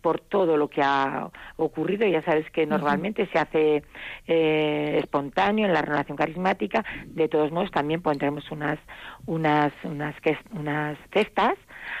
[0.00, 2.06] por todo lo que ha ocurrido.
[2.06, 3.82] Ya sabes que normalmente se hace
[4.26, 6.84] eh, espontáneo en la relación carismática.
[7.06, 8.78] De todos modos, también pondremos unas
[9.26, 10.14] unas unas
[10.52, 11.54] unas cestas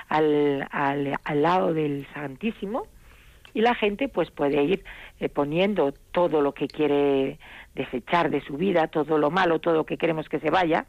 [0.08, 2.86] al, al, al lado del Santísimo
[3.54, 4.84] y la gente pues puede ir
[5.20, 7.38] eh, poniendo todo lo que quiere
[7.74, 10.86] desechar de su vida, todo lo malo, todo lo que queremos que se vaya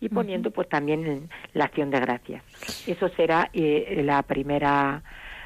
[0.00, 2.42] y poniendo pues también la acción de gracias.
[2.86, 5.02] Eso será eh, la primera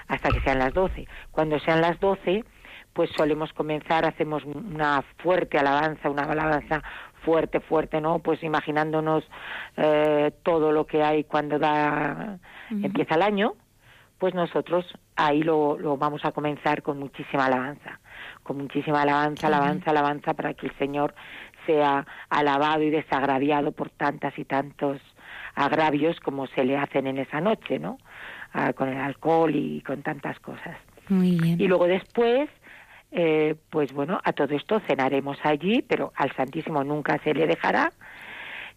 [0.09, 1.07] hasta que sean las 12.
[1.31, 2.45] Cuando sean las 12,
[2.93, 6.83] pues solemos comenzar, hacemos una fuerte alabanza, una alabanza
[7.25, 8.19] fuerte, fuerte, ¿no?
[8.21, 9.25] Pues imaginándonos
[9.77, 12.39] eh, todo lo que hay cuando da,
[12.71, 13.55] empieza el año,
[14.19, 14.85] pues nosotros
[15.15, 18.01] ahí lo, lo, vamos a comenzar con muchísima alabanza,
[18.43, 21.15] con muchísima alabanza, alabanza, alabanza, para que el Señor
[21.67, 25.01] sea alabado y desagraviado por tantas y tantos
[25.55, 27.99] agravios como se le hacen en esa noche, ¿no?
[28.75, 30.77] Con el alcohol y con tantas cosas.
[31.11, 32.51] Y luego después,
[33.13, 37.93] eh, pues bueno, a todo esto cenaremos allí, pero al Santísimo nunca se le dejará.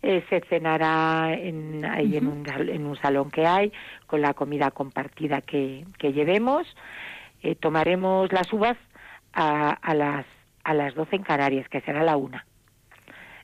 [0.01, 3.71] Eh, se cenará en, ahí en, un, en, un, salón que hay,
[4.07, 6.65] con la comida compartida que, que llevemos.
[7.43, 8.77] Eh, tomaremos las uvas
[9.33, 10.25] a, a, las,
[10.63, 12.45] a las 12 en Canarias, que será la una.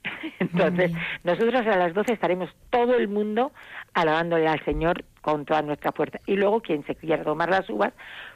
[0.40, 0.92] Entonces,
[1.24, 3.52] nosotros a las 12 estaremos todo el mundo
[3.94, 6.20] alabándole al Señor con toda nuestra fuerza.
[6.26, 7.94] Y luego, quien se quiera tomar las uvas,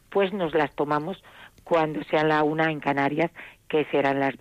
[0.10, 1.24] pues nos las tomamos
[1.64, 3.32] cuando sean la una en Canarias,
[3.68, 4.36] que serán las,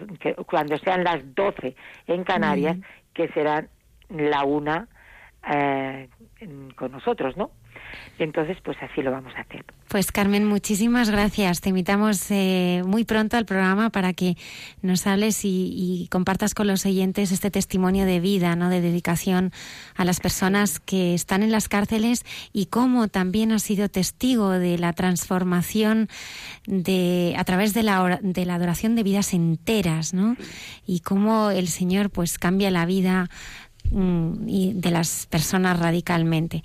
[0.47, 1.76] cuando sean las 12
[2.07, 2.76] en Canarias,
[3.14, 3.68] que serán
[4.09, 4.89] la una
[5.49, 6.09] eh,
[6.74, 7.51] con nosotros, ¿no?
[8.18, 9.64] Entonces, pues así lo vamos a hacer.
[9.88, 11.61] Pues Carmen, muchísimas gracias.
[11.61, 14.36] Te invitamos eh, muy pronto al programa para que
[14.82, 18.68] nos hables y, compartas con los oyentes este testimonio de vida, ¿no?
[18.68, 19.53] de dedicación
[19.97, 24.78] a las personas que están en las cárceles y cómo también has sido testigo de
[24.78, 26.09] la transformación
[26.66, 30.36] de a través de la, de la adoración de vidas enteras, ¿no?
[30.86, 33.28] Y cómo el Señor pues cambia la vida
[33.91, 34.34] mm,
[34.74, 36.62] de las personas radicalmente.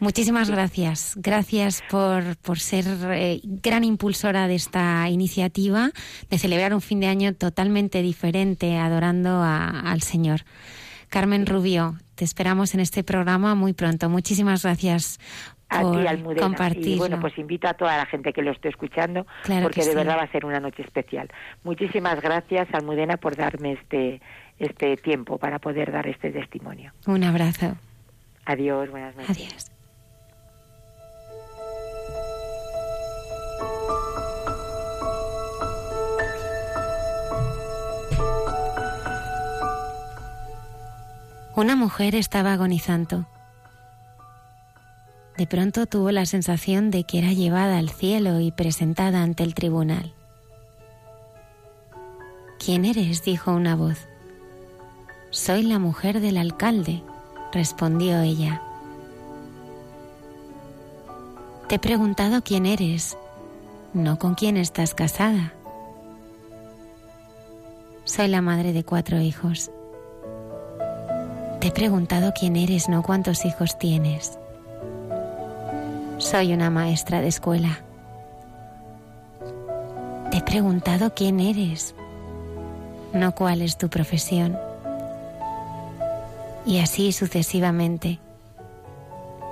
[0.00, 1.14] Muchísimas gracias.
[1.16, 5.90] Gracias por, por ser eh, gran impulsora de esta iniciativa
[6.30, 10.40] de celebrar un fin de año totalmente diferente, adorando al Señor.
[11.10, 14.08] Carmen Rubio, te esperamos en este programa muy pronto.
[14.08, 15.18] Muchísimas gracias
[15.68, 16.96] por compartir.
[16.96, 19.26] Y bueno, pues invito a toda la gente que lo esté escuchando,
[19.62, 21.28] porque de verdad va a ser una noche especial.
[21.62, 24.20] Muchísimas gracias, Almudena, por darme este,
[24.58, 26.92] este tiempo para poder dar este testimonio.
[27.06, 27.76] Un abrazo.
[28.46, 29.30] Adiós, buenas noches.
[29.30, 29.69] Adiós.
[41.60, 43.26] Una mujer estaba agonizando.
[45.36, 49.52] De pronto tuvo la sensación de que era llevada al cielo y presentada ante el
[49.52, 50.14] tribunal.
[52.58, 53.24] ¿Quién eres?
[53.24, 54.06] dijo una voz.
[55.28, 57.02] Soy la mujer del alcalde,
[57.52, 58.62] respondió ella.
[61.68, 63.18] Te he preguntado quién eres,
[63.92, 65.52] no con quién estás casada.
[68.04, 69.70] Soy la madre de cuatro hijos.
[71.60, 74.38] Te he preguntado quién eres, no cuántos hijos tienes.
[76.18, 77.80] Soy una maestra de escuela.
[80.30, 81.94] Te he preguntado quién eres,
[83.12, 84.58] no cuál es tu profesión.
[86.64, 88.20] Y así sucesivamente.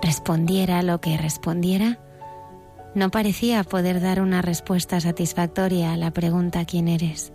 [0.03, 1.99] Respondiera lo que respondiera,
[2.99, 7.33] no parecía poder dar una respuesta satisfactoria a la pregunta quién eres.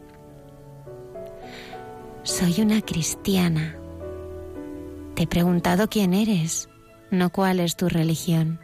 [2.23, 3.77] Soy una cristiana,
[5.15, 6.67] te he preguntado quién eres,
[7.11, 8.59] no cuál es tu religión.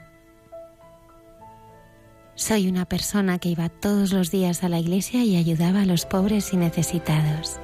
[2.36, 6.06] Soy una persona que iba todos los días a la iglesia y ayudaba a los
[6.06, 7.60] pobres y necesitados.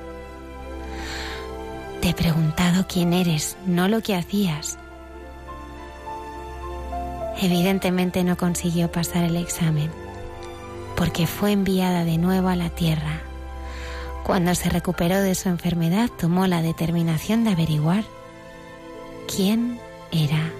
[2.02, 4.80] Te he preguntado quién eres, no lo que hacías.
[7.42, 9.92] Evidentemente no consiguió pasar el examen,
[10.96, 13.22] porque fue enviada de nuevo a la tierra.
[14.24, 18.06] Cuando se recuperó de su enfermedad, tomó la determinación de averiguar
[19.34, 19.80] quién
[20.12, 20.52] era.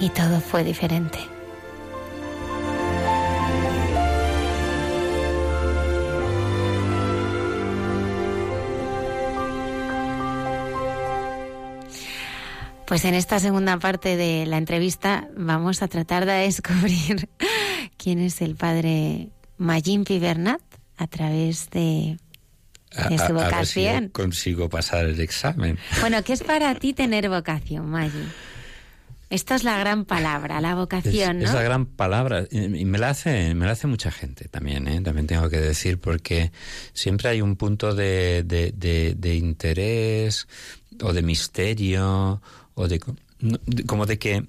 [0.00, 1.33] y todo fue diferente.
[12.94, 17.28] Pues en esta segunda parte de la entrevista vamos a tratar de descubrir
[17.96, 20.62] quién es el padre Magín Pibernat
[20.96, 22.18] a través de,
[22.92, 24.10] su vocación.
[24.10, 25.76] consigo pasar el examen.
[26.02, 28.30] Bueno, ¿qué es para ti tener vocación, Magín?
[29.28, 31.48] Esta es la gran palabra, la vocación, es, ¿no?
[31.48, 35.00] Es la gran palabra y me la hace, me la hace mucha gente también, ¿eh?
[35.00, 36.52] también tengo que decir, porque
[36.92, 40.46] siempre hay un punto de, de interés
[41.02, 42.40] o de misterio
[42.74, 43.00] o de,
[43.86, 44.46] como de que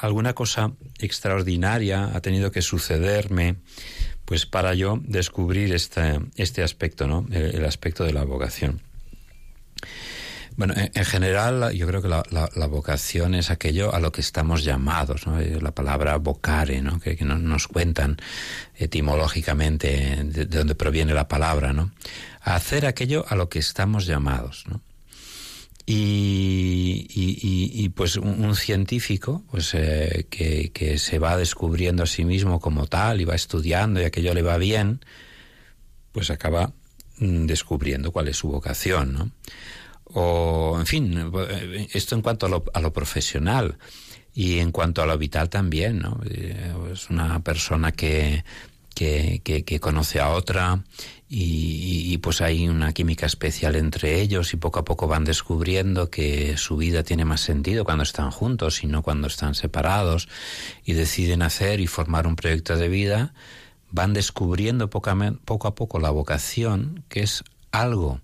[0.00, 3.56] alguna cosa extraordinaria ha tenido que sucederme
[4.24, 7.26] pues para yo descubrir este, este aspecto, ¿no?
[7.30, 8.82] El, aspecto de la vocación.
[10.56, 15.26] Bueno, en, general yo creo que la, vocación es aquello a lo que estamos llamados,
[15.26, 15.40] ¿no?
[15.40, 17.00] La palabra vocare, ¿no?
[17.00, 18.18] Que, nos cuentan
[18.76, 21.92] etimológicamente de, de, dónde proviene la palabra, ¿no?
[22.42, 24.82] Hacer aquello a lo que estamos llamados, ¿no?
[25.90, 32.86] Y, y, pues un, científico pues eh, que, se va descubriendo a sí mismo como
[32.86, 35.00] tal y va estudiando y aquello le va bien,
[36.12, 36.74] pues acaba
[37.20, 39.30] mm, descubriendo cuál es su vocación, ¿no?
[40.04, 41.32] O, en fin,
[41.94, 43.78] esto en cuanto a lo, a lo profesional
[44.34, 46.20] y en cuanto a lo vital también, ¿no?
[46.28, 48.44] Eh, es una persona que,
[48.94, 50.82] que conoce a otra
[51.30, 56.56] y, pues hay una química especial entre ellos y poco a poco van descubriendo que
[56.56, 60.28] su vida tiene más sentido cuando están juntos y no cuando están separados
[60.84, 63.34] y deciden hacer y formar un proyecto de vida,
[63.90, 68.20] van descubriendo poco a, poco la vocación, que es algo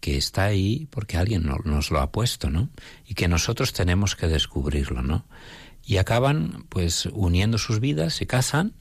[0.00, 2.70] que está ahí porque alguien nos lo ha puesto, ¿no?
[3.06, 5.26] Y que nosotros tenemos que descubrirlo, ¿no?
[5.84, 8.74] Y acaban pues uniendo sus vidas, se casan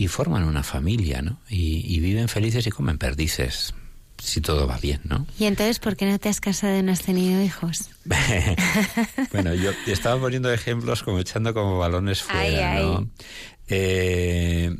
[0.00, 1.40] y forman una familia, ¿no?
[1.50, 3.74] Y, viven felices y comen perdices,
[4.16, 5.26] si todo va bien, ¿no?
[5.38, 7.90] ¿Y entonces por qué no te has casado y no has tenido hijos?
[9.30, 13.10] bueno, yo estaba poniendo ejemplos como echando como balones fuera, ¿no?
[13.68, 14.74] Eh,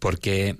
[0.00, 0.58] porque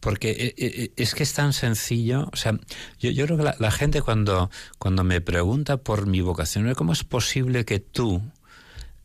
[0.00, 2.58] porque eh, eh, es que es tan sencillo, o sea,
[2.98, 6.94] yo, yo creo que la, la, gente cuando, cuando me pregunta por mi vocación, ¿cómo
[6.94, 8.22] es posible que tú,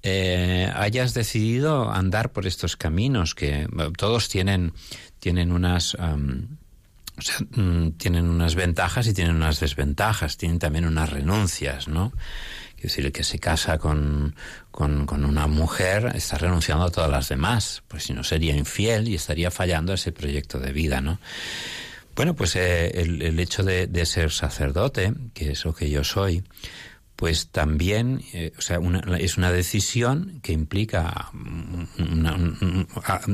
[0.03, 3.67] eh, hayas decidido andar por estos caminos que
[3.97, 4.73] todos tienen
[5.19, 12.11] tienen unas mm, tienen unas ventajas y tienen unas desventajas, tienen también unas renuncias, ¿no?
[12.77, 14.35] Es decir, el que se casa con,
[14.69, 19.15] con, una mujer está renunciando a todas las demás, pues si no sería infiel y
[19.15, 21.17] estaría fallando ese proyecto de vida, ¿no?
[22.13, 26.43] Bueno, pues eh, el, hecho de, ser sacerdote, que es lo que yo soy,
[27.23, 28.81] pues también eh, o sea,
[29.17, 31.31] es una decisión que implica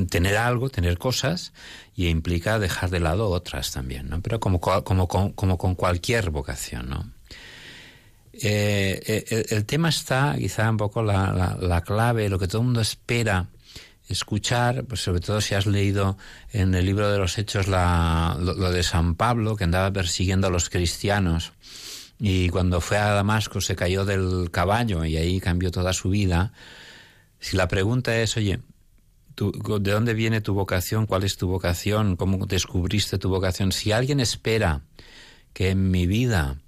[0.08, 1.52] tener algo, tener cosas,
[1.96, 4.20] y implica dejar de lado otras también, ¿no?
[4.20, 7.10] Pero como, como, como, con cualquier vocación, ¿no?
[8.32, 12.66] Eh, eh, el, tema está, quizá un poco la, la, clave, lo que todo el
[12.66, 13.48] mundo espera
[14.08, 16.16] escuchar, pues sobre todo si has leído
[16.52, 20.50] en el libro de los Hechos la, lo de San Pablo, que andaba persiguiendo a
[20.50, 21.54] los cristianos,
[22.20, 26.52] y cuando fue a Damasco se cayó del caballo y ahí cambió toda su vida.
[27.38, 28.60] Si la pregunta es, oye,
[29.36, 31.06] ¿de dónde viene tu vocación?
[31.06, 32.16] ¿Cuál es tu vocación?
[32.16, 33.72] ¿Cómo descubriste tu vocación?
[33.72, 34.82] Si alguien espera
[35.54, 36.58] que en mi vida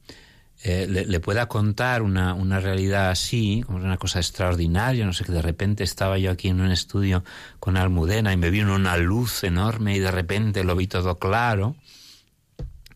[0.65, 5.33] eh, le, pueda contar una, una realidad así, como una cosa extraordinaria, no sé, que
[5.33, 7.25] de repente estaba yo aquí en un estudio
[7.61, 11.77] con Almudena y me vino una luz enorme y de repente lo vi todo claro,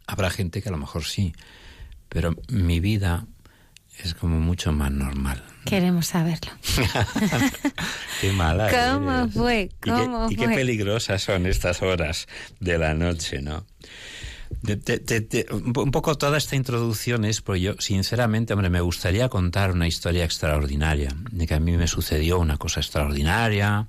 [0.06, 1.34] habrá gente que a lo mejor sí
[2.16, 3.26] pero mi vida
[4.02, 5.44] es como mucho más normal.
[5.66, 6.50] Queremos saberlo.
[8.22, 8.70] qué mala.
[8.70, 9.68] ¿Cómo fue?
[9.82, 12.26] ¿Cómo y qué, peligrosas son estas horas
[12.58, 13.66] de la noche, ¿no?
[15.52, 20.24] un poco toda esta introducción es porque yo, sinceramente, hombre, me gustaría contar una historia
[20.24, 23.88] extraordinaria, de que a mí me sucedió una cosa extraordinaria,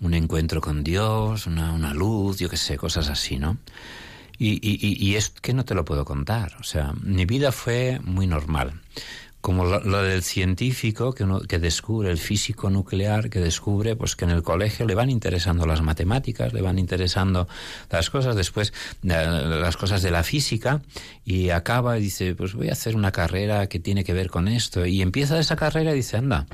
[0.00, 3.58] un encuentro con Dios, una, una luz, yo qué sé, cosas así, ¿no?
[4.38, 6.56] Y, y, y, es que no te lo puedo contar.
[6.60, 8.80] O sea, mi vida fue muy normal.
[9.40, 14.24] Como lo, del científico que, uno, que descubre, el físico nuclear que descubre pues que
[14.24, 17.46] en el colegio le van interesando las matemáticas, le van interesando
[17.90, 19.08] las cosas, después eh,
[19.60, 20.80] las cosas de la física
[21.26, 24.48] y acaba y dice, pues voy a hacer una carrera que tiene que ver con
[24.48, 24.86] esto.
[24.86, 26.46] Y empieza esa carrera y dice, anda,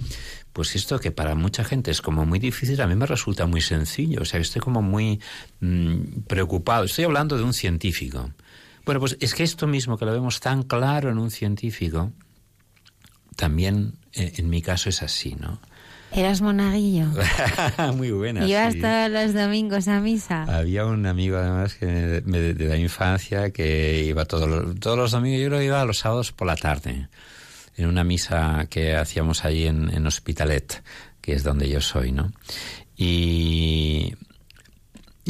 [0.61, 3.63] pues esto que para mucha gente es como muy difícil, a mí me resulta muy
[3.63, 4.21] sencillo.
[4.21, 5.19] O sea, estoy como muy
[5.61, 6.85] mm, preocupado.
[6.85, 8.31] Estoy hablando de un científico.
[8.85, 12.13] Bueno, pues es que esto mismo que lo vemos tan claro en un científico,
[13.37, 15.63] también eh, en mi caso es así, ¿no?
[16.13, 17.07] ¿Eras monaguillo?
[17.97, 18.47] Muy buena.
[18.47, 20.43] ¿Ibas todos los domingos a misa?
[20.43, 25.41] Había un amigo además que de, la infancia que iba todos los, todos los domingos,
[25.41, 27.09] yo creo que iba los sábados por la tarde,
[27.81, 30.83] en una misa que hacíamos allí en, en Hospitalet,
[31.21, 32.33] que es donde yo soy, ¿no?
[32.97, 34.15] Y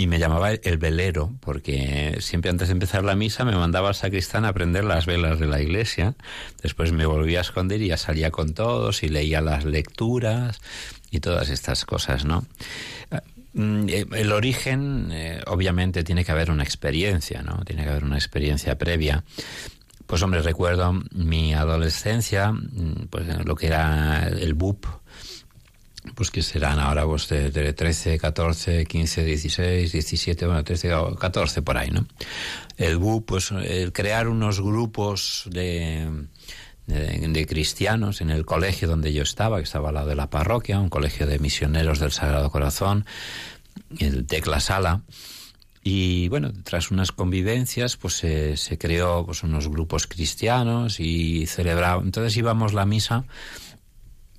[0.01, 3.95] y me llamaba el velero, porque siempre antes de empezar la misa me mandaba al
[3.95, 6.15] sacristán a aprender las velas de la iglesia.
[6.63, 10.61] Después me volvía a esconder y ya salía con todos y leía las lecturas
[11.11, 12.47] y todas estas cosas, ¿no?
[13.53, 17.63] Eh, el origen, eh, obviamente, tiene que haber una experiencia, ¿no?
[17.65, 19.25] Tiene que haber una experiencia previa.
[20.11, 24.85] Pues hombre, recuerdo mi adolescencia, mm, pues lo que era el BUP,
[26.17, 31.63] pues que serán ahora pues de, 13, 14, 15, 16, 17, bueno, 13 o 14
[31.63, 32.09] por ahí, ¿no?
[32.77, 36.27] El BU, pues el crear unos grupos de,
[36.89, 40.81] de, cristianos en el colegio donde yo estaba, que estaba al lado de la parroquia,
[40.81, 43.07] un colegio de misioneros del Sagrado Corazón,
[44.01, 45.03] el Tecla Sala,
[45.83, 52.37] y bueno, tras unas convivencias, pues se, creó pues unos grupos cristianos y celebraba, entonces
[52.37, 53.25] íbamos la misa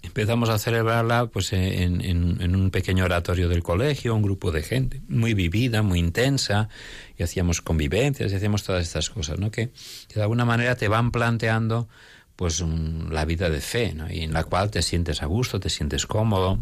[0.03, 5.34] empezamos a celebrarla pues en, un pequeño oratorio del colegio, un grupo de gente muy
[5.34, 6.69] vivida, muy intensa,
[7.18, 9.51] y hacíamos convivencias y hacíamos todas estas cosas, ¿no?
[9.51, 9.72] Que,
[10.13, 11.88] de alguna manera te van planteando
[12.35, 12.63] pues
[13.09, 14.11] la vida de fe, ¿no?
[14.11, 16.59] Y en la cual te sientes a gusto, te sientes cómodo.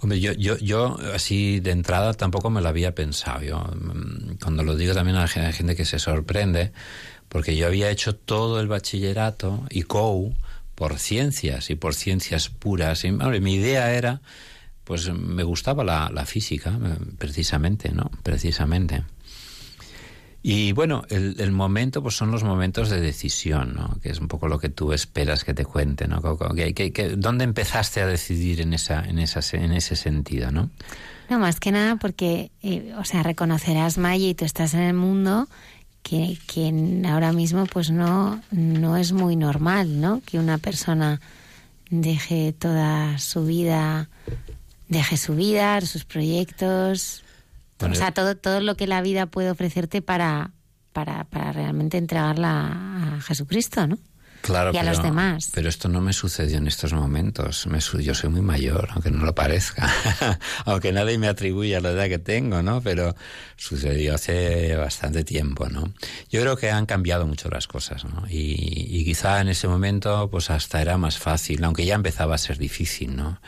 [0.00, 3.42] Hombre, yo, yo, yo así de entrada tampoco me lo había pensado.
[3.42, 6.72] Yo, mm, cuando lo digo también a la gente que se sorprende,
[7.28, 10.34] porque yo había hecho todo el bachillerato y COU,
[10.74, 13.04] por ciencias y por ciencias puras.
[13.04, 14.20] Y, mi idea era,
[14.84, 16.78] pues me gustaba la, la, física,
[17.18, 18.10] precisamente, ¿no?
[18.22, 19.02] Precisamente.
[20.42, 23.98] Y bueno, el, el, momento, pues son los momentos de decisión, ¿no?
[24.00, 26.22] Que es un poco lo que tú esperas que te cuente, ¿no?
[26.54, 30.70] Que, ¿Dónde empezaste a decidir en, esa, en, esa, en ese sentido, no?
[31.28, 34.94] No, más que nada porque, eh, o sea, reconocerás, Maya, y tú estás en el
[34.94, 35.48] mundo
[36.02, 36.72] que, que
[37.08, 40.22] ahora mismo pues no, no es muy normal, ¿no?
[40.24, 41.20] Que una persona
[41.90, 44.08] deje toda su vida,
[44.88, 47.24] deje su vida, sus proyectos,
[47.80, 50.52] o sea, todo, todo lo que la vida puede ofrecerte para,
[50.92, 53.98] para, para realmente entregarla a Jesucristo, ¿no?
[54.40, 55.50] Claro, y a pero, los demás.
[55.52, 57.66] Pero esto no me sucedió en estos momentos.
[57.66, 59.92] Me, yo soy muy mayor, aunque no lo parezca.
[60.64, 62.80] aunque nadie me atribuya la edad que tengo, ¿no?
[62.80, 63.14] Pero
[63.56, 65.92] sucedió hace bastante tiempo, ¿no?
[66.30, 68.24] Yo creo que han cambiado mucho las cosas, ¿no?
[68.28, 72.38] Y, y quizá en ese momento, pues hasta era más fácil, aunque ya empezaba a
[72.38, 73.40] ser difícil, ¿no?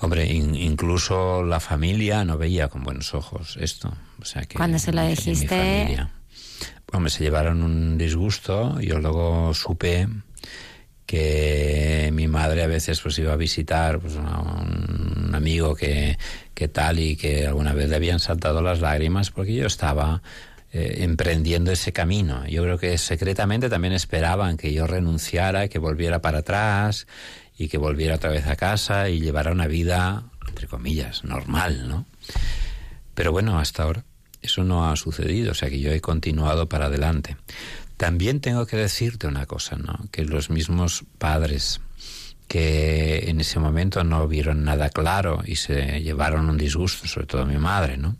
[0.00, 3.92] Hombre, incluso la familia no veía con buenos ojos esto.
[4.20, 6.08] O sea que, Cuando se lo dijiste,
[6.92, 8.80] Hombre, se llevaron un disgusto.
[8.80, 10.08] Yo luego supe
[11.06, 16.18] que mi madre a veces pues iba a visitar pues, a un amigo que,
[16.54, 20.22] que tal y que alguna vez le habían saltado las lágrimas porque yo estaba
[20.72, 22.46] eh, emprendiendo ese camino.
[22.46, 27.06] Yo creo que secretamente también esperaban que yo renunciara, que volviera para atrás
[27.60, 32.06] y que volviera otra vez a casa y llevara una vida, entre comillas, normal, ¿no?
[33.14, 34.02] Pero bueno, hasta ahora
[34.40, 37.36] eso no ha sucedido, o sea que yo he continuado para adelante.
[37.98, 39.98] También tengo que decirte una cosa, ¿no?
[40.10, 41.82] Que los mismos padres
[42.48, 47.44] que en ese momento no vieron nada claro y se llevaron un disgusto, sobre todo
[47.44, 48.16] mi madre, ¿no?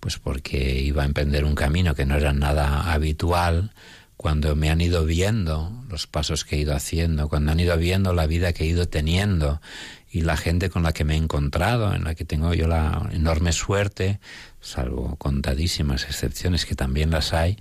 [0.00, 3.74] Pues porque iba a emprender un camino que no era nada habitual,
[4.20, 8.12] cuando me han ido viendo los pasos que he ido haciendo, cuando han ido viendo
[8.12, 9.62] la vida que he ido teniendo
[10.10, 13.08] y la gente con la que me he encontrado, en la que tengo yo la
[13.12, 14.20] enorme suerte
[14.60, 17.56] salvo contadísimas excepciones que también las hay,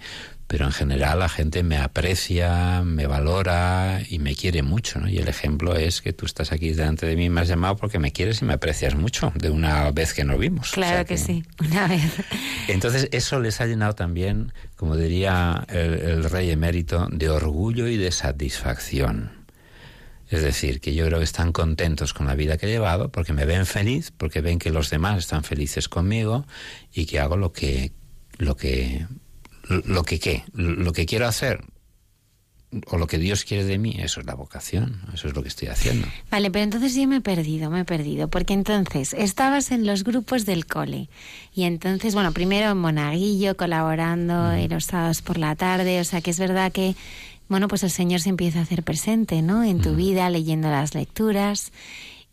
[0.49, 5.07] pero en general la gente me aprecia, me valora y me quiere mucho, ¿no?
[5.07, 7.76] Y el ejemplo es que tú estás aquí delante de mí y me has llamado
[7.76, 10.71] porque me quieres y me aprecias mucho, de una vez que nos vimos.
[10.71, 12.01] Claro que, sí, una vez.
[12.67, 17.97] Entonces eso les ha llenado también, como diría el, el rey emérito, de orgullo y
[17.97, 19.45] de satisfacción.
[20.30, 23.34] Es decir, que yo creo que están contentos con la vida que he llevado porque
[23.34, 26.47] me ven feliz, porque ven que los demás están felices conmigo
[26.91, 27.91] y que hago lo que
[28.39, 29.05] lo que
[29.69, 31.61] lo que qué, lo que quiero hacer
[32.87, 35.47] o lo que Dios quiere de mí, eso es la vocación, eso es lo que
[35.49, 36.07] estoy haciendo.
[36.29, 40.03] Vale, pero entonces yo me he perdido, me he perdido, porque entonces estabas en los
[40.03, 41.09] grupos del cole
[41.53, 46.21] y entonces, bueno, primero en Monaguillo colaborando en los sábados por la tarde, o sea
[46.21, 46.95] que es verdad que
[47.47, 49.63] bueno, pues el Señor se empieza a hacer presente, ¿no?
[49.63, 51.71] En tu vida, leyendo las lecturas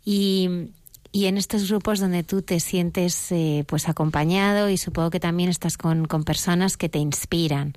[0.04, 0.68] y,
[1.16, 5.48] y, en estos grupos donde tú te sientes eh, pues acompañado y supongo que también
[5.48, 7.74] estás con, con personas que te inspiran.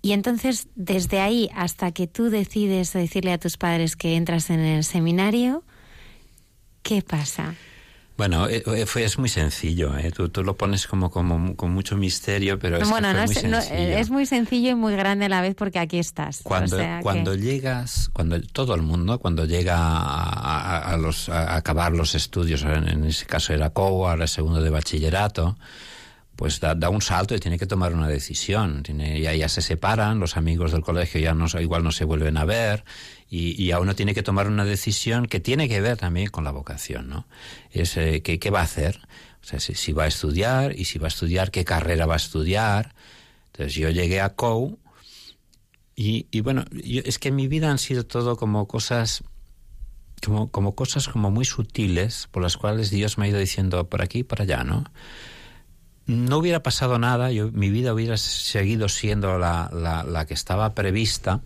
[0.00, 4.60] Y entonces, desde ahí hasta que tú decides decirle a tus padres que entras en
[4.60, 5.64] el seminario,
[6.82, 7.54] ¿Qué pasa?
[8.16, 10.12] Bueno, eh, eh, fue, es muy sencillo, ¿eh?
[10.12, 13.74] tú, tú, lo pones como, como con mucho misterio, pero es, bueno, muy es, sencillo.
[13.74, 16.40] es muy sencillo y muy grande a la vez porque aquí estás.
[16.42, 17.38] Cuando, o sea cuando que...
[17.38, 22.62] llegas, cuando todo el mundo, cuando llega a, a, a los, a acabar los estudios,
[22.62, 25.56] en, en, ese caso era COU, ahora segundo de bachillerato,
[26.36, 28.82] pues da, da, un salto y tiene que tomar una decisión.
[28.84, 32.44] Ya, ya, se separan, los amigos del colegio ya no, igual no se vuelven a
[32.44, 32.84] ver
[33.28, 36.44] y, y a uno tiene que tomar una decisión que tiene que ver también con
[36.44, 37.26] la vocación, ¿no?
[37.70, 39.00] Es eh, ¿qué, qué, va a hacer,
[39.42, 42.14] o sea, si, si, va a estudiar y si va a estudiar, qué carrera va
[42.14, 42.94] a estudiar.
[43.46, 44.78] Entonces yo llegué a COU
[45.94, 49.24] y, y bueno, yo, es que en mi vida han sido todo como cosas
[50.24, 54.02] como, como cosas como muy sutiles por las cuales Dios me ha ido diciendo por
[54.02, 54.84] aquí y por allá, ¿no?
[56.06, 60.74] No hubiera pasado nada, yo, mi vida hubiera seguido siendo la, la, la que estaba
[60.74, 61.42] prevista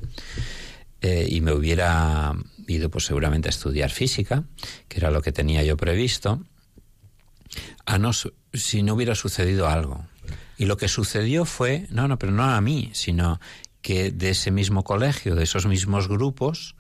[1.01, 2.35] eh, y me hubiera
[2.67, 4.45] ido pues seguramente a estudiar física,
[4.89, 6.43] que era lo que tenía yo previsto,
[7.85, 10.05] a no, si no hubiera sucedido algo.
[10.59, 13.41] Y lo que sucedió fue, no, no, pero no a mí, sino
[13.83, 16.77] que de ese mismo colegio, de esos mismos grupos,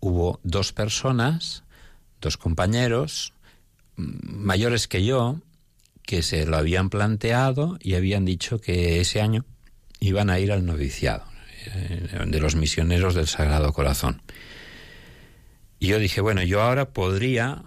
[0.00, 1.62] hubo dos personas,
[2.20, 3.32] dos compañeros,
[3.96, 5.40] mayores que yo,
[6.10, 9.44] que se lo habían planteado y habían dicho que ese año
[10.00, 11.22] iban a ir al noviciado
[11.66, 14.20] eh, de los misioneros del Sagrado Corazón.
[15.78, 17.62] Y yo dije, bueno, yo ahora podría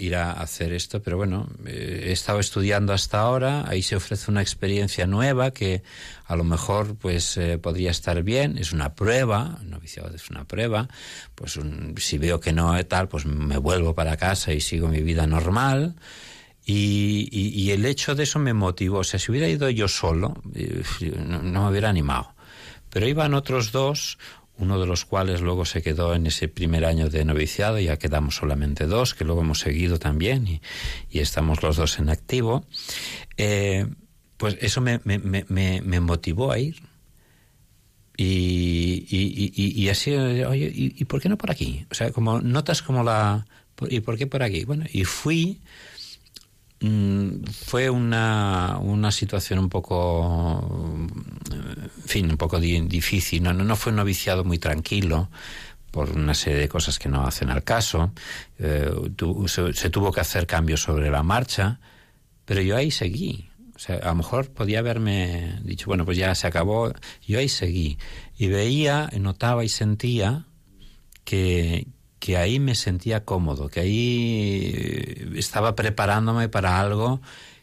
[0.00, 4.28] ir a hacer esto, pero bueno, eh, he estado estudiando hasta ahora, ahí se ofrece
[4.28, 5.84] una experiencia nueva que
[6.26, 10.88] a lo mejor pues eh, podría estar bien, es una prueba, noviciado es una prueba,
[11.36, 14.88] pues un, si veo que no es tal, pues me vuelvo para casa y sigo
[14.88, 15.94] mi vida normal.
[16.64, 18.98] Y, el hecho de eso me motivó.
[18.98, 20.40] O sea, si hubiera ido yo solo,
[21.26, 22.34] no, no, me hubiera animado.
[22.90, 24.18] Pero iban otros dos,
[24.58, 28.36] uno de los cuales luego se quedó en ese primer año de noviciado, ya quedamos
[28.36, 30.60] solamente dos, que luego hemos seguido también y,
[31.10, 32.64] y estamos los dos en activo.
[33.36, 33.86] Eh,
[34.36, 35.44] pues eso me, me, me,
[35.82, 36.76] me, motivó a ir.
[38.16, 41.86] Y, y así, oye, ¿y por qué no por aquí?
[41.90, 43.46] O sea, como notas como la...
[43.88, 44.64] ¿Y por qué por aquí?
[44.64, 45.60] Bueno, y fui
[47.64, 50.98] fue una, una situación un poco,
[52.04, 53.42] fin, un poco di difícil.
[53.42, 55.28] No, no fue un noviciado muy tranquilo
[55.92, 58.12] por una serie de cosas que no hacen al caso.
[58.58, 58.90] Eh,
[59.46, 61.78] se, tuvo que hacer cambios sobre la marcha,
[62.44, 63.48] pero yo ahí seguí.
[63.88, 66.92] A lo mejor podía haberme dicho, bueno, pues ya se acabó.
[67.26, 67.98] Yo ahí seguí.
[68.38, 70.46] Y veía, notaba y sentía
[71.24, 71.86] que,
[72.22, 77.20] que ahí me sentía cómodo, que ahí estaba preparándome para algo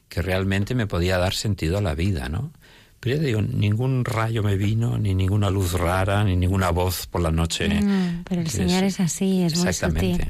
[0.10, 2.52] que realmente me podía dar sentido a la vida, ¿no?
[3.00, 7.22] Pero ya digo, ningún rayo me vino, ni ninguna luz rara, ni ninguna voz por
[7.22, 7.70] la noche.
[7.70, 10.26] No, pero el es, Señor es así, es muy sutil.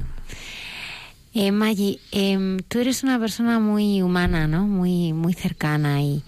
[1.34, 4.64] Eh, Maggi, eh, tú eres una persona muy humana, ¿no?
[4.64, 6.22] Muy, muy cercana y,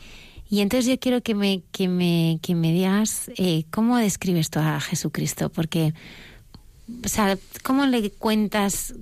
[0.51, 4.59] y entonces yo quiero que me, que me, que me digas eh, cómo describes tú
[4.59, 5.95] a Jesucristo, porque
[7.63, 8.95] ¿cómo le cuentas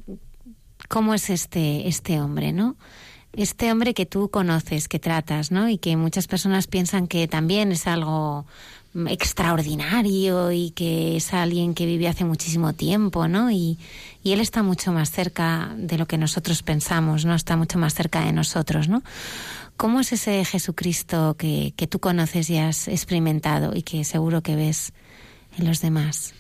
[0.88, 2.76] cómo es este, este hombre, no?
[3.32, 5.68] Este hombre que tú conoces, que tratas, ¿no?
[5.68, 8.44] Y que muchas personas piensan que también es algo
[9.06, 13.50] extraordinario y que es alguien que vive hace muchísimo tiempo, ¿no?
[13.52, 13.78] Y,
[14.24, 17.34] y él está mucho más cerca de lo que nosotros pensamos, ¿no?
[17.34, 19.02] Está mucho más cerca de nosotros, ¿no?
[19.76, 24.56] ¿Cómo es ese Jesucristo que, que tú conoces y has experimentado y que seguro que
[24.56, 24.92] ves
[25.56, 26.34] en los demás?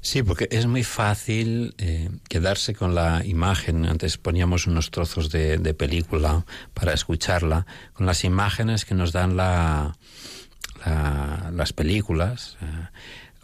[0.00, 3.86] Sí, porque es muy fácil eh, quedarse con la imagen.
[3.86, 6.44] Antes poníamos unos trozos de, de, película
[6.74, 9.96] para escucharla, con las imágenes que nos dan la,
[10.84, 12.88] la, las películas, eh,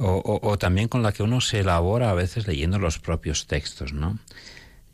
[0.02, 4.18] o, también con la que uno se elabora a veces leyendo los propios textos, ¿no?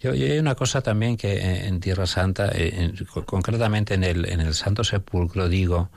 [0.01, 4.29] Yo, hay una cosa también que en, en Tierra Santa, eh, en, concretamente en el,
[4.29, 5.91] en el Santo Sepulcro, digo,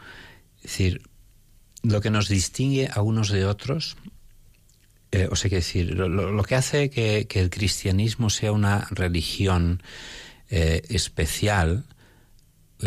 [0.58, 1.02] es decir,
[1.84, 3.98] lo que nos distingue a unos de otros
[5.12, 9.82] eh, o sea, que decir, lo, que hace que, el cristianismo sea una religión
[10.50, 11.86] eh, especial,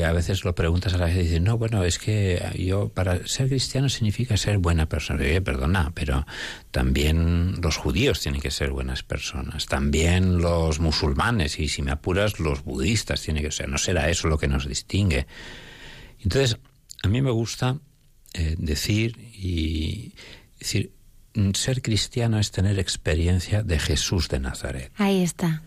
[0.03, 3.27] a veces lo preguntas a la gente y dicen, no, bueno, es que yo, para
[3.27, 5.21] ser cristiano significa ser buena persona.
[5.21, 6.27] Oye, perdona, pero
[6.71, 12.41] también los judíos tienen que ser buenas personas, también los musulmanes, y si me apuras,
[12.41, 15.27] los budistas tienen que ser, no será eso lo que nos distingue.
[16.21, 16.57] Entonces,
[17.03, 17.79] a mí me gusta
[18.33, 20.15] eh, decir y
[20.59, 20.93] decir,
[21.55, 24.93] ser cristiano es tener experiencia de Jesús de Nazaret.
[24.97, 25.63] Ahí está.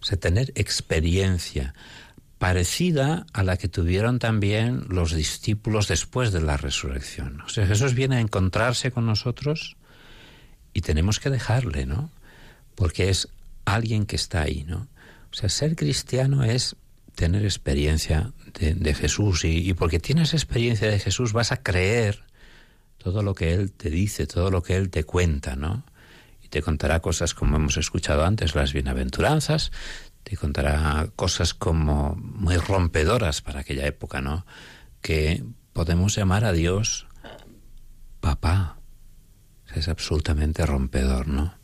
[0.00, 1.74] O sea, tener experiencia
[2.38, 7.40] parecida a la que tuvieron también los discípulos después de la resurrección.
[7.42, 9.76] O sea, Jesús viene a encontrarse con nosotros
[10.74, 12.10] y tenemos que dejarle, ¿no?
[12.74, 13.28] Porque es
[13.64, 14.88] alguien que está ahí, ¿no?
[15.30, 16.74] O sea, ser cristiano es
[17.14, 22.24] tener experiencia de, Jesús y, y, porque tienes experiencia de Jesús vas a creer
[23.02, 25.84] todo lo que Él te dice, todo lo que Él te cuenta, ¿no?
[26.42, 29.72] Y te contará cosas como hemos escuchado antes, las bienaventuranzas,
[30.22, 34.46] te contará cosas como muy rompedoras para aquella época, ¿no?
[35.00, 37.06] Que podemos llamar a Dios
[38.20, 38.78] papá.
[39.74, 41.54] Es absolutamente rompedor, ¿no?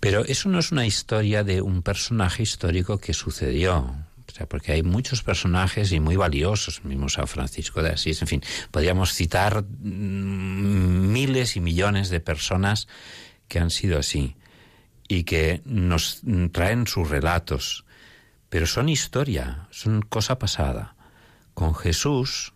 [0.00, 4.01] Pero eso no es una historia de un personaje histórico que sucedió.
[4.28, 8.28] O sea, porque hay muchos personajes y muy valiosos, mismo San Francisco de Asís, en
[8.28, 12.88] fin, podríamos citar mm, miles y millones de personas
[13.48, 14.36] que han sido así
[15.08, 16.22] y que nos
[16.52, 17.84] traen sus relatos,
[18.48, 20.96] pero son historia, son cosa pasada.
[21.54, 22.54] Con Jesús,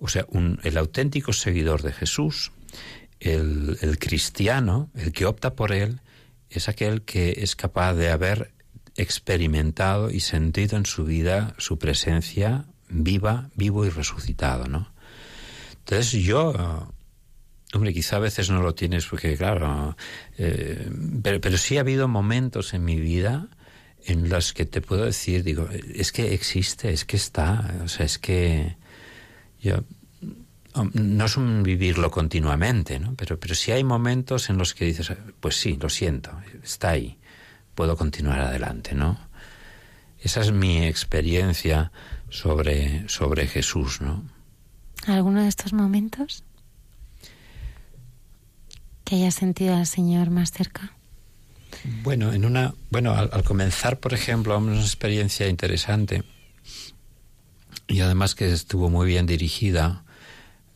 [0.00, 0.26] o sea,
[0.62, 2.52] el auténtico seguidor de Jesús,
[3.20, 6.00] el, el cristiano, el que opta por él,
[6.50, 8.52] es aquel que es capaz de haber
[8.96, 14.90] experimentado y sentido en su vida su presencia viva, vivo y resucitado, ¿no?
[15.78, 16.92] Entonces yo
[17.74, 19.96] Hombre, quizá a veces no lo tienes porque, claro,
[20.38, 20.88] eh,
[21.22, 23.48] pero, pero sí ha habido momentos en mi vida
[24.06, 28.06] en los que te puedo decir, digo, es que existe, es que está, o sea,
[28.06, 28.76] es que
[29.60, 29.82] yo
[30.94, 33.14] no es un vivirlo continuamente, ¿no?
[33.14, 36.30] Pero, pero sí hay momentos en los que dices, pues sí, lo siento,
[36.62, 37.18] está ahí,
[37.76, 39.16] puedo continuar adelante, ¿no?
[40.18, 41.92] Esa es mi experiencia
[42.28, 44.24] sobre, sobre Jesús, ¿no?
[45.06, 46.42] ¿Alguno de estos momentos?
[49.06, 50.92] que hayas sentido al Señor más cerca?
[52.02, 56.24] Bueno, en una, bueno, al, comenzar, por ejemplo, una experiencia interesante
[57.86, 60.02] y además que estuvo muy bien dirigida.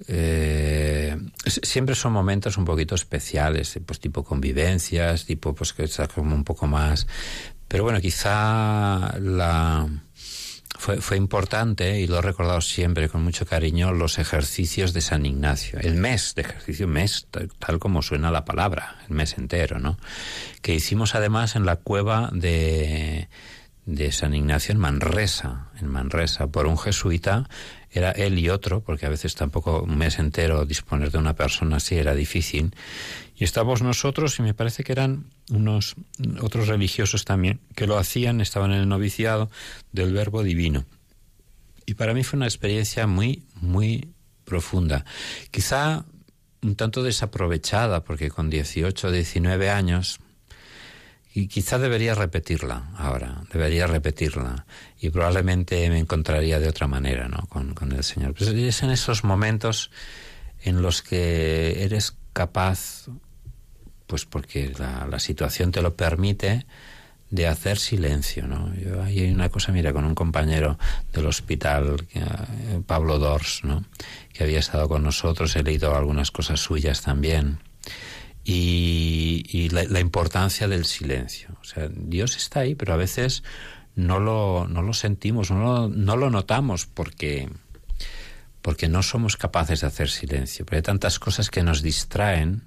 [0.09, 1.17] Eh,
[1.47, 6.45] siempre son momentos un poquito especiales, pues tipo convivencias, tipo pues que estás como un
[6.45, 7.07] poco más.
[7.69, 9.89] Pero bueno, quizá la
[10.81, 15.27] fue, fue importante, y lo he recordado siempre con mucho cariño, los ejercicios de San
[15.27, 15.79] Ignacio.
[15.79, 17.27] El mes de ejercicio, mes,
[17.59, 19.99] tal, como suena la palabra, el mes entero, ¿no?
[20.63, 23.29] Que hicimos además en la cueva de,
[23.91, 27.49] de San Ignacio en Manresa, en Manresa, por un jesuita
[27.91, 31.77] era él y otro, porque a veces tampoco un mes entero disponer de una persona
[31.77, 32.73] así era difícil.
[33.35, 35.97] Y estábamos nosotros, y me parece que eran unos
[36.41, 39.51] otros religiosos también, que lo hacían, estaban en el noviciado
[39.91, 40.85] del Verbo Divino.
[41.85, 44.13] Y para mí fue una experiencia muy, muy
[44.45, 45.05] profunda.
[45.51, 46.05] Quizá
[46.63, 50.21] un tanto desaprovechada, porque con 18, 19 años,
[51.33, 54.67] y quizá debería repetirla ahora, debería repetirla.
[55.01, 57.47] Y probablemente me encontraría de otra manera ¿no?
[57.49, 58.35] con, con el Señor.
[58.35, 59.91] Pues es en esos momentos
[60.63, 63.07] en los que eres capaz,
[64.07, 66.67] pues porque la, la situación te lo permite,
[67.31, 68.75] de hacer silencio, ¿no?
[68.75, 70.79] Yo, ahí hay una cosa, mira, con un compañero
[71.13, 73.85] del hospital, eh, Pablo Dors, ¿no?
[74.33, 77.61] Que había estado con nosotros, he leído algunas cosas suyas también
[78.53, 81.57] y, la, importancia del silencio.
[81.61, 83.43] O sea, Dios está ahí, pero a veces
[83.95, 87.49] no lo, no lo sentimos, no lo, no lo notamos porque,
[88.63, 90.65] porque no somos capaces de hacer silencio.
[90.65, 92.63] Pero hay tantas cosas que nos distraen.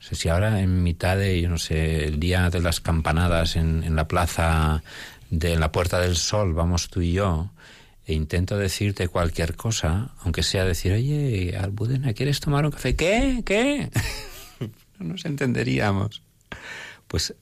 [0.00, 3.56] O sea, si ahora en mitad de, yo no sé, el día de las campanadas
[3.56, 4.82] en, en la plaza
[5.30, 7.50] de la Puerta del Sol, vamos tú y yo,
[8.04, 12.96] e intento decirte cualquier cosa, aunque sea decir, oye, Albudena, ¿quieres tomar un café?
[12.96, 13.42] ¿Qué?
[13.44, 13.90] ¿Qué?
[15.02, 16.22] No nos entenderíamos.
[17.06, 17.34] Pues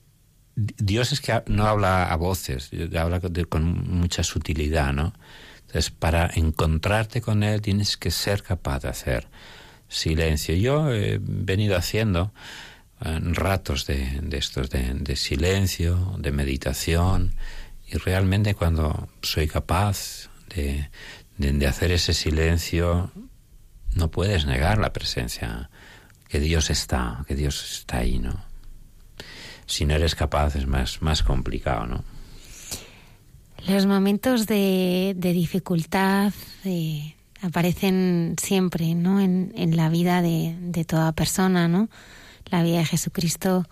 [0.55, 5.13] Dios es que no habla a voces, habla con mucha sutilidad, ¿no?
[5.61, 9.27] Entonces, para encontrarte con Él tienes que ser capaz de hacer
[9.87, 10.55] silencio.
[10.55, 12.33] Yo he venido haciendo
[13.03, 17.33] eh, ratos de, estos de, silencio, de meditación,
[17.87, 20.89] y realmente cuando soy capaz de,
[21.37, 23.11] de hacer ese silencio,
[23.95, 25.70] no puedes negar la presencia
[26.31, 28.41] que Dios está, que Dios está ahí, ¿no?
[29.65, 32.03] Si no eres capaz es más, más complicado, ¿no?
[33.67, 36.33] Los momentos de, dificultad
[36.63, 39.19] eh, aparecen siempre, ¿no?
[39.19, 41.89] En, la vida de, toda persona, ¿no?
[42.45, 43.67] La vida de Jesucristo,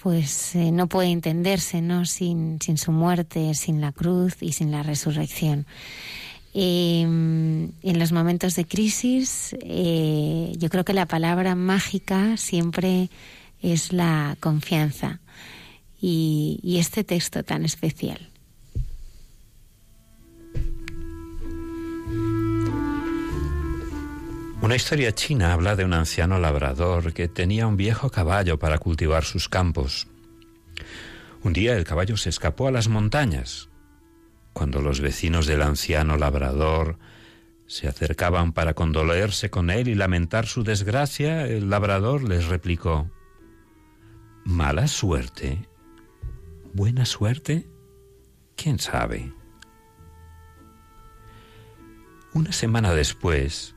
[0.00, 2.04] pues eh, no puede entenderse, ¿no?
[2.04, 5.66] Sin, sin su muerte, sin la cruz y sin la resurrección.
[6.60, 13.10] Em, en los momentos de crisis, eh, yo creo que la palabra mágica siempre
[13.62, 15.20] es la confianza
[16.00, 18.28] y, y este texto tan especial.
[24.60, 29.22] Una historia china habla de un anciano labrador que tenía un viejo caballo para cultivar
[29.22, 30.08] sus campos.
[31.44, 33.67] Un día el caballo se escapó a las montañas.
[34.58, 36.98] Cuando los vecinos del anciano labrador
[37.68, 43.08] se acercaban para condolerse con él y lamentar su desgracia, el labrador les replicó,
[44.44, 45.68] ¿Mala suerte?
[46.72, 47.68] ¿Buena suerte?
[48.56, 49.32] ¿Quién sabe?
[52.34, 53.76] Una semana después,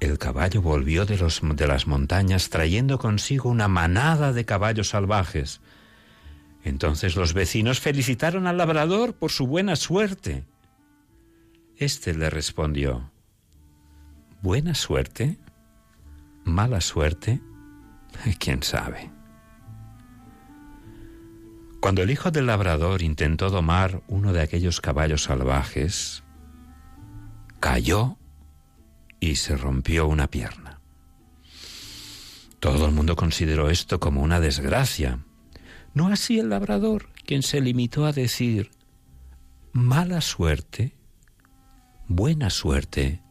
[0.00, 5.60] el caballo volvió de, los, de las montañas trayendo consigo una manada de caballos salvajes.
[6.64, 10.44] Entonces los vecinos felicitaron al labrador por su buena suerte.
[11.76, 13.10] Este le respondió,
[14.40, 15.38] ¿Buena suerte?
[16.44, 17.40] ¿Mala suerte?
[18.38, 19.10] ¿Quién sabe?
[21.80, 26.24] Cuando el hijo del labrador intentó domar uno de aquellos caballos salvajes,
[27.60, 28.16] cayó
[29.20, 30.80] y se rompió una pierna.
[32.58, 35.18] Todo el mundo consideró esto como una desgracia.
[35.94, 38.72] No así el labrador, quien se limitó a decir,
[39.72, 40.96] mala suerte,
[42.08, 43.22] buena suerte,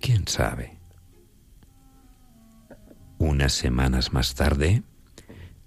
[0.00, 0.76] quién sabe.
[3.18, 4.82] Unas semanas más tarde,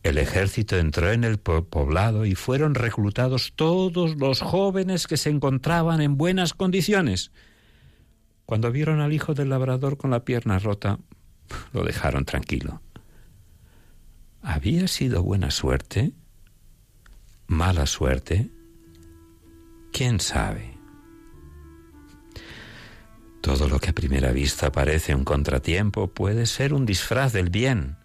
[0.04, 6.02] el ejército entró en el poblado y fueron reclutados todos los jóvenes que se encontraban
[6.02, 7.32] en buenas condiciones.
[8.46, 11.00] Cuando vieron al hijo del labrador con la pierna rota,
[11.72, 12.82] lo dejaron tranquilo.
[14.42, 16.14] ¿Había sido buena suerte?
[17.48, 18.50] ¿Mala suerte?
[19.92, 20.78] ¿Quién sabe?
[23.42, 28.00] Todo lo que a primera vista parece un contratiempo puede ser un disfraz del bien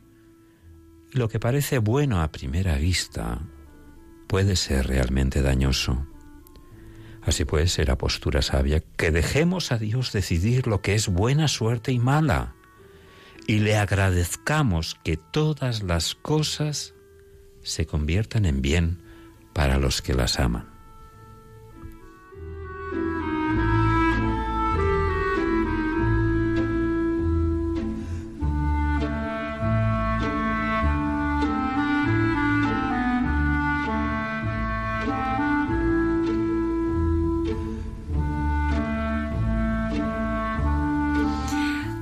[1.15, 3.40] lo que parece bueno a primera vista
[4.27, 6.06] puede ser realmente dañoso.
[7.23, 11.93] Así pues, será postura sabia que dejemos a Dios decidir lo que es buena suerte
[11.93, 12.56] y mala,
[13.46, 16.94] y le agradezcamos que todas las cosas
[17.62, 19.02] se conviertan en bien
[19.52, 20.74] para los que las aman.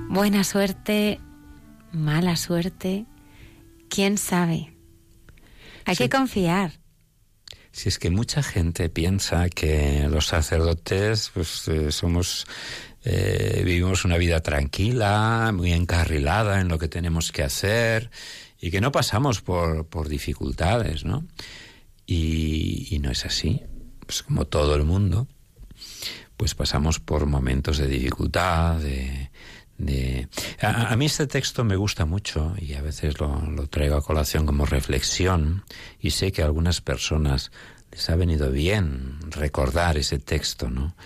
[0.09, 1.19] Buena suerte,
[1.93, 3.07] mala suerte,
[3.89, 4.75] quién sabe.
[5.85, 6.73] Hay que confiar.
[7.73, 12.47] Si es que mucha gente piensa que los sacerdotes pues, eh, somos
[13.05, 18.11] eh, vivimos una vida tranquila, muy encarrilada en lo que tenemos que hacer
[18.61, 21.27] y que no pasamos por, por dificultades, ¿no?
[22.07, 23.63] Y, y no es así.
[24.07, 25.27] Pues como todo el mundo,
[26.37, 29.31] pues pasamos por momentos de dificultad, de,
[30.61, 34.47] a, mí este texto me gusta mucho y a veces lo, lo, traigo a colación
[34.47, 35.65] como reflexión
[36.01, 37.51] y sé que a algunas personas
[37.91, 40.97] les ha venido bien recordar ese texto, ¿no?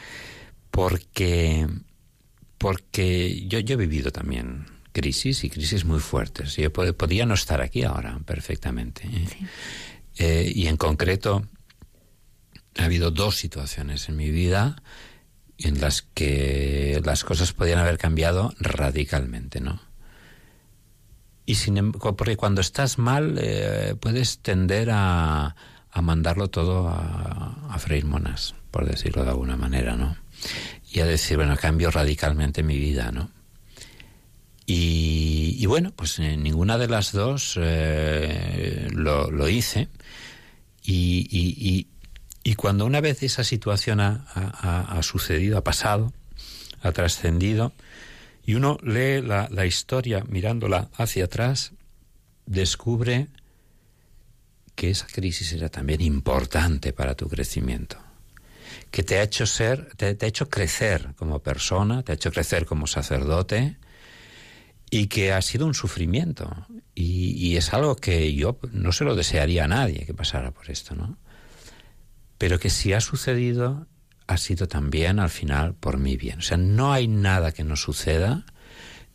[0.71, 1.67] Porque,
[2.59, 6.57] porque yo, yo he vivido también crisis y crisis muy fuertes.
[6.57, 9.03] Yo podría no estar aquí ahora perfectamente.
[9.07, 9.29] ¿eh?
[10.19, 11.47] Eh, y en concreto
[12.79, 14.83] ha habido dos situaciones en mi vida
[15.59, 19.81] en las que las cosas podían haber cambiado radicalmente, ¿no?
[21.47, 25.55] Y sin em, porque cuando estás mal eh, puedes tender a,
[25.91, 30.17] a, mandarlo todo a, a, freír monas, por decirlo de alguna manera, ¿no?
[30.93, 33.31] Y a decir, bueno, cambio radicalmente mi vida, ¿no?
[34.67, 39.89] Y, y bueno, pues en ninguna de las dos eh, lo, lo, hice.
[40.83, 41.87] Y
[42.55, 46.13] cuando una vez esa situación ha, sucedido, ha pasado,
[46.81, 47.73] ha trascendido,
[48.45, 51.73] y uno lee la, historia mirándola hacia atrás,
[52.47, 53.27] descubre
[54.77, 57.99] que esa crisis era también importante para tu crecimiento,
[58.93, 62.31] que te ha hecho ser, te, te ha hecho crecer como persona, te ha hecho
[62.31, 63.77] crecer como sacerdote,
[64.89, 66.49] y que ha sido un sufrimiento.
[66.95, 70.71] Y, y, es algo que yo no se lo desearía a nadie que pasara por
[70.71, 71.19] esto, ¿no?
[72.39, 73.87] Pero que si ha sucedido,
[74.27, 76.41] ha sido también al final por mi bien.
[76.41, 78.45] O sea, no hay nada que nos suceda,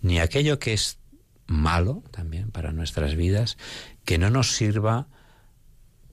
[0.02, 1.00] ni aquello que es
[1.48, 3.58] malo también para nuestras vidas,
[4.06, 5.08] que no nos sirva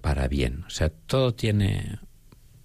[0.00, 0.64] para bien.
[0.66, 2.00] O sea, todo tiene...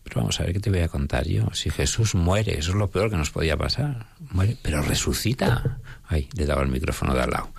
[0.03, 1.47] Pero vamos a ver qué te voy a contar yo.
[1.53, 4.07] Si Jesús muere, eso es lo peor que nos podía pasar.
[4.31, 5.79] Muere, pero resucita.
[6.03, 7.53] Ay, le daba el micrófono de al lado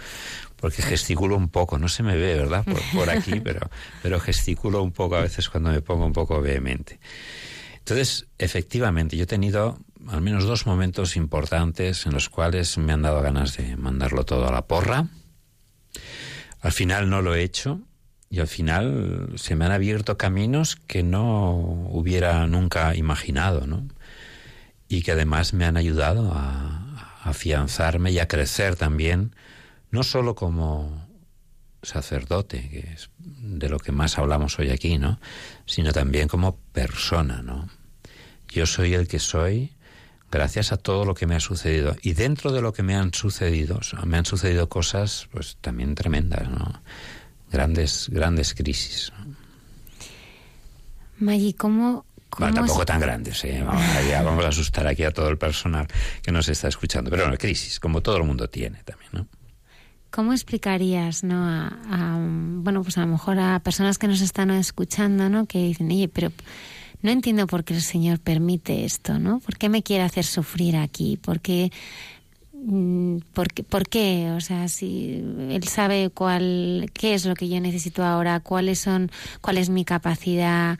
[0.65, 2.65] porque gesticulo un poco, no se me ve, ¿verdad?
[2.95, 3.69] Por, aquí, pero,
[4.03, 7.01] pero gesticulo un poco a veces cuando me pongo un poco vehemente.
[7.81, 9.78] Entonces, efectivamente, yo he tenido
[10.09, 14.49] al menos dos momentos importantes en los cuales me han dado ganas de mandarlo todo
[14.49, 15.09] a la porra.
[16.62, 17.82] Al final no lo he hecho
[18.31, 21.57] y al final se me han abierto caminos que no
[21.91, 23.86] hubiera nunca imaginado, ¿no?
[24.89, 29.35] Y que además me han ayudado a, a afianzarme y a crecer también,
[29.95, 31.07] no solo como
[31.81, 35.21] sacerdote, que es de lo que más hablamos hoy aquí, ¿no?
[35.66, 37.69] Sino también como persona, ¿no?
[38.49, 39.73] Yo soy el que soy
[40.33, 41.95] gracias a todo lo que me ha sucedido.
[42.03, 46.51] Y dentro de lo que me han sucedido, me han sucedido cosas pues también tremendas,
[46.51, 46.83] ¿no?
[47.53, 49.12] Grandes, grandes crisis.
[51.21, 53.62] Maggi, ¿cómo, tampoco tan grandes, ¿eh?
[53.65, 53.85] vamos,
[54.25, 55.87] vamos, a asustar aquí a todo el personal
[56.21, 57.11] que nos está escuchando.
[57.11, 59.44] Pero bueno, crisis, como todo el mundo tiene también, ¿no?
[60.15, 62.19] ¿Cómo explicarías, no, a,
[62.62, 65.47] bueno, pues a lo mejor a personas que nos están escuchando, ¿no?
[65.47, 66.31] Que dicen, oye, pero
[67.03, 69.41] no entiendo por qué el Señor permite esto, ¿no?
[69.41, 71.16] ¿Por qué me quiere hacer sufrir aquí?
[71.16, 71.73] ¿Por qué?
[72.53, 74.31] Mm, ¿Por qué, ¿Por qué?
[74.36, 75.20] O sea, si
[75.51, 79.11] él sabe cuál, qué es lo que yo necesito ahora, cuáles son,
[79.41, 80.78] cuál es mi capacidad,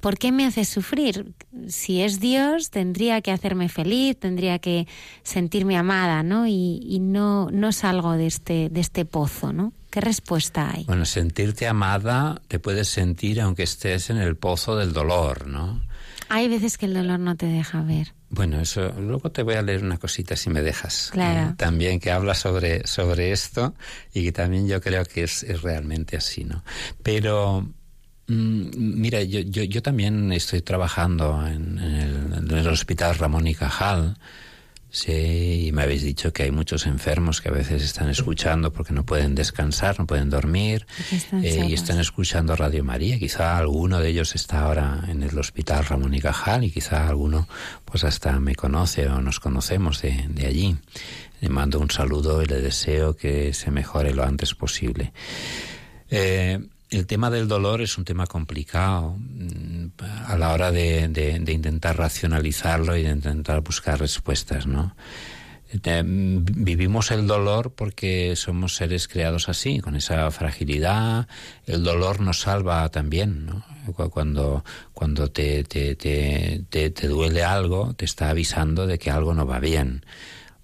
[0.00, 1.32] ¿por qué me hace sufrir?
[1.68, 4.86] Si es Dios, tendría que hacerme feliz, tendría que
[5.22, 6.46] sentirme amada, ¿no?
[6.46, 9.72] Y, no, no salgo de este, de este pozo, ¿no?
[9.90, 10.84] ¿Qué respuesta hay?
[10.84, 15.82] Bueno, sentirte amada te puedes sentir aunque estés en el pozo del dolor, ¿no?
[16.28, 18.12] Hay veces que el dolor no te deja ver.
[18.30, 21.10] Bueno, eso luego te voy a leer una cosita si me dejas.
[21.12, 21.50] Claro.
[21.50, 23.74] Eh, también que habla sobre, sobre esto
[24.12, 26.64] y que también yo creo que es, es realmente así, ¿no?
[27.02, 27.68] Pero
[28.26, 34.16] mira, yo, yo, yo, también estoy trabajando en, el, hospital Ramón y Cajal.
[34.90, 38.92] Sí, y me habéis dicho que hay muchos enfermos que a veces están escuchando porque
[38.92, 40.86] no pueden descansar, no pueden dormir
[41.42, 43.18] eh, y están escuchando Radio María.
[43.18, 47.48] Quizá alguno de ellos está ahora en el hospital Ramón y Cajal y quizá alguno
[47.84, 50.76] pues hasta me conoce o nos conocemos de, de allí.
[51.40, 55.12] Le mando un saludo y le deseo que se mejore lo antes posible.
[56.08, 56.60] Eh,
[56.96, 59.86] el tema del dolor es un tema complicado mm,
[60.26, 64.94] a la hora de, intentar racionalizarlo y de intentar buscar respuestas, ¿no?
[65.72, 71.26] Mm, vivimos el dolor porque somos seres creados así, con esa fragilidad.
[71.66, 73.64] El dolor nos salva también, ¿no?
[74.10, 79.58] Cuando, cuando te, te, te duele algo, te está avisando de que algo no va
[79.58, 80.04] bien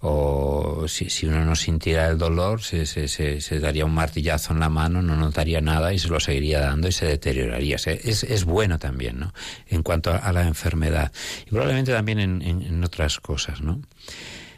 [0.02, 4.60] o si, si, uno no sintiera el dolor, se, se, se, daría un martillazo en
[4.60, 7.76] la mano, no notaría nada y se lo seguiría dando y se deterioraría.
[7.76, 9.34] Es, es bueno también, ¿no?
[9.66, 11.12] En cuanto a, la enfermedad.
[11.46, 13.82] Y probablemente también en, en, otras cosas, ¿no?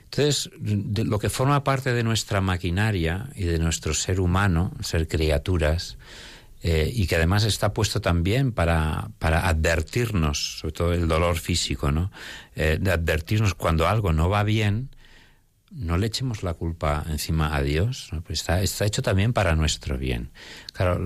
[0.04, 5.96] Entonces, lo que forma parte de nuestra maquinaria y de nuestro ser humano, ser criaturas,
[6.62, 11.90] eh, y que además está puesto también para, para advertirnos, sobre todo el dolor físico,
[11.90, 12.12] ¿no?
[12.54, 14.90] Eh, de advertirnos cuando algo no va bien,
[15.74, 19.96] no le echemos la culpa encima a Dios, pues está, está, hecho también para nuestro
[19.96, 20.30] bien.
[20.72, 20.96] Claro,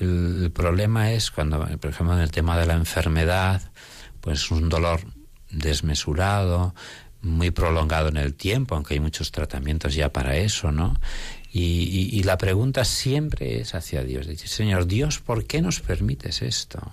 [0.00, 3.62] el, problema es cuando, por ejemplo, en el tema de la enfermedad,
[4.20, 5.00] pues un dolor
[5.50, 6.74] desmesurado,
[7.22, 10.94] muy prolongado en el tiempo, aunque hay muchos tratamientos ya para eso, ¿no?
[11.52, 14.26] Y, la pregunta siempre es hacia Dios.
[14.44, 16.92] Señor, Dios, ¿por qué nos permites esto?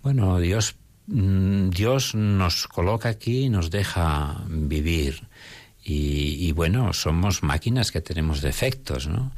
[0.00, 0.76] Bueno, Dios,
[1.08, 5.27] mm, Dios nos coloca aquí y nos deja vivir
[5.90, 9.32] y, bueno, somos máquinas que tenemos defectos, ¿no?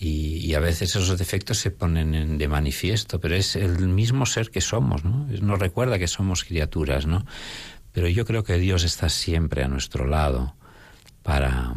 [0.00, 4.60] Y, a veces esos defectos se ponen de manifiesto, pero es el mismo ser que
[4.60, 5.26] somos, ¿no?
[5.40, 7.26] Nos recuerda que somos criaturas, ¿no?
[7.92, 10.54] Pero yo creo que Dios está siempre a nuestro lado
[11.24, 11.74] para,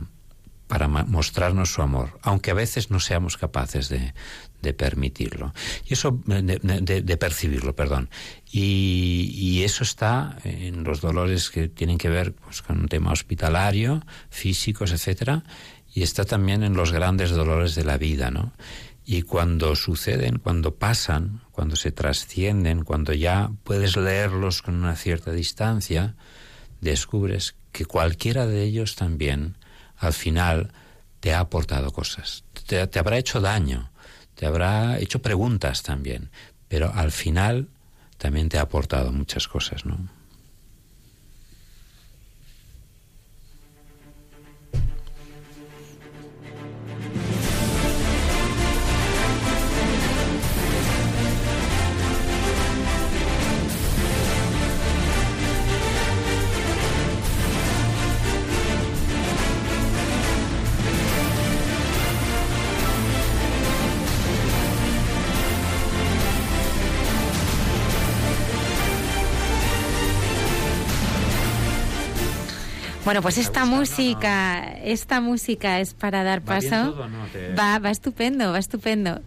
[0.68, 4.14] para mostrarnos su amor, aunque a veces no seamos capaces de,
[4.62, 5.54] de permitirlo.
[5.86, 8.10] Y eso, de, de, percibirlo, perdón.
[8.52, 13.12] Y, y, eso está en los dolores que tienen que ver pues, con un tema
[13.12, 15.44] hospitalario, físicos, etcétera,
[15.94, 18.54] y está también en los grandes dolores de la vida, ¿no?
[19.04, 25.32] Y cuando suceden, cuando pasan, cuando se trascienden, cuando ya puedes leerlos con una cierta
[25.32, 26.16] distancia,
[26.82, 29.58] descubres que cualquiera de ellos también,
[29.98, 30.72] al final,
[31.20, 33.90] te ha aportado cosas, te, te habrá hecho daño,
[34.41, 36.31] te habrá hecho preguntas también,
[36.68, 37.68] pero al final
[38.18, 39.99] también te ha aportado muchas cosas, ¿no?
[73.12, 76.96] Bueno, pues esta música, esta música es para dar paso.
[77.60, 79.20] va, va estupendo, va estupendo.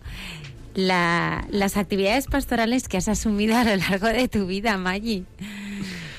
[0.75, 5.27] las actividades pastorales que has asumido a lo largo de tu vida, Maggi.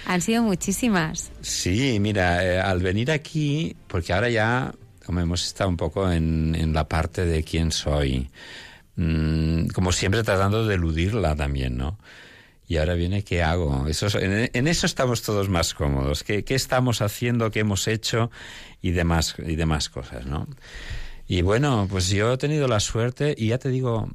[0.06, 1.32] Han sido muchísimas.
[1.42, 4.72] Sí, mira, eh, al venir aquí, porque ahora ya,
[5.04, 8.30] como hemos estado un poco en, la parte de quién soy,
[8.96, 11.98] mm, como siempre tratando de eludirla también, ¿no?
[12.68, 13.86] Y ahora viene qué hago.
[13.88, 16.24] En, eso estamos todos más cómodos.
[16.24, 17.52] ¿Qué, ¿Qué, estamos haciendo?
[17.52, 18.32] ¿Qué hemos hecho?
[18.82, 20.48] Y demás, y demás cosas, ¿no?
[21.28, 24.10] Y bueno, pues yo he tenido la suerte, y ya te digo,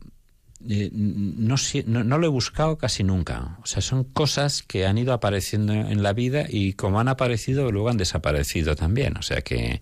[0.68, 3.58] eh, no, lo he buscado casi nunca.
[3.62, 7.72] O sea, son cosas que han ido apareciendo en la vida y como han aparecido,
[7.72, 9.16] luego han desaparecido también.
[9.16, 9.80] O sea que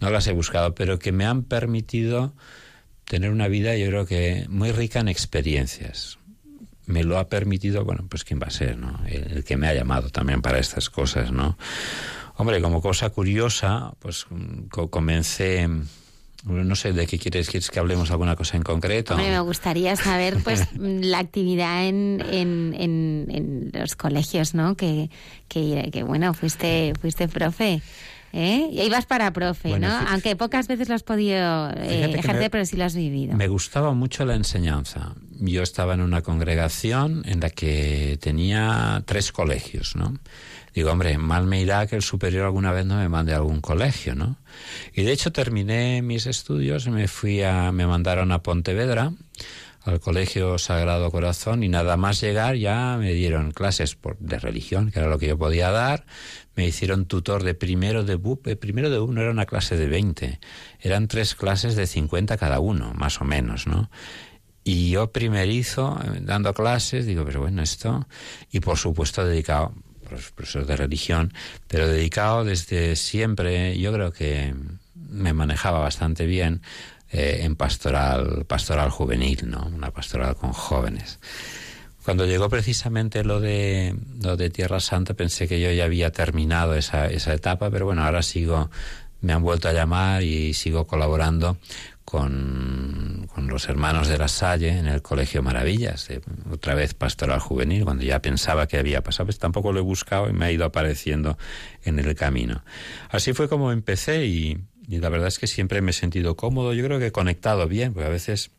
[0.00, 2.34] no las he buscado, pero que me han permitido
[3.04, 6.18] tener una vida, yo creo que muy rica en experiencias.
[6.86, 9.00] Me lo ha permitido, bueno, pues quién va a ser, ¿no?
[9.06, 11.58] El, que me ha llamado también para estas cosas, ¿no?
[12.36, 14.26] Hombre, como cosa curiosa, pues
[14.90, 15.68] comencé
[16.46, 19.16] no sé de qué quieres, quieres que hablemos alguna cosa en concreto.
[19.16, 22.74] me gustaría saber pues la actividad en, en,
[23.28, 24.76] en, los colegios, ¿no?
[24.76, 25.10] Que,
[25.48, 27.82] que, bueno, fuiste, fuiste profe.
[28.32, 28.68] ¿Eh?
[28.70, 29.88] Y ibas para profe, ¿no?
[30.08, 33.34] Aunque pocas veces lo has podido eh, ejercer, pero sí lo has vivido.
[33.34, 35.14] Me gustaba mucho la enseñanza.
[35.38, 40.18] Yo estaba en una congregación en la que tenía tres colegios, ¿no?
[40.74, 43.60] Digo, hombre, mal me irá que el superior alguna vez no me mande a algún
[43.60, 44.36] colegio, ¿no?
[44.92, 49.12] Y de hecho terminé mis estudios, me fui a, me mandaron a Pontevedra,
[49.86, 54.98] al Colegio Sagrado Corazón, y nada más llegar ya me dieron clases de religión, que
[54.98, 56.04] era lo que yo podía dar,
[56.56, 59.76] me hicieron tutor de primero de BUP, eh, primero de BUP no era una clase
[59.76, 60.40] de 20,
[60.80, 63.90] eran tres clases de 50 cada uno, más o menos, ¿no?
[64.68, 68.08] Y yo primerizo, eh, dando clases, digo, pero bueno, esto,
[68.50, 69.72] y por supuesto dedicado
[70.08, 71.32] profesor de religión,
[71.68, 74.56] pero dedicado desde siempre, yo creo que
[74.94, 76.62] me manejaba bastante bien
[77.12, 79.70] eh, en pastoral, pastoral juvenil, ¿no?
[79.72, 81.20] Una pastoral con jóvenes.
[82.04, 86.74] Cuando llegó precisamente lo de, lo de Tierra Santa, pensé que yo ya había terminado
[86.74, 88.68] esa, esa etapa, pero bueno, ahora sigo,
[89.20, 91.56] me han vuelto a llamar y sigo colaborando
[92.06, 96.08] con, con, los hermanos de la Salle en el Colegio Maravillas,
[96.50, 100.30] otra vez pastoral juvenil, cuando ya pensaba que había pasado, pues tampoco lo he buscado
[100.30, 101.36] y me ha ido apareciendo
[101.84, 102.62] en el camino.
[103.10, 104.56] Así fue como empecé y,
[104.88, 107.92] la verdad es que siempre me he sentido cómodo, yo creo que he conectado bien,
[107.92, 108.52] porque a veces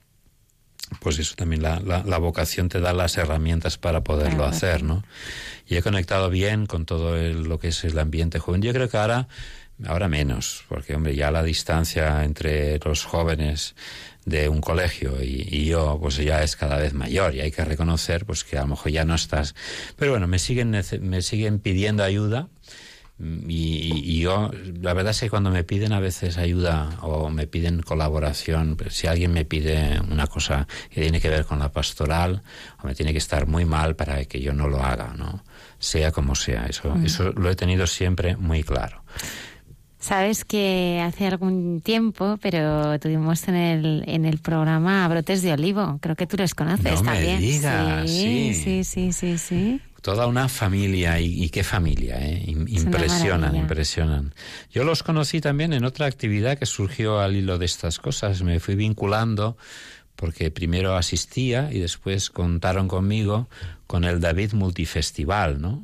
[0.99, 5.03] pues eso también la, la, vocación te da las herramientas para poderlo hacer, ¿no?
[5.65, 8.61] Y he conectado bien con todo lo que es el ambiente joven.
[8.61, 9.27] Yo creo que ahora
[9.85, 13.75] Ahora menos, porque hombre, ya la distancia entre los jóvenes
[14.25, 18.25] de un colegio y, yo pues ya es cada vez mayor y hay que reconocer
[18.25, 19.55] pues que a lo mejor ya no estás.
[19.95, 22.49] Pero bueno me siguen me siguen pidiendo ayuda
[23.19, 24.51] y, yo
[24.81, 28.95] la verdad es que cuando me piden a veces ayuda o me piden colaboración pues,
[28.95, 32.43] si alguien me pide una cosa que tiene que ver con la pastoral
[32.83, 35.43] o me tiene que estar muy mal para que yo no lo haga no
[35.79, 37.05] sea como sea eso mm.
[37.05, 39.03] eso lo he tenido siempre muy claro
[39.99, 45.97] Sabes que hace algún tiempo, pero tuvimos en el, en el programa Brotes de Olivo.
[46.01, 47.39] Creo que tú los conoces no también.
[47.39, 52.43] Me sí, sí, sí, sí, sí, Toda una familia, y, qué familia, ¿eh?
[52.47, 54.33] Impresionan, impresionan.
[54.71, 58.43] Yo los conocí también en otra actividad que surgió al hilo de estas cosas.
[58.43, 59.57] Me fui vinculando
[60.15, 63.47] porque primero asistía y después contaron conmigo
[63.87, 65.83] con el David Multifestival, ¿no?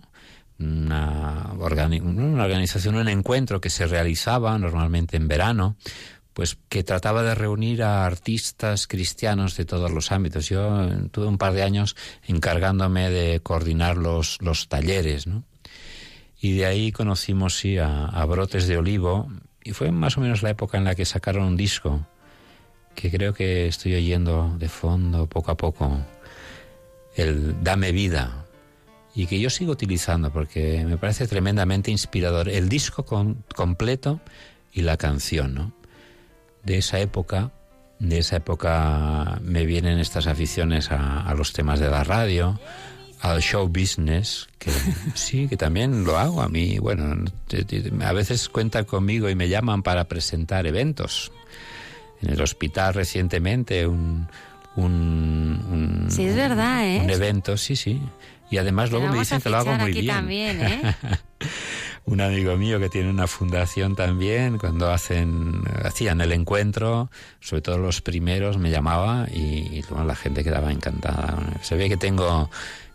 [0.59, 5.75] Una, organización, un encuentro que se realizaba normalmente en verano,
[6.33, 10.49] pues que trataba de reunir a artistas cristianos de todos los ámbitos.
[10.49, 15.43] Yo tuve un par de años encargándome de coordinar los, los talleres, ¿no?
[16.41, 19.31] Y de ahí conocimos, sí, a, a, Brotes de Olivo,
[19.63, 22.05] y fue más o menos la época en la que sacaron un disco,
[22.95, 25.99] que creo que estoy oyendo de fondo poco a poco,
[27.15, 28.42] el Dame Vida,
[29.15, 32.49] y que yo sigo utilizando porque me parece tremendamente inspirador.
[32.49, 33.05] El disco
[33.55, 34.21] completo
[34.73, 35.73] y la canción, ¿no?
[36.63, 37.51] De esa época,
[37.99, 42.59] de esa época me vienen estas aficiones a, los temas de la radio,
[43.21, 44.71] al show business, que
[45.13, 46.79] sí, que también lo hago a mí.
[46.79, 47.25] Bueno,
[48.01, 51.31] a veces cuentan conmigo y me llaman para presentar eventos.
[52.21, 54.27] En el hospital recientemente un,
[54.75, 57.01] un, sí, es verdad, ¿eh?
[57.03, 58.01] un evento, sí, sí.
[58.53, 60.05] Y además luego me dicen que lo hago muy bien.
[60.05, 60.95] También, ¿eh?
[62.05, 67.09] un amigo mío que tiene una fundación también, cuando hacen, hacían el encuentro,
[67.39, 71.35] sobre todo los primeros, me llamaba y, la gente quedaba encantada.
[71.63, 72.51] Se ve que tengo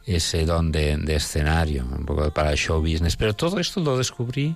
[0.06, 3.16] ese don de, de, escenario, un poco para el show business.
[3.16, 4.55] Pero todo esto lo descubrí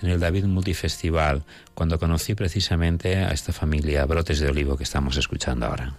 [0.00, 1.44] en el David Multifestival,
[1.74, 5.92] cuando conocí precisamente a esta familia Brotes de Olivo que estamos escuchando ahora.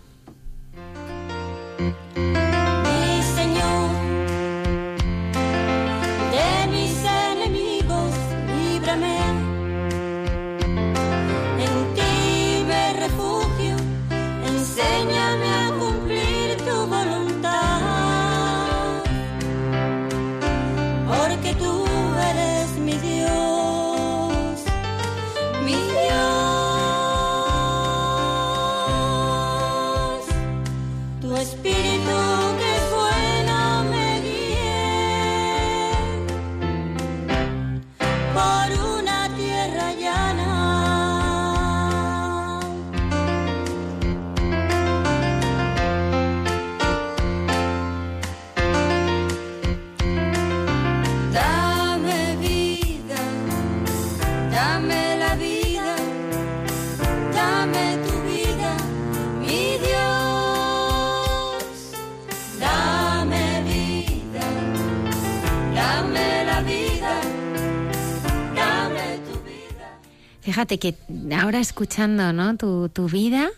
[70.60, 70.95] Fíjate que
[71.34, 72.57] ahora escuchando ¿no?
[72.57, 73.49] tu, tu vida,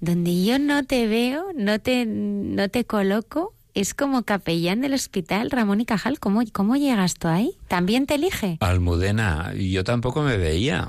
[0.00, 5.50] donde yo no te veo, no te, no te coloco, es como capellán del hospital
[5.50, 6.18] Ramón y Cajal.
[6.18, 7.50] ¿Cómo, ¿Cómo llegas tú ahí?
[7.68, 8.56] ¿También te elige?
[8.60, 10.88] Almudena, yo tampoco me veía.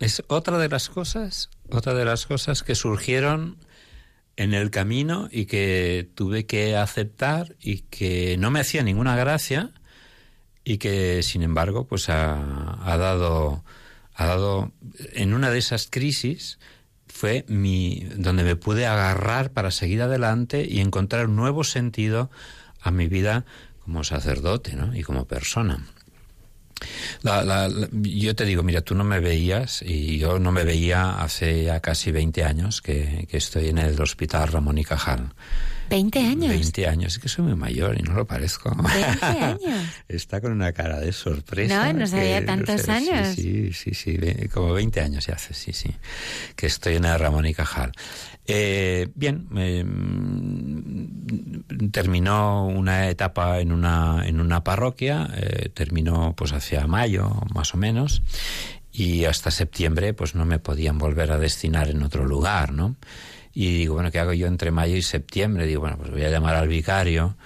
[0.00, 3.56] Es otra de las cosas, otra de las cosas que surgieron
[4.36, 9.70] en el camino y que tuve que aceptar y que no me hacía ninguna gracia
[10.62, 13.64] y que sin embargo pues ha, ha dado
[14.20, 14.70] ha dado
[15.14, 16.58] en una de esas crisis
[17.06, 22.30] fue mi donde me pude agarrar para seguir adelante y encontrar un nuevo sentido
[22.82, 23.46] a mi vida
[23.82, 25.86] como sacerdote y como persona.
[27.92, 31.80] yo te digo, mira, tú no me veías y yo no me veía hace ya
[31.80, 35.32] casi 20 años que, que estoy en el hospital Ramón y Cajal.
[35.90, 36.48] 20 años.
[36.50, 38.74] 20 años, es que soy muy mayor y no lo parezco.
[38.74, 39.84] 20 años.
[40.08, 41.92] Está con una cara de sorpresa.
[41.92, 43.34] No, no sabía tantos años.
[43.34, 44.16] Sí, sí, sí,
[44.52, 45.90] como 20 años ya hace, sí, sí,
[46.54, 47.92] que estoy en el Ramón y Cajal.
[48.46, 49.84] Eh, bien, eh,
[51.90, 57.76] terminó una etapa en una, en una parroquia, eh, terminó pues hacia mayo más o
[57.76, 58.22] menos,
[58.92, 62.96] y hasta septiembre pues no me podían volver a destinar en otro lugar, ¿no?
[63.52, 65.66] Y digo, bueno, ¿qué hago yo entre mayo y septiembre?
[65.66, 67.36] Digo, bueno, pues voy a llamar al vicario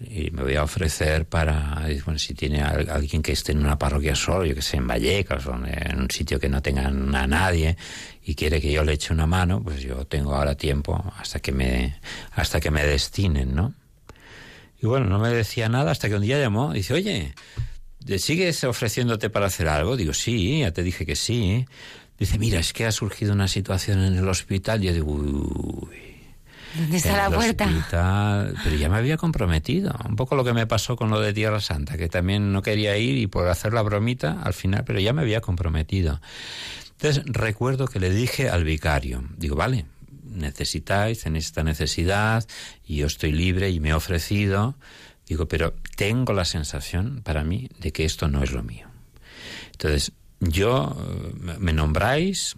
[0.00, 4.14] y me voy a ofrecer para, bueno, si tiene alguien que esté en una parroquia
[4.14, 7.76] solo, yo que sé, en Vallecas o en un sitio que no tenga a nadie
[8.24, 11.52] y quiere que yo le eche una mano, pues yo tengo ahora tiempo hasta que
[11.52, 11.96] me,
[12.32, 13.74] hasta que me destinen, ¿no?
[14.80, 17.34] Y bueno, no me decía nada hasta que un día llamó, dice, oye,
[18.18, 19.96] ¿sigues ofreciéndote para hacer algo?
[19.96, 21.66] Digo, sí, ya te dije que sí.
[22.22, 24.80] Dice, mira, es que ha surgido una situación en el hospital.
[24.80, 25.98] Y yo digo, uy.
[26.76, 27.64] ¿Dónde está la puerta?
[27.64, 29.92] Hospital, pero ya me había comprometido.
[30.08, 32.96] Un poco lo que me pasó con lo de Tierra Santa, que también no quería
[32.96, 36.20] ir y por hacer la bromita al final, pero ya me había comprometido.
[36.92, 39.86] Entonces recuerdo que le dije al vicario, digo, vale,
[40.22, 42.46] necesitáis, en esta necesidad,
[42.86, 44.76] y yo estoy libre y me he ofrecido.
[45.26, 48.86] Digo, pero tengo la sensación para mí de que esto no es lo mío.
[49.72, 50.12] Entonces,
[50.42, 52.56] yo eh, me nombráis,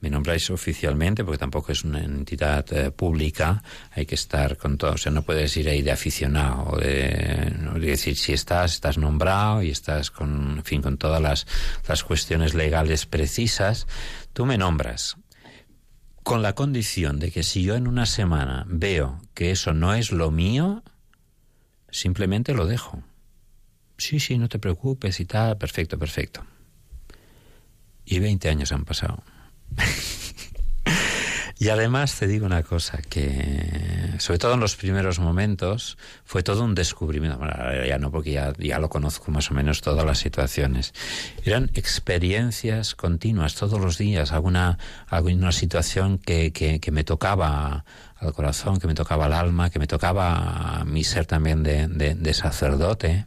[0.00, 3.62] me nombráis oficialmente, porque tampoco es una entidad eh, pública,
[3.92, 7.52] hay que estar con todo, o sea, no puedes ir ahí de aficionado, o de,
[7.80, 11.46] decir, si estás, estás nombrado y estás con, en fin, con todas las,
[11.86, 13.86] las cuestiones legales precisas,
[14.32, 15.16] tú me nombras,
[16.24, 20.10] con la condición de que si yo en una semana veo que eso no es
[20.10, 20.82] lo mío,
[21.88, 23.04] simplemente lo dejo.
[23.96, 26.44] Sí, sí, no te preocupes y tal, perfecto, perfecto.
[28.06, 29.22] Y 20 años han pasado.
[31.58, 36.62] y además te digo una cosa, que sobre todo en los primeros momentos fue todo
[36.62, 37.38] un descubrimiento.
[37.38, 37.54] Bueno,
[37.84, 40.94] ya no, porque ya, lo conozco más o menos todas las situaciones.
[41.44, 44.78] Eran experiencias continuas, todos los días, alguna,
[45.08, 47.84] alguna situación que, que, me tocaba
[48.16, 51.88] al corazón, que me tocaba al alma, que me tocaba a mi ser también de,
[51.88, 53.26] de sacerdote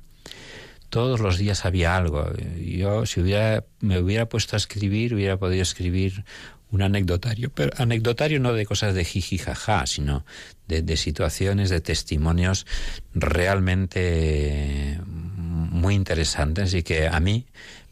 [0.90, 2.32] todos los días había algo.
[2.58, 6.24] Yo, si hubiera, me hubiera puesto a escribir, hubiera podido escribir
[6.72, 10.24] un anecdotario, pero anecdotario no de cosas de jiji jaja, sino
[10.68, 12.68] de, situaciones, de testimonios
[13.14, 17.46] realmente muy interesantes y que a mí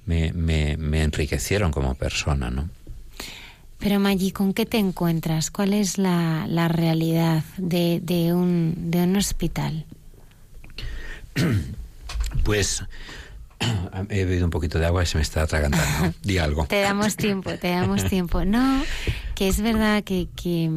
[0.05, 2.69] me, me, enriquecieron como persona, ¿no?
[3.79, 5.51] Pero Maggi, ¿con qué te encuentras?
[5.51, 9.85] ¿Cuál es la, la realidad de, de, un, de un hospital?
[12.43, 12.83] Pues
[14.09, 16.13] he bebido un poquito de agua y se me está atragantando.
[16.23, 16.65] Di algo.
[16.67, 18.45] Te damos tiempo, te damos tiempo.
[18.45, 18.83] No,
[19.35, 20.69] que es verdad que, que,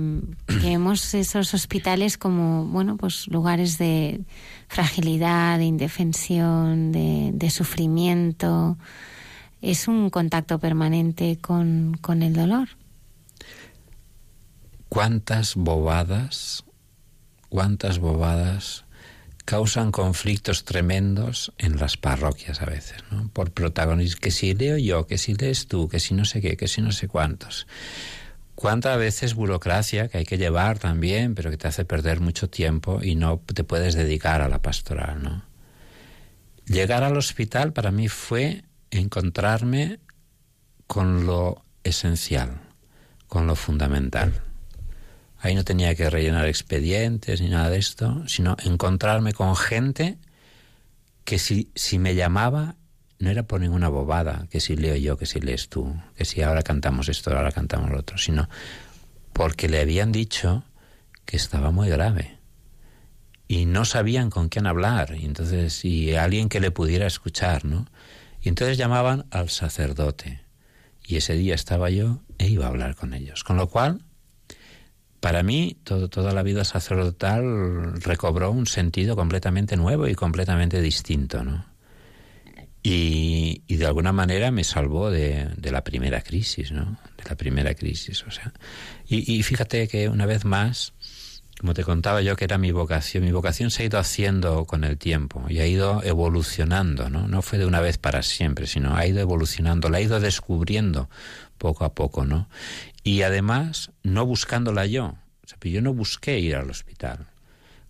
[0.62, 4.20] vemos esos hospitales como, bueno, pues lugares de
[4.68, 8.76] fragilidad, de indefensión, de, de sufrimiento.
[9.62, 12.68] Es un contacto permanente con, con el dolor.
[14.88, 16.64] ¿Cuántas bobadas,
[17.48, 18.84] cuántas bobadas
[19.50, 23.28] causan conflictos tremendos en las parroquias a veces, ¿no?
[23.32, 26.56] Por protagonismo, que si leo yo, que si lees tú, que si no sé qué,
[26.56, 27.66] que si no sé cuántos.
[28.54, 33.00] cuántas veces burocracia que hay que llevar también, pero que te hace perder mucho tiempo
[33.02, 35.44] y no te puedes dedicar a la pastoral, ¿no?
[36.66, 38.62] Llegar al hospital para mí fue
[38.92, 39.98] encontrarme
[40.86, 42.60] con lo esencial,
[43.26, 44.44] con lo fundamental.
[45.40, 50.18] Ahí no tenía que rellenar expedientes ni nada de esto, sino encontrarme con gente
[51.24, 52.76] que si, si me llamaba
[53.18, 56.42] no era por ninguna bobada, que si leo yo, que si lees tú, que si
[56.42, 58.48] ahora cantamos esto, ahora cantamos lo otro, sino
[59.32, 60.64] porque le habían dicho
[61.26, 62.38] que estaba muy grave
[63.46, 67.86] y no sabían con quién hablar, entonces, y alguien que le pudiera escuchar, ¿no?
[68.40, 70.40] Y entonces llamaban al sacerdote,
[71.04, 73.42] y ese día estaba yo e iba a hablar con ellos.
[73.42, 74.04] Con lo cual,
[75.20, 81.44] para mí, todo, toda la vida sacerdotal recobró un sentido completamente nuevo y completamente distinto,
[81.44, 81.66] ¿no?
[82.82, 86.98] Y, y de alguna manera me salvó de, de, la primera crisis, ¿no?
[87.18, 88.54] De la primera crisis, o sea.
[89.06, 90.94] Y, y fíjate que una vez más,
[91.60, 94.84] como te contaba yo que era mi vocación, mi vocación se ha ido haciendo con
[94.84, 97.28] el tiempo y ha ido evolucionando, ¿no?
[97.28, 101.10] No fue de una vez para siempre, sino ha ido evolucionando, la ha ido descubriendo
[101.58, 102.48] poco a poco, ¿no?
[103.02, 105.16] Y además, no buscándola yo.
[105.44, 107.26] O sea, yo no busqué ir al hospital.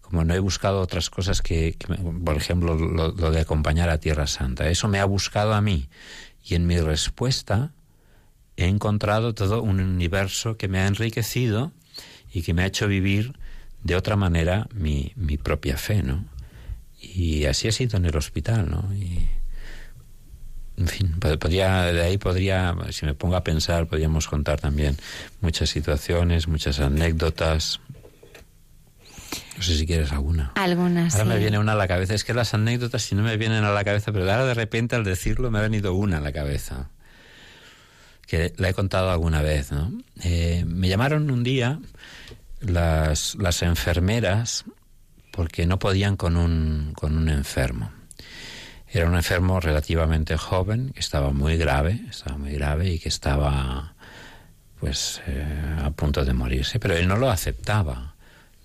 [0.01, 1.77] Como no he buscado otras cosas que,
[2.24, 4.69] por ejemplo, lo, lo, de acompañar a Tierra Santa.
[4.69, 5.89] Eso me ha buscado a mí.
[6.45, 7.73] Y en mi respuesta
[8.57, 11.73] he encontrado todo un universo que me ha enriquecido
[12.32, 13.35] y que me ha hecho vivir
[13.82, 16.24] de otra manera mi, mi propia fe, ¿no?
[17.01, 18.95] Y así ha sido en el hospital, ¿no?
[18.95, 19.27] Y,
[20.81, 24.97] en fin, podría, de ahí podría, si me pongo a pensar, podríamos contar también
[25.43, 27.81] muchas situaciones, muchas anécdotas.
[29.59, 30.52] No sé si quieres alguna.
[30.55, 31.15] Algunas.
[31.15, 31.31] Ahora sí.
[31.35, 32.15] me viene una a la cabeza.
[32.15, 34.97] Es que las anécdotas, si no me vienen a la cabeza, pero ahora de repente
[34.97, 36.89] al decirlo me ha venido una a la cabeza.
[38.27, 39.93] Que la he contado alguna vez, ¿no?
[40.23, 41.78] Eh, me llamaron un día
[42.61, 44.65] las, las enfermeras
[45.31, 47.93] porque no podían con un, con un enfermo.
[48.93, 53.95] Era un enfermo relativamente joven, que estaba muy grave, estaba muy grave y que estaba
[54.81, 55.45] pues eh,
[55.85, 58.17] a punto de morirse, pero él no lo aceptaba,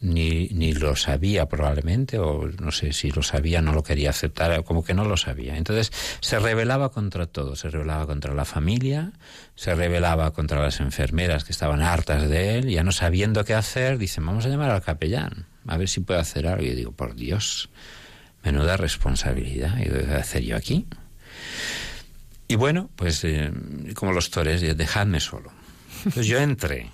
[0.01, 4.63] ni, ni lo sabía probablemente, o no sé si lo sabía, no lo quería aceptar,
[4.63, 5.57] como que no lo sabía.
[5.57, 5.91] Entonces
[6.21, 9.11] se rebelaba contra todo, se rebelaba contra la familia,
[9.55, 13.97] se rebelaba contra las enfermeras que estaban hartas de él, ya no sabiendo qué hacer,
[13.97, 16.63] dicen, vamos a llamar al capellán, a ver si puede hacer algo.
[16.63, 17.69] Y yo digo, por Dios,
[18.45, 20.87] menuda responsabilidad, y a hacer yo aquí?
[22.47, 23.51] Y bueno, pues eh,
[23.95, 25.51] como los tores, dejadme solo.
[25.99, 26.91] Entonces yo entré.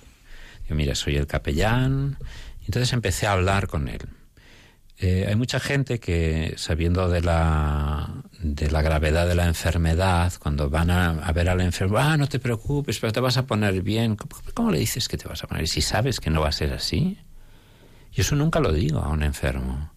[0.68, 2.16] Yo, mira, soy el capellán.
[2.64, 4.00] Entonces empecé a hablar con él.
[4.98, 10.70] Eh, hay mucha gente que, sabiendo de la, de la gravedad de la enfermedad, cuando
[10.70, 13.82] van a, a, ver al enfermo, ah, no te preocupes, pero te vas a poner
[13.82, 14.16] bien.
[14.16, 15.68] ¿Cómo, ¿Cómo, le dices que te vas a poner?
[15.68, 17.18] Si sabes que no va a ser así.
[18.14, 19.91] Y eso nunca lo digo a un enfermo.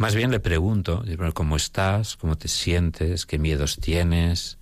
[0.00, 1.04] Más bien le pregunto,
[1.34, 2.16] ¿cómo estás?
[2.16, 3.26] ¿Cómo te sientes?
[3.26, 4.56] ¿Qué miedos tienes?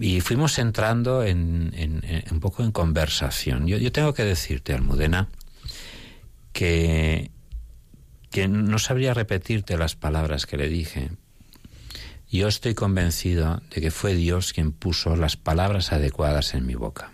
[0.00, 3.68] Y fuimos entrando en, en, en un poco en conversación.
[3.68, 5.28] Yo, yo, tengo que decirte, Almudena,
[6.52, 7.30] que,
[8.32, 11.12] que no sabría repetirte las palabras que le dije.
[12.28, 17.12] Yo estoy convencido de que fue Dios quien puso las palabras adecuadas en mi boca.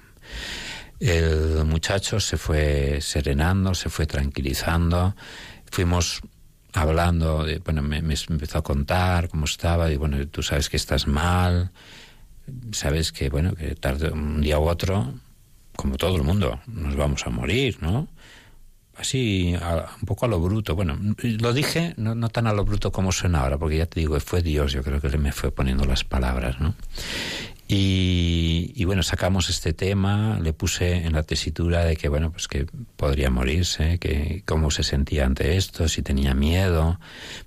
[1.01, 5.15] El muchacho se fue serenando, se fue tranquilizando,
[5.71, 6.23] fuimos
[6.77, 11.07] hablando, de, bueno, me, empezó a contar cómo estaba, y bueno, tú sabes que estás
[11.07, 11.73] mal,
[12.73, 15.15] sabes que, bueno, que tarde un día u otro,
[15.75, 18.09] como todo el mundo, nos vamos a morir, ¿no?
[18.97, 20.75] Así, a, un poco a lo bruto.
[20.75, 24.01] Bueno, lo dije no, no, tan a lo bruto como suena ahora, porque ya te
[24.01, 26.75] digo, fue Dios, yo creo que me fue poniendo las palabras, ¿no?
[27.69, 32.67] Y, bueno, sacamos este tema, le puse en la tesitura de que, bueno, pues que
[32.97, 37.01] podría morirse, que cómo se sentía ante esto, si tenía miedo,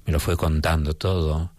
[0.06, 1.54] me lo fue contando todo.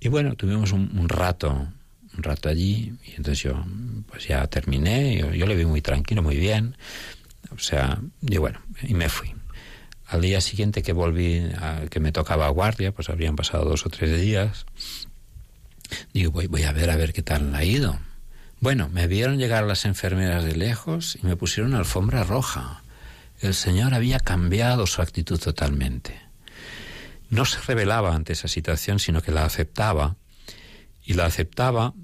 [0.00, 1.68] Y bueno, tuvimos un, un rato,
[2.16, 3.64] un rato allí, y entonces yo,
[4.08, 6.76] pues ya terminé, yo, yo le vi muy tranquilo, muy bien,
[7.54, 9.34] o sea, y bueno, y me fui.
[10.06, 11.42] Al día siguiente que volví,
[11.90, 14.66] que me tocaba guardia, pues habrían pasado dos o tres días,
[16.12, 17.98] Digo, voy, voy a ver a ver qué tal ha ido.
[18.60, 22.82] Bueno, me vieron llegar las enfermeras de lejos y me pusieron alfombra roja.
[23.40, 26.20] El señor había cambiado su actitud totalmente.
[27.30, 30.16] No se rebelaba ante esa situación, sino que la aceptaba.
[31.04, 31.94] Y la aceptaba,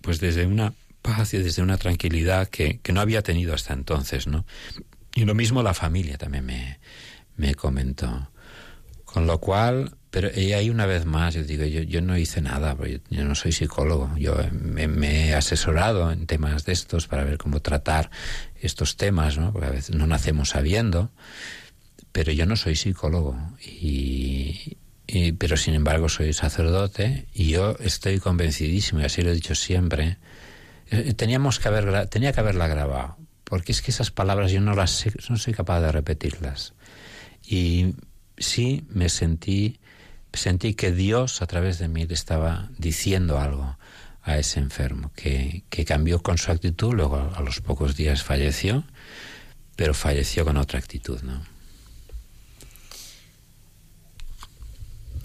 [0.00, 4.26] pues desde una paz y desde una tranquilidad que, que no había tenido hasta entonces,
[4.26, 4.46] ¿no?
[5.14, 6.78] Y lo mismo la familia también me,
[7.36, 8.30] me comentó.
[9.04, 12.76] Con lo cual, pero ahí una vez más, yo digo, yo, yo no hice nada,
[12.78, 17.24] yo, yo, no soy psicólogo, yo me, me, he asesorado en temas de estos para
[17.24, 18.10] ver cómo tratar
[18.60, 19.52] estos temas, ¿no?
[19.52, 21.10] Porque a veces no nacemos sabiendo,
[22.12, 28.18] pero yo no soy psicólogo y, y, pero sin embargo soy sacerdote y yo estoy
[28.18, 30.16] convencidísimo, y así lo he dicho siempre,
[30.90, 34.74] eh, teníamos que haber, tenía que haberla grabado, porque es que esas palabras yo no
[34.74, 36.72] las no soy capaz de repetirlas.
[37.44, 37.94] Y
[38.36, 39.80] sí me sentí
[40.32, 43.76] sentí que Dios a través de mí le estaba diciendo algo
[44.22, 48.84] a ese enfermo, que, que cambió con su actitud, luego a los pocos días falleció,
[49.76, 51.40] pero falleció con otra actitud, ¿no?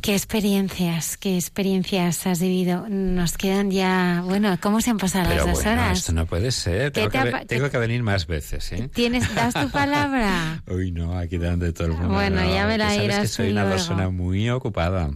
[0.03, 2.85] ¿Qué experiencias, qué experiencias has vivido?
[2.89, 5.99] Nos quedan ya, bueno, ¿cómo se han pasado Pero las dos bueno, horas?
[5.99, 6.91] Esto no puede ser.
[6.91, 8.89] Tengo, que, apa- tengo que, venir más veces, ¿eh?
[8.93, 10.61] ¿Tienes, das tu palabra?
[10.67, 12.09] Uy, no, aquí delante de todo el mundo.
[12.15, 13.77] Bueno, no, ya me la que sabes irás que soy una luego.
[13.77, 15.09] persona muy ocupada.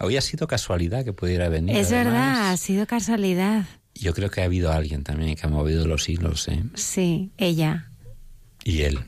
[0.00, 1.76] Hoy ha sido casualidad que pudiera venir.
[1.76, 2.04] es además.
[2.14, 3.66] verdad, ha sido casualidad.
[3.94, 6.64] Yo creo que ha habido alguien también que ha movido los hilos, ¿eh?
[6.76, 7.90] Sí, ella,
[8.64, 9.00] Y él.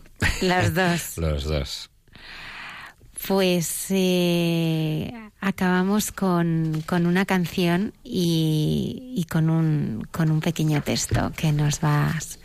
[0.42, 1.16] las dos.
[1.16, 1.89] los dos.
[3.28, 11.30] Pues eh, acabamos con, con una canción y, y con, un, con un pequeño texto
[11.36, 12.38] que nos vas,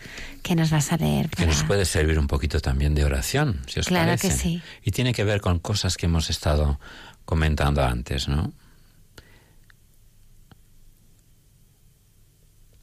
[0.43, 1.29] que nos vas a leer.
[1.29, 4.27] Que nos puede servir un poquito también de oración, si os Claro parece.
[4.27, 4.61] que sí.
[4.83, 6.79] Y tiene que ver con cosas que hemos estado
[7.23, 8.51] comentando antes, ¿no?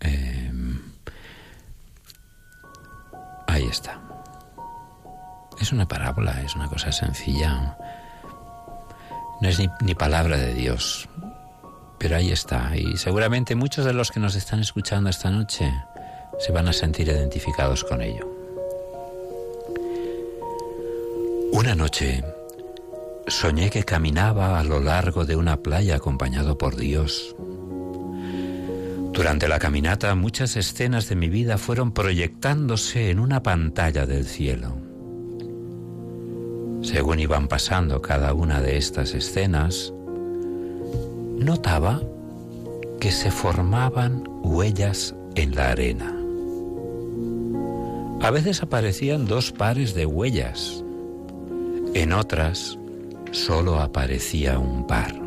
[0.01, 0.51] Eh,
[3.47, 4.01] ahí está.
[5.63, 7.79] Es una parábola, es una cosa sencilla.
[9.41, 11.09] No es ni, ni palabra de Dios,
[11.99, 12.77] pero ahí está.
[12.77, 15.73] Y seguramente muchos de los que nos están escuchando esta noche
[16.41, 18.29] se van a sentir identificados con ello.
[21.53, 22.25] Una noche
[23.29, 27.37] soñé que caminaba a lo largo de una playa acompañado por Dios.
[29.13, 34.82] Durante la caminata muchas escenas de mi vida fueron proyectándose en una pantalla del cielo.
[36.93, 39.95] Según iban pasando cada una de estas escenas,
[41.39, 42.03] notaba
[43.01, 46.15] que se formaban huellas en la arena.
[48.21, 50.85] A veces aparecían dos pares de huellas,
[51.95, 52.79] en otras
[53.31, 55.19] solo aparecía un par.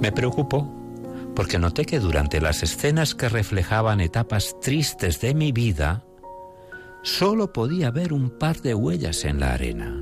[0.00, 0.72] Me preocupó
[1.34, 6.04] porque noté que durante las escenas que reflejaban etapas tristes de mi vida,
[7.02, 9.96] solo podía ver un par de huellas en la arena.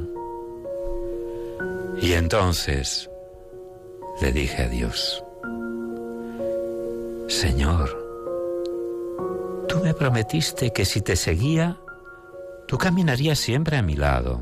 [2.00, 3.10] Y entonces
[4.20, 5.24] le dije a Dios,
[7.28, 8.04] Señor,
[9.68, 11.80] tú me prometiste que si te seguía,
[12.66, 14.40] tú caminarías siempre a mi lado.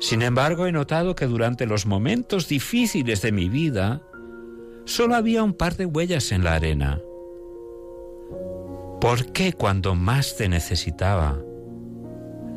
[0.00, 4.02] Sin embargo, he notado que durante los momentos difíciles de mi vida,
[4.84, 7.00] solo había un par de huellas en la arena.
[9.00, 11.36] ¿Por qué cuando más te necesitaba,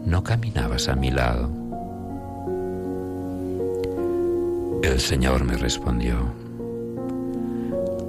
[0.06, 1.52] no caminabas a mi lado?
[4.82, 6.16] El Señor me respondió,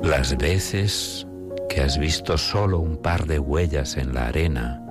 [0.03, 1.27] las veces
[1.69, 4.83] que has visto solo un par de huellas en la arena,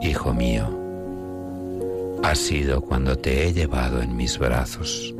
[0.00, 0.70] hijo mío,
[2.22, 5.12] ha sido cuando te he llevado en mis brazos.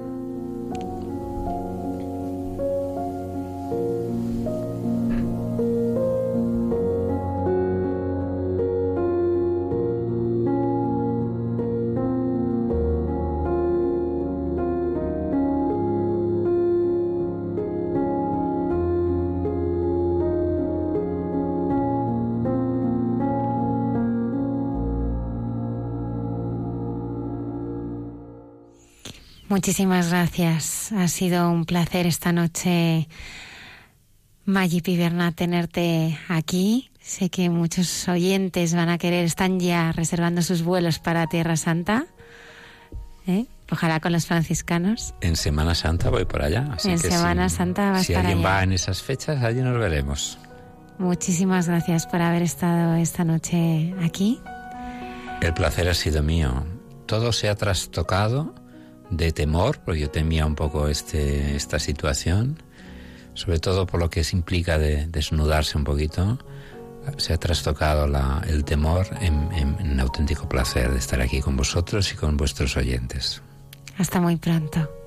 [29.52, 30.92] Muchísimas gracias.
[30.92, 33.06] Ha sido un placer esta noche,
[34.46, 36.90] Maggi Piberna, tenerte aquí.
[37.02, 42.06] Sé que muchos oyentes van a querer, están ya reservando sus vuelos para Tierra Santa.
[43.26, 43.44] ¿eh?
[43.70, 45.12] Ojalá con los franciscanos.
[45.20, 46.70] En Semana Santa voy por allá.
[46.72, 48.56] Así En que Semana si, Santa vas si para alguien allá.
[48.56, 50.38] va en esas fechas, allí nos veremos.
[50.96, 54.40] Muchísimas gracias por haber estado esta noche aquí.
[55.42, 56.64] El placer ha sido mío.
[57.04, 58.61] Todo se ha trastocado
[59.12, 62.62] de temor, porque yo temía un poco este, esta situación,
[63.34, 66.38] sobre todo por lo que se implica de desnudarse un poquito.
[67.18, 68.06] Se ha trastocado
[68.46, 73.42] el temor en, en auténtico placer de estar aquí con vosotros y con vuestros oyentes.
[73.98, 75.01] Hasta muy pronto.